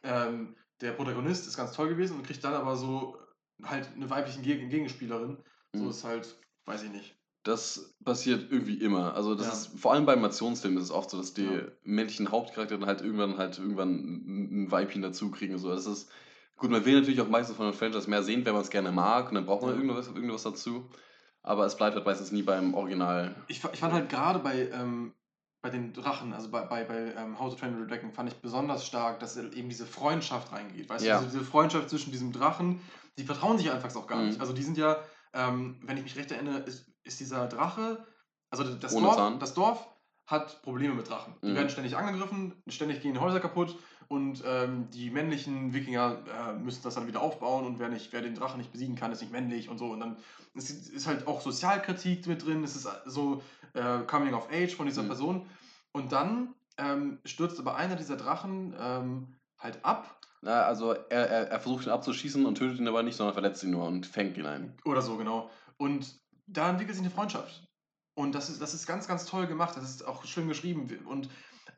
ähm, 0.03 0.55
der 0.81 0.91
Protagonist 0.91 1.47
ist 1.47 1.57
ganz 1.57 1.73
toll 1.73 1.89
gewesen 1.89 2.17
und 2.17 2.25
kriegt 2.25 2.43
dann 2.43 2.53
aber 2.53 2.75
so 2.75 3.17
halt 3.63 3.87
eine 3.95 4.09
weibliche 4.09 4.41
Geg 4.41 4.69
Gegenspielerin. 4.69 5.37
So 5.73 5.83
Mhm. 5.85 5.89
ist 5.89 6.03
halt, 6.03 6.35
weiß 6.65 6.83
ich 6.83 6.91
nicht. 6.91 7.15
Das 7.43 7.93
passiert 8.05 8.51
irgendwie 8.51 8.75
immer. 8.75 9.15
Also 9.15 9.35
das 9.35 9.47
Ja. 9.47 9.53
ist 9.53 9.79
vor 9.79 9.93
allem 9.93 10.05
bei 10.05 10.13
Animationsfilmen 10.13 10.77
ist 10.77 10.85
es 10.85 10.91
oft 10.91 11.09
so, 11.09 11.17
dass 11.17 11.33
die 11.33 11.43
Ja. 11.43 11.61
männlichen 11.83 12.31
Hauptcharaktere 12.31 12.79
dann 12.79 12.87
halt 12.87 13.01
irgendwann 13.01 13.37
halt 13.37 13.57
irgendwann 13.57 13.89
ein 13.95 14.63
ein 14.63 14.71
Weibchen 14.71 15.01
dazu 15.01 15.29
kriegen. 15.31 15.53
und 15.53 15.59
So. 15.59 15.69
Das 15.69 15.85
ist 15.85 16.09
gut. 16.57 16.69
Man 16.71 16.83
will 16.85 16.99
natürlich 16.99 17.21
auch 17.21 17.27
meistens 17.29 17.57
von 17.57 17.67
den 17.67 17.73
Franchise 17.75 18.09
mehr 18.09 18.23
sehen, 18.23 18.45
wenn 18.45 18.53
man 18.53 18.61
es 18.61 18.69
gerne 18.69 18.91
mag 18.91 19.29
und 19.29 19.35
dann 19.35 19.45
braucht 19.45 19.61
man 19.61 19.71
Ja. 19.71 19.77
irgendwas, 19.81 20.07
irgendwas 20.07 20.43
dazu. 20.43 20.89
Aber 21.41 21.65
es 21.65 21.75
bleibt 21.75 21.95
halt 21.95 22.05
meistens 22.05 22.31
nie 22.31 22.41
beim 22.41 22.73
Original. 22.73 23.35
Ich, 23.47 23.63
ich 23.63 23.79
fand 23.79 23.93
halt 23.93 24.09
gerade 24.09 24.39
bei, 24.39 24.69
ähm, 24.69 25.13
bei 25.61 25.69
den 25.69 25.93
Drachen, 25.93 26.33
also 26.33 26.49
bei, 26.49 26.61
bei, 26.61 26.83
bei 26.85 27.13
ähm, 27.17 27.37
House 27.39 27.53
of 27.53 27.59
Train 27.59 27.75
and 27.75 27.89
Dragon, 27.91 28.11
fand 28.13 28.31
ich 28.31 28.37
besonders 28.39 28.85
stark, 28.85 29.19
dass 29.19 29.35
eben 29.37 29.69
diese 29.69 29.85
Freundschaft 29.85 30.51
reingeht. 30.53 30.89
Weißt 30.89 31.05
Ja. 31.05 31.17
du, 31.19 31.25
diese, 31.25 31.37
diese 31.39 31.49
Freundschaft 31.49 31.89
zwischen 31.89 32.11
diesem 32.11 32.31
Drachen, 32.31 32.79
die 33.17 33.23
vertrauen 33.23 33.57
sich 33.57 33.71
anfangs 33.71 33.95
auch 33.97 34.07
gar 34.07 34.21
Mhm. 34.21 34.27
nicht. 34.27 34.39
Also 34.41 34.53
die 34.53 34.63
sind 34.63 34.77
ja, 34.77 34.97
ähm, 35.33 35.79
wenn 35.83 35.97
ich 35.97 36.03
mich 36.03 36.15
recht 36.15 36.31
erinnere, 36.31 36.59
ist, 36.59 36.85
ist 37.03 37.19
dieser 37.19 37.47
Drache, 37.47 38.05
also 38.49 38.63
das 38.63 38.93
Ohne 38.93 39.07
Dorf, 39.07 39.15
Zahn. 39.15 39.39
das 39.39 39.53
Dorf 39.53 39.87
hat 40.26 40.61
Probleme 40.61 40.93
mit 40.93 41.09
Drachen. 41.09 41.34
Die 41.43 41.47
Mhm. 41.47 41.55
werden 41.55 41.69
ständig 41.69 41.97
angegriffen, 41.97 42.53
ständig 42.67 43.01
gehen 43.01 43.13
die 43.13 43.19
Häuser 43.19 43.39
kaputt 43.39 43.78
und 44.07 44.43
ähm, 44.45 44.89
die 44.91 45.09
männlichen 45.09 45.74
Wikinger 45.74 46.19
äh, 46.28 46.53
müssen 46.53 46.82
das 46.84 46.95
dann 46.95 47.07
wieder 47.07 47.21
aufbauen 47.21 47.65
und 47.65 47.80
wer, 47.80 47.89
nicht, 47.89 48.13
wer 48.13 48.21
den 48.21 48.36
Drachen 48.36 48.57
nicht 48.57 48.71
besiegen 48.71 48.95
kann, 48.95 49.11
ist 49.11 49.21
nicht 49.21 49.32
männlich 49.34 49.69
und 49.69 49.78
so. 49.78 49.88
Und 49.88 49.99
dann 49.99 50.17
es 50.55 50.69
ist 50.69 51.07
halt 51.07 51.28
auch 51.28 51.41
Sozialkritik 51.41 52.28
mit 52.28 52.45
drin, 52.45 52.63
es 52.63 52.76
ist 52.76 52.88
so 53.05 53.41
äh, 53.74 53.99
Coming 54.07 54.34
of 54.34 54.47
Age 54.51 54.76
von 54.76 54.86
dieser 54.86 55.03
Mhm. 55.03 55.07
Person. 55.07 55.49
Und 55.91 56.11
dann 56.11 56.53
ähm, 56.78 57.19
stürzt 57.26 57.59
aber 57.59 57.76
einer 57.76 57.95
dieser 57.95 58.17
Drachen 58.17 58.76
ähm, 58.80 59.36
halt 59.59 59.84
ab 59.84 60.19
Na, 60.41 60.63
also 60.63 60.91
er, 60.91 61.30
er, 61.30 61.47
er 61.51 61.59
versucht 61.59 61.86
ihn 61.86 61.91
abzuschießen 61.91 62.45
und 62.45 62.55
tötet 62.57 62.80
ihn 62.80 62.88
aber 62.88 63.03
nicht, 63.03 63.15
sondern 63.15 63.34
verletzt 63.34 63.63
ihn 63.63 63.71
nur 63.71 63.86
und 63.88 64.05
fängt 64.05 64.38
ihn 64.38 64.45
ein. 64.45 64.76
Oder 64.86 65.01
so, 65.01 65.17
genau. 65.17 65.49
Und 65.78 66.19
da 66.47 66.69
entwickelt 66.69 66.95
sich 66.97 67.05
eine 67.05 67.13
Freundschaft. 67.13 67.63
Und 68.16 68.34
das 68.36 68.49
ist, 68.49 68.61
das 68.61 68.74
ist 68.74 68.86
ganz, 68.88 69.07
ganz 69.07 69.26
toll 69.26 69.47
gemacht. 69.47 69.76
Das 69.76 69.84
ist 69.84 70.05
auch 70.05 70.26
schön 70.26 70.47
geschrieben. 70.47 70.88
Und 71.07 71.30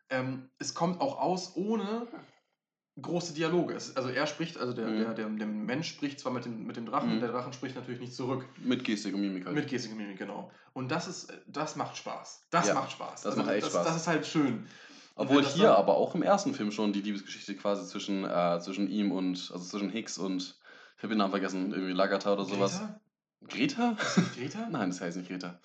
ähm, 0.09 0.49
es 0.59 0.73
kommt 0.73 0.99
auch 1.01 1.17
aus 1.19 1.55
ohne 1.55 2.07
große 3.01 3.33
Dialoge. 3.33 3.73
Es, 3.73 3.95
also 3.97 4.09
er 4.09 4.25
spricht, 4.27 4.57
also 4.57 4.71
der, 4.73 4.87
Mhm. 4.87 4.97
der, 4.99 5.13
der, 5.13 5.29
der 5.29 5.47
Mensch 5.47 5.89
spricht 5.89 6.19
zwar 6.19 6.31
mit 6.31 6.45
dem, 6.45 6.65
mit 6.65 6.77
dem 6.77 6.85
Drachen, 6.85 7.15
Mhm. 7.15 7.19
der 7.19 7.29
Drachen 7.31 7.51
spricht 7.53 7.75
natürlich 7.75 7.99
nicht 7.99 8.13
zurück. 8.13 8.45
Mit 8.57 8.83
Gestik 8.85 9.13
und 9.13 9.21
Mimik 9.21 9.45
halt. 9.45 9.55
Mit 9.55 9.67
Gestik 9.67 9.91
und 9.91 9.97
Mimik, 9.97 10.17
genau. 10.17 10.49
Und 10.73 10.91
das 10.91 11.07
ist, 11.07 11.33
das 11.47 11.75
macht 11.75 11.97
Spaß. 11.97 12.43
Das 12.51 12.67
Ja, 12.67 12.73
macht 12.73 12.91
Spaß. 12.91 13.21
das 13.23 13.35
macht 13.35 13.49
echt 13.49 13.65
das, 13.65 13.73
Spaß. 13.73 13.85
Das 13.85 13.95
ist 13.97 14.07
halt 14.07 14.25
schön. 14.25 14.65
Obwohl 15.15 15.43
hier 15.45 15.67
dann- 15.67 15.75
aber 15.77 15.95
auch 15.95 16.15
im 16.15 16.23
ersten 16.23 16.53
Film 16.53 16.71
schon 16.71 16.91
die 16.93 17.01
Liebesgeschichte 17.01 17.55
quasi 17.55 17.85
zwischen, 17.85 18.23
äh, 18.25 18.59
zwischen 18.61 18.89
ihm 18.89 19.11
und, 19.11 19.49
also 19.53 19.59
zwischen 19.65 19.89
Hicks 19.89 20.17
und, 20.17 20.57
ich 20.97 21.03
habe 21.03 21.09
den 21.09 21.17
Namen 21.17 21.31
vergessen, 21.31 21.71
irgendwie 21.73 21.93
Lagertha 21.93 22.31
oder 22.33 22.45
sowas. 22.45 22.81
Greta? 23.47 23.95
Greta? 23.95 23.97
Greta? 24.37 24.67
Nein, 24.71 24.89
das 24.89 25.01
heißt 25.01 25.17
nicht 25.17 25.27
Greta. 25.29 25.59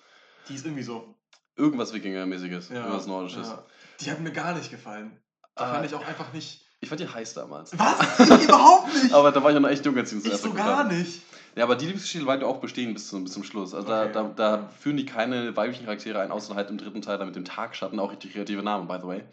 Die 0.49 0.55
ist 0.55 0.65
irgendwie 0.65 0.83
so. 0.83 1.15
Irgendwas 1.55 1.93
Wikingermäßiges, 1.93 2.69
Ja, 2.69 2.75
irgendwas 2.77 3.07
Nordisches. 3.07 3.47
ja. 3.47 3.63
Die 3.99 4.11
hat 4.11 4.19
mir 4.19 4.31
gar 4.31 4.53
nicht 4.55 4.71
gefallen. 4.71 5.11
Die 5.59 5.63
Ah, 5.63 5.73
fand 5.73 5.85
ich 5.85 5.93
auch 5.93 6.05
einfach 6.05 6.31
nicht. 6.33 6.65
Ich 6.79 6.89
fand 6.89 6.99
die 7.01 7.07
heiß 7.07 7.33
damals. 7.35 7.77
Was? 7.77 8.19
Ich 8.19 8.43
überhaupt 8.45 8.91
nicht! 8.93 9.13
Aber 9.13 9.31
da 9.31 9.43
war 9.43 9.51
ich 9.53 9.59
noch 9.59 9.69
echt 9.69 9.85
jung, 9.85 9.95
als 9.97 10.11
ich 10.11 10.17
ich 10.19 10.23
zuerst 10.23 10.43
so 10.43 10.53
gar 10.53 10.85
nicht. 10.85 11.21
Ja, 11.55 11.65
aber 11.65 11.75
die 11.75 11.85
Liebesgeschichte 11.85 12.25
bleibt 12.25 12.41
ja 12.41 12.47
auch 12.47 12.57
bestehen 12.59 12.93
bis 12.93 13.09
zum, 13.09 13.25
bis 13.25 13.33
zum 13.33 13.43
Schluss. 13.43 13.75
Also 13.75 13.93
Okay. 13.93 14.09
da, 14.13 14.23
da, 14.23 14.57
da 14.57 14.69
führen 14.79 14.97
die 14.97 15.05
keine 15.05 15.55
weiblichen 15.55 15.83
Charaktere 15.85 16.19
ein, 16.21 16.31
außer 16.31 16.55
halt 16.55 16.69
im 16.69 16.77
dritten 16.77 17.01
Teil 17.01 17.17
da 17.19 17.25
mit 17.25 17.35
dem 17.35 17.45
Tagschatten, 17.45 17.99
auch 17.99 18.11
richtig 18.11 18.33
kreative 18.33 18.63
Namen, 18.63 18.87
by 18.87 18.97
the 19.01 19.07
way. 19.07 19.23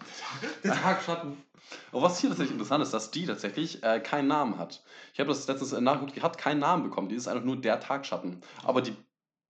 Der 0.64 0.74
Tagschatten. 0.74 1.36
Aber 1.92 2.02
was 2.02 2.18
hier 2.18 2.28
tatsächlich 2.30 2.52
interessant 2.54 2.82
ist, 2.82 2.92
dass 2.92 3.11
die 3.12 3.24
tatsächlich 3.26 3.82
äh, 3.84 4.00
keinen 4.00 4.26
Namen 4.26 4.59
hat. 4.59 4.82
Ich 5.14 5.20
habe 5.20 5.28
das 5.28 5.46
letztens 5.46 5.72
äh, 5.72 5.80
nachgeguckt, 5.80 6.16
die 6.16 6.22
hat 6.22 6.36
keinen 6.38 6.59
Namen 6.61 6.82
bekommen. 6.82 7.09
Die 7.09 7.14
ist 7.14 7.28
einfach 7.28 7.44
nur 7.44 7.56
der 7.56 7.78
Tagschatten. 7.80 8.40
Aber 8.64 8.82
die. 8.82 8.94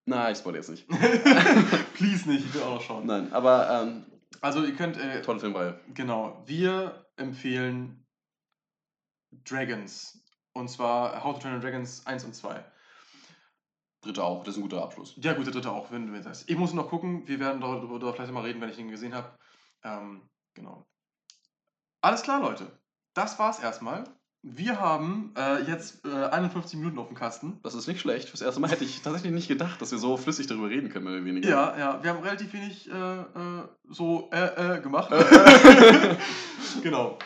Na, 0.08 0.30
ich 0.30 0.38
spoil 0.38 0.54
jetzt 0.56 0.70
nicht. 0.70 0.88
Please 1.94 2.26
nicht, 2.28 2.46
ich 2.46 2.54
will 2.54 2.62
auch 2.62 2.76
noch 2.76 2.80
schauen. 2.82 3.06
Nein, 3.06 3.30
aber 3.32 3.82
ähm, 3.82 4.06
Also 4.40 4.64
ihr 4.64 4.74
könnt, 4.74 4.96
äh, 4.96 5.20
tolle 5.20 5.38
Filmreihe. 5.40 5.78
genau, 5.92 6.42
wir 6.46 7.06
empfehlen 7.16 8.06
Dragons. 9.44 10.24
Und 10.54 10.68
zwar 10.68 11.22
How 11.22 11.34
to 11.34 11.42
Train 11.42 11.54
Your 11.54 11.60
Dragons 11.60 12.06
1 12.06 12.24
und 12.24 12.34
2. 12.34 12.64
Dritte 14.00 14.24
auch, 14.24 14.44
das 14.44 14.54
ist 14.54 14.58
ein 14.58 14.62
guter 14.62 14.82
Abschluss. 14.82 15.14
Ja 15.16 15.34
gut, 15.34 15.44
der 15.44 15.52
dritte 15.52 15.70
auch, 15.70 15.90
wenn 15.90 16.06
du 16.06 16.12
mir 16.12 16.22
sagst. 16.22 16.48
Ich 16.48 16.56
muss 16.56 16.72
noch 16.72 16.88
gucken, 16.88 17.28
wir 17.28 17.38
werden 17.38 17.60
darüber, 17.60 17.86
darüber 17.98 18.14
vielleicht 18.14 18.32
mal 18.32 18.44
reden, 18.44 18.60
wenn 18.62 18.70
ich 18.70 18.78
ihn 18.78 18.90
gesehen 18.90 19.14
habe. 19.14 19.36
Ähm, 19.84 20.28
genau. 20.54 20.86
Alles 22.00 22.22
klar, 22.22 22.40
Leute. 22.40 22.80
Das 23.14 23.38
war's 23.38 23.58
erstmal. 23.58 24.04
Wir 24.54 24.80
haben 24.80 25.32
äh, 25.36 25.62
jetzt 25.64 26.06
äh, 26.06 26.08
51 26.08 26.78
Minuten 26.78 26.98
auf 26.98 27.08
dem 27.08 27.16
Kasten. 27.16 27.60
Das 27.62 27.74
ist 27.74 27.86
nicht 27.86 28.00
schlecht. 28.00 28.30
Fürs 28.30 28.40
erste 28.40 28.60
Mal 28.60 28.70
hätte 28.70 28.84
ich 28.84 29.02
tatsächlich 29.02 29.32
nicht 29.32 29.48
gedacht, 29.48 29.80
dass 29.82 29.90
wir 29.90 29.98
so 29.98 30.16
flüssig 30.16 30.46
darüber 30.46 30.70
reden 30.70 30.88
können, 30.88 31.04
mehr 31.04 31.14
oder 31.14 31.24
weniger. 31.24 31.48
Ja, 31.48 31.78
ja, 31.78 32.02
wir 32.02 32.10
haben 32.10 32.22
relativ 32.22 32.52
wenig 32.54 32.90
äh, 32.90 32.92
äh, 32.92 33.24
so 33.90 34.30
äh, 34.32 34.76
äh, 34.76 34.80
gemacht. 34.80 35.10
genau. 36.82 37.18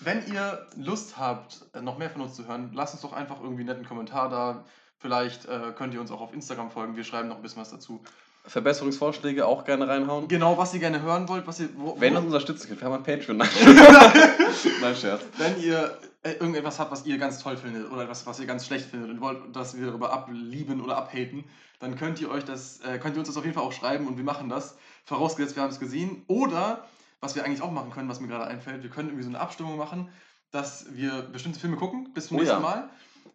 Wenn 0.00 0.24
ihr 0.32 0.66
Lust 0.76 1.18
habt, 1.18 1.64
noch 1.82 1.98
mehr 1.98 2.10
von 2.10 2.22
uns 2.22 2.34
zu 2.34 2.46
hören, 2.46 2.70
lasst 2.74 2.94
uns 2.94 3.02
doch 3.02 3.12
einfach 3.12 3.40
irgendwie 3.40 3.62
einen 3.62 3.70
netten 3.70 3.86
Kommentar 3.86 4.28
da. 4.28 4.64
Vielleicht 5.00 5.46
könnt 5.76 5.94
ihr 5.94 6.00
uns 6.00 6.10
auch 6.10 6.20
auf 6.20 6.32
Instagram 6.32 6.70
folgen. 6.70 6.96
Wir 6.96 7.04
schreiben 7.04 7.28
noch 7.28 7.36
ein 7.36 7.42
bisschen 7.42 7.60
was 7.60 7.70
dazu. 7.70 8.00
Verbesserungsvorschläge 8.48 9.46
auch 9.46 9.64
gerne 9.64 9.86
reinhauen. 9.88 10.28
Genau, 10.28 10.56
was 10.58 10.74
ihr 10.74 10.80
gerne 10.80 11.02
hören 11.02 11.28
wollt, 11.28 11.46
was 11.46 11.60
ihr. 11.60 11.68
Wo, 11.76 11.96
Wenn 11.98 12.14
ihr 12.14 12.18
uns 12.18 12.26
unterstützen 12.26 12.68
könnt, 12.68 12.80
wir 12.80 12.86
haben 12.86 12.94
ein 12.94 13.02
Patreon. 13.02 13.36
Nein, 13.36 13.48
Nein 14.80 14.96
Scherz. 14.96 15.22
wenn 15.36 15.60
ihr 15.60 15.98
äh, 16.22 16.32
irgendetwas 16.32 16.78
habt, 16.78 16.90
was 16.90 17.06
ihr 17.06 17.18
ganz 17.18 17.40
toll 17.42 17.56
findet 17.56 17.90
oder 17.90 18.02
etwas, 18.02 18.26
was 18.26 18.40
ihr 18.40 18.46
ganz 18.46 18.66
schlecht 18.66 18.86
findet 18.86 19.10
und 19.10 19.20
wollt, 19.20 19.54
dass 19.54 19.76
wir 19.78 19.86
darüber 19.86 20.12
ablieben 20.12 20.80
oder 20.80 20.96
abhaten, 20.96 21.44
dann 21.78 21.96
könnt 21.96 22.20
ihr 22.20 22.30
euch 22.30 22.44
das, 22.44 22.80
äh, 22.80 22.98
könnt 22.98 23.16
ihr 23.16 23.20
uns 23.20 23.28
das 23.28 23.36
auf 23.36 23.44
jeden 23.44 23.54
Fall 23.54 23.64
auch 23.64 23.72
schreiben 23.72 24.06
und 24.06 24.16
wir 24.16 24.24
machen 24.24 24.48
das. 24.48 24.76
Vorausgesetzt, 25.04 25.56
wir 25.56 25.62
haben 25.62 25.70
es 25.70 25.80
gesehen. 25.80 26.22
Oder, 26.26 26.84
was 27.20 27.34
wir 27.34 27.44
eigentlich 27.44 27.62
auch 27.62 27.70
machen 27.70 27.90
können, 27.90 28.08
was 28.08 28.20
mir 28.20 28.28
gerade 28.28 28.46
einfällt, 28.46 28.82
wir 28.82 28.90
können 28.90 29.08
irgendwie 29.08 29.24
so 29.24 29.30
eine 29.30 29.40
Abstimmung 29.40 29.76
machen, 29.76 30.08
dass 30.50 30.86
wir 30.90 31.22
bestimmte 31.22 31.60
Filme 31.60 31.76
gucken 31.76 32.12
bis 32.14 32.28
zum 32.28 32.36
Oh 32.36 32.40
nächsten 32.40 32.56
ja. 32.56 32.60
Mal. 32.62 32.90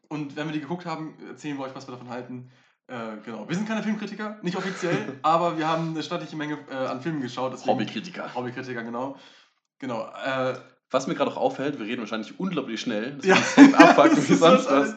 Und 0.08 0.36
wenn 0.36 0.48
wir 0.48 0.54
die 0.54 0.60
geguckt 0.60 0.86
haben, 0.86 1.16
erzählen 1.28 1.58
wir 1.58 1.66
euch, 1.66 1.74
was 1.74 1.88
wir 1.88 1.94
davon 1.94 2.10
halten. 2.10 2.52
Äh, 2.88 3.18
genau. 3.24 3.48
Wir 3.48 3.56
sind 3.56 3.68
keine 3.68 3.82
Filmkritiker, 3.82 4.38
nicht 4.42 4.58
offiziell, 4.58 4.98
aber 5.22 5.58
wir 5.58 5.68
haben 5.68 5.90
eine 5.90 6.04
stattliche 6.04 6.36
Menge 6.36 6.58
äh, 6.70 6.76
an 6.76 7.02
Filmen 7.02 7.22
geschaut. 7.22 7.54
deswegen- 7.54 7.72
Hobbykritiker. 7.72 8.36
Hobbykritiker, 8.36 8.84
genau. 8.84 9.18
Genau. 9.80 10.06
Äh, 10.26 10.54
Was 10.92 11.08
mir 11.08 11.16
gerade 11.16 11.32
auch 11.32 11.38
auffällt, 11.38 11.80
wir 11.80 11.86
reden 11.86 12.02
wahrscheinlich 12.02 12.40
unglaublich 12.40 12.80
schnell. 12.82 13.18
Das 13.18 13.26
Ja. 13.26 13.36
abfucken 13.36 14.12
Das 14.16 14.30
wie 14.30 14.34
ist 14.34 14.40
sonst 14.40 14.70
was. 14.70 14.96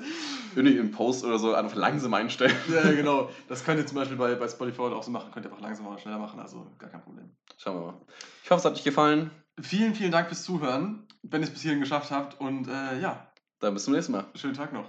Irgendwie 0.55 0.79
im 0.79 0.91
Post 0.91 1.23
oder 1.25 1.39
so 1.39 1.55
einfach 1.55 1.77
langsam 1.77 2.15
einstellen. 2.15 2.55
Ja, 2.69 2.85
ja, 2.87 2.93
genau. 2.93 3.31
Das 3.49 3.63
könnt 3.65 3.79
ihr 3.79 3.87
zum 3.87 3.97
Beispiel 3.97 4.17
bei, 4.17 4.35
bei 4.35 4.49
Spotify 4.49 4.81
auch 4.83 5.03
so 5.03 5.11
machen. 5.11 5.31
Könnt 5.33 5.45
ihr 5.47 5.51
einfach 5.53 5.63
langsamer 5.63 5.91
oder 5.91 5.99
schneller 5.99 6.19
machen, 6.19 6.41
also 6.41 6.67
gar 6.79 6.89
kein 6.91 7.03
Problem. 7.03 7.31
Schauen 7.59 7.77
wir 7.81 7.87
mal. 7.93 8.01
Ich 8.43 8.51
hoffe, 8.51 8.61
es 8.61 8.65
hat 8.65 8.73
euch 8.75 8.85
gefallen. 8.85 9.31
Vielen, 9.61 9.95
vielen 9.95 10.13
Dank 10.13 10.29
fürs 10.29 10.43
Zuhören, 10.45 11.07
wenn 11.23 11.43
ihr 11.43 11.47
es 11.47 11.53
bis 11.53 11.63
hierhin 11.63 11.81
geschafft 11.81 12.11
habt. 12.11 12.41
Und 12.41 12.69
äh, 12.69 13.01
ja, 13.01 13.31
Dann 13.61 13.75
bis 13.75 13.85
zum 13.85 13.95
nächsten 13.95 14.13
Mal. 14.13 14.25
schönen 14.35 14.55
Tag 14.55 14.73
noch. 14.73 14.89